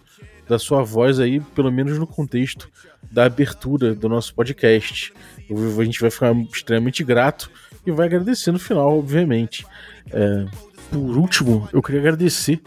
da 0.48 0.58
sua 0.58 0.82
voz 0.82 1.18
aí, 1.18 1.40
pelo 1.40 1.70
menos 1.70 1.98
no 1.98 2.06
contexto 2.06 2.70
da 3.10 3.24
abertura 3.24 3.94
do 3.94 4.08
nosso 4.08 4.32
podcast. 4.34 5.12
A 5.50 5.84
gente 5.84 6.00
vai 6.00 6.10
ficar 6.10 6.32
extremamente 6.34 7.02
grato 7.02 7.50
e 7.84 7.90
vai 7.90 8.06
agradecer 8.06 8.52
no 8.52 8.58
final, 8.58 8.98
obviamente. 8.98 9.66
É, 10.10 10.46
por 10.90 11.16
último, 11.16 11.68
eu 11.72 11.82
queria 11.82 12.00
agradecer 12.00 12.60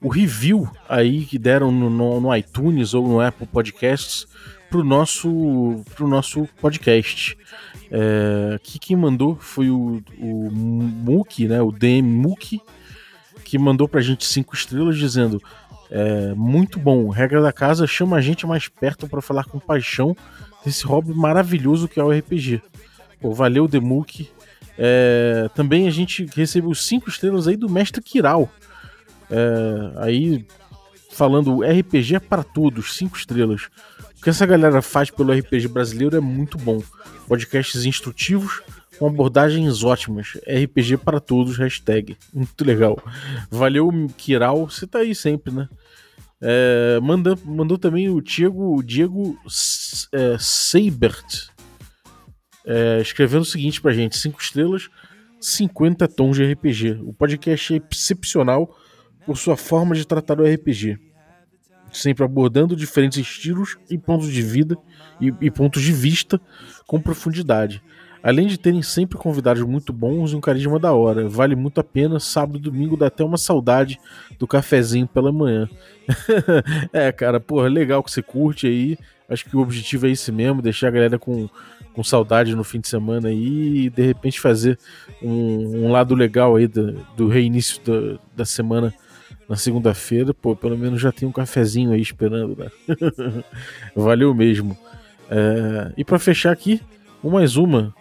o 0.00 0.08
review 0.08 0.68
aí 0.88 1.24
que 1.26 1.38
deram 1.38 1.70
no, 1.70 1.90
no, 1.90 2.20
no 2.20 2.36
iTunes 2.36 2.94
ou 2.94 3.06
no 3.06 3.20
Apple 3.20 3.46
Podcasts 3.46 4.26
pro 4.70 4.84
nosso, 4.84 5.82
pro 5.94 6.08
nosso 6.08 6.48
podcast. 6.60 7.36
É, 7.90 8.58
que 8.62 8.78
quem 8.78 8.96
mandou 8.96 9.36
foi 9.36 9.70
o, 9.70 10.02
o 10.18 11.24
né, 11.48 11.62
o 11.62 11.72
DM 11.72 12.02
Muki, 12.02 12.60
que 13.44 13.58
mandou 13.58 13.88
pra 13.88 14.02
gente 14.02 14.26
cinco 14.26 14.54
estrelas 14.54 14.98
dizendo 14.98 15.42
é, 15.90 16.34
muito 16.34 16.78
bom. 16.78 17.08
Regra 17.08 17.40
da 17.40 17.52
casa 17.52 17.86
chama 17.86 18.16
a 18.16 18.20
gente 18.20 18.46
mais 18.46 18.68
perto 18.68 19.08
para 19.08 19.22
falar 19.22 19.44
com 19.44 19.58
paixão 19.58 20.16
desse 20.64 20.84
hobby 20.84 21.14
maravilhoso 21.14 21.88
que 21.88 21.98
é 21.98 22.04
o 22.04 22.10
RPG. 22.10 22.62
Pô, 23.20 23.32
valeu, 23.32 23.66
Demuk. 23.66 24.28
É, 24.76 25.48
também 25.54 25.88
a 25.88 25.90
gente 25.90 26.26
recebeu 26.36 26.74
cinco 26.74 27.08
estrelas 27.08 27.48
aí 27.48 27.56
do 27.56 27.68
Mestre 27.68 28.02
Kiral. 28.02 28.50
É, 29.30 29.92
aí 29.96 30.46
falando 31.10 31.62
RPG 31.62 32.16
é 32.16 32.20
para 32.20 32.44
todos, 32.44 32.94
cinco 32.94 33.16
estrelas. 33.16 33.68
O 34.18 34.20
que 34.20 34.30
essa 34.30 34.44
galera 34.44 34.82
faz 34.82 35.10
pelo 35.10 35.32
RPG 35.32 35.68
brasileiro 35.68 36.16
é 36.16 36.20
muito 36.20 36.58
bom. 36.58 36.82
Podcasts 37.28 37.84
instrutivos, 37.84 38.60
com 38.98 39.06
abordagens 39.06 39.84
ótimas. 39.84 40.36
RPG 40.44 40.96
para 40.98 41.20
todos, 41.20 41.56
hashtag. 41.56 42.16
Muito 42.34 42.64
legal. 42.64 43.00
Valeu, 43.48 43.88
Kiral. 44.16 44.68
Você 44.68 44.88
tá 44.88 44.98
aí 44.98 45.14
sempre, 45.14 45.54
né? 45.54 45.68
É, 46.40 46.98
manda, 47.00 47.38
mandou 47.44 47.78
também 47.78 48.10
o 48.10 48.20
Diego, 48.20 48.76
o 48.76 48.82
Diego 48.82 49.38
é, 50.12 50.36
Seibert. 50.38 51.50
É, 52.66 53.00
escrevendo 53.00 53.42
o 53.42 53.46
seguinte 53.46 53.80
pra 53.80 53.92
gente: 53.92 54.16
5 54.18 54.40
estrelas, 54.40 54.88
50 55.40 56.08
tons 56.08 56.36
de 56.36 56.52
RPG. 56.52 57.02
O 57.04 57.12
podcast 57.12 57.72
é 57.72 57.80
excepcional 57.90 58.76
por 59.24 59.38
sua 59.38 59.56
forma 59.56 59.94
de 59.94 60.04
tratar 60.04 60.40
o 60.40 60.44
RPG. 60.44 61.07
Sempre 61.92 62.24
abordando 62.24 62.76
diferentes 62.76 63.18
estilos 63.18 63.76
e 63.90 63.96
pontos 63.96 64.30
de 64.30 64.42
vida 64.42 64.76
e, 65.20 65.32
e 65.40 65.50
pontos 65.50 65.82
de 65.82 65.92
vista 65.92 66.40
com 66.86 67.00
profundidade. 67.00 67.82
Além 68.22 68.46
de 68.46 68.58
terem 68.58 68.82
sempre 68.82 69.16
convidados 69.16 69.62
muito 69.62 69.92
bons 69.92 70.32
e 70.32 70.36
um 70.36 70.40
carisma 70.40 70.78
da 70.78 70.92
hora. 70.92 71.28
Vale 71.28 71.54
muito 71.54 71.80
a 71.80 71.84
pena. 71.84 72.18
Sábado 72.18 72.58
e 72.58 72.62
domingo 72.62 72.96
dá 72.96 73.06
até 73.06 73.22
uma 73.24 73.38
saudade 73.38 73.98
do 74.38 74.46
cafezinho 74.46 75.06
pela 75.06 75.30
manhã. 75.30 75.68
é, 76.92 77.12
cara, 77.12 77.38
porra, 77.38 77.68
legal 77.68 78.02
que 78.02 78.10
você 78.10 78.22
curte 78.22 78.66
aí. 78.66 78.98
Acho 79.28 79.44
que 79.44 79.56
o 79.56 79.60
objetivo 79.60 80.06
é 80.06 80.10
esse 80.10 80.32
mesmo, 80.32 80.62
deixar 80.62 80.88
a 80.88 80.90
galera 80.90 81.18
com, 81.18 81.48
com 81.92 82.02
saudade 82.02 82.56
no 82.56 82.64
fim 82.64 82.80
de 82.80 82.88
semana 82.88 83.28
aí 83.28 83.86
e 83.86 83.90
de 83.90 84.02
repente 84.02 84.40
fazer 84.40 84.78
um, 85.22 85.84
um 85.84 85.92
lado 85.92 86.14
legal 86.14 86.56
aí 86.56 86.66
do, 86.66 86.92
do 87.14 87.28
reinício 87.28 87.80
da, 87.84 88.18
da 88.34 88.44
semana 88.46 88.92
na 89.48 89.56
segunda-feira. 89.56 90.34
Pô, 90.34 90.54
pelo 90.54 90.76
menos 90.76 91.00
já 91.00 91.10
tem 91.10 91.28
um 91.28 91.32
cafezinho 91.32 91.92
aí 91.92 92.00
esperando, 92.00 92.56
né? 92.56 92.70
Valeu 93.96 94.34
mesmo. 94.34 94.76
É, 95.30 95.92
e 95.96 96.04
para 96.04 96.18
fechar 96.18 96.52
aqui, 96.52 96.80
mais 97.22 97.56
uma 97.56 97.94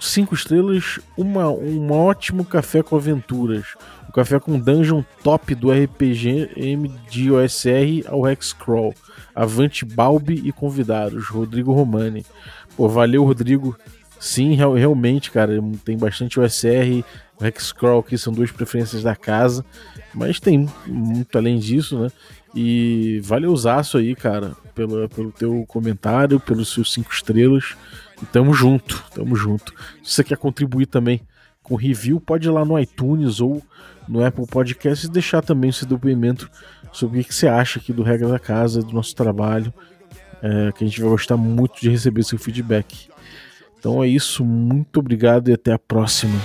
cinco 0.00 0.34
estrelas, 0.34 0.98
uma, 1.16 1.50
um 1.50 1.92
ótimo 1.92 2.44
café 2.44 2.82
com 2.82 2.96
aventuras. 2.96 3.74
O 4.08 4.12
café 4.12 4.40
com 4.40 4.58
dungeon 4.58 5.02
top 5.22 5.54
do 5.54 5.70
RPG 5.70 6.50
M 6.56 6.90
de 7.08 7.30
OSR 7.30 8.06
ao 8.06 8.28
Hexcrawl. 8.28 8.94
Avante 9.34 9.84
Balbi 9.84 10.42
e 10.44 10.50
convidados, 10.50 11.28
Rodrigo 11.28 11.72
Romani. 11.72 12.24
Pô, 12.76 12.88
valeu, 12.88 13.24
Rodrigo. 13.24 13.76
Sim, 14.20 14.54
real, 14.54 14.74
realmente, 14.74 15.30
cara, 15.30 15.54
tem 15.82 15.96
bastante 15.96 16.38
OSR, 16.38 17.02
o 17.40 17.46
Hexcrawl 17.46 18.02
que 18.02 18.18
são 18.18 18.32
duas 18.32 18.52
preferências 18.52 19.02
da 19.02 19.16
casa, 19.16 19.64
mas 20.14 20.38
tem 20.38 20.68
muito 20.86 21.38
além 21.38 21.58
disso, 21.58 21.98
né? 21.98 22.08
E 22.54 23.18
valeuzaço 23.24 23.96
aí, 23.96 24.14
cara, 24.14 24.52
pelo, 24.74 25.08
pelo 25.08 25.32
teu 25.32 25.64
comentário, 25.66 26.38
pelos 26.38 26.68
seus 26.68 26.92
cinco 26.92 27.12
estrelas. 27.12 27.76
E 28.22 28.26
tamo 28.26 28.52
junto, 28.52 29.02
tamo 29.14 29.34
junto. 29.34 29.72
Se 30.02 30.14
você 30.14 30.24
quer 30.24 30.36
contribuir 30.36 30.86
também 30.86 31.20
com 31.62 31.74
review, 31.74 32.20
pode 32.20 32.46
ir 32.46 32.50
lá 32.50 32.64
no 32.64 32.78
iTunes 32.78 33.40
ou 33.40 33.62
no 34.08 34.24
Apple 34.24 34.46
Podcast 34.46 35.06
e 35.06 35.10
deixar 35.10 35.42
também 35.42 35.70
o 35.70 35.72
seu 35.72 35.86
depoimento 35.86 36.50
sobre 36.92 37.20
o 37.20 37.24
que 37.24 37.34
você 37.34 37.46
acha 37.46 37.78
aqui 37.78 37.92
do 37.92 38.02
Regra 38.02 38.28
da 38.28 38.38
Casa, 38.38 38.82
do 38.82 38.92
nosso 38.92 39.14
trabalho, 39.14 39.72
é, 40.42 40.72
que 40.72 40.82
a 40.82 40.86
gente 40.86 41.00
vai 41.00 41.10
gostar 41.10 41.36
muito 41.36 41.80
de 41.80 41.88
receber 41.88 42.24
seu 42.24 42.38
feedback. 42.38 43.08
Então 43.80 44.04
é 44.04 44.06
isso, 44.06 44.44
muito 44.44 45.00
obrigado 45.00 45.48
e 45.48 45.54
até 45.54 45.72
a 45.72 45.78
próxima. 45.78 46.38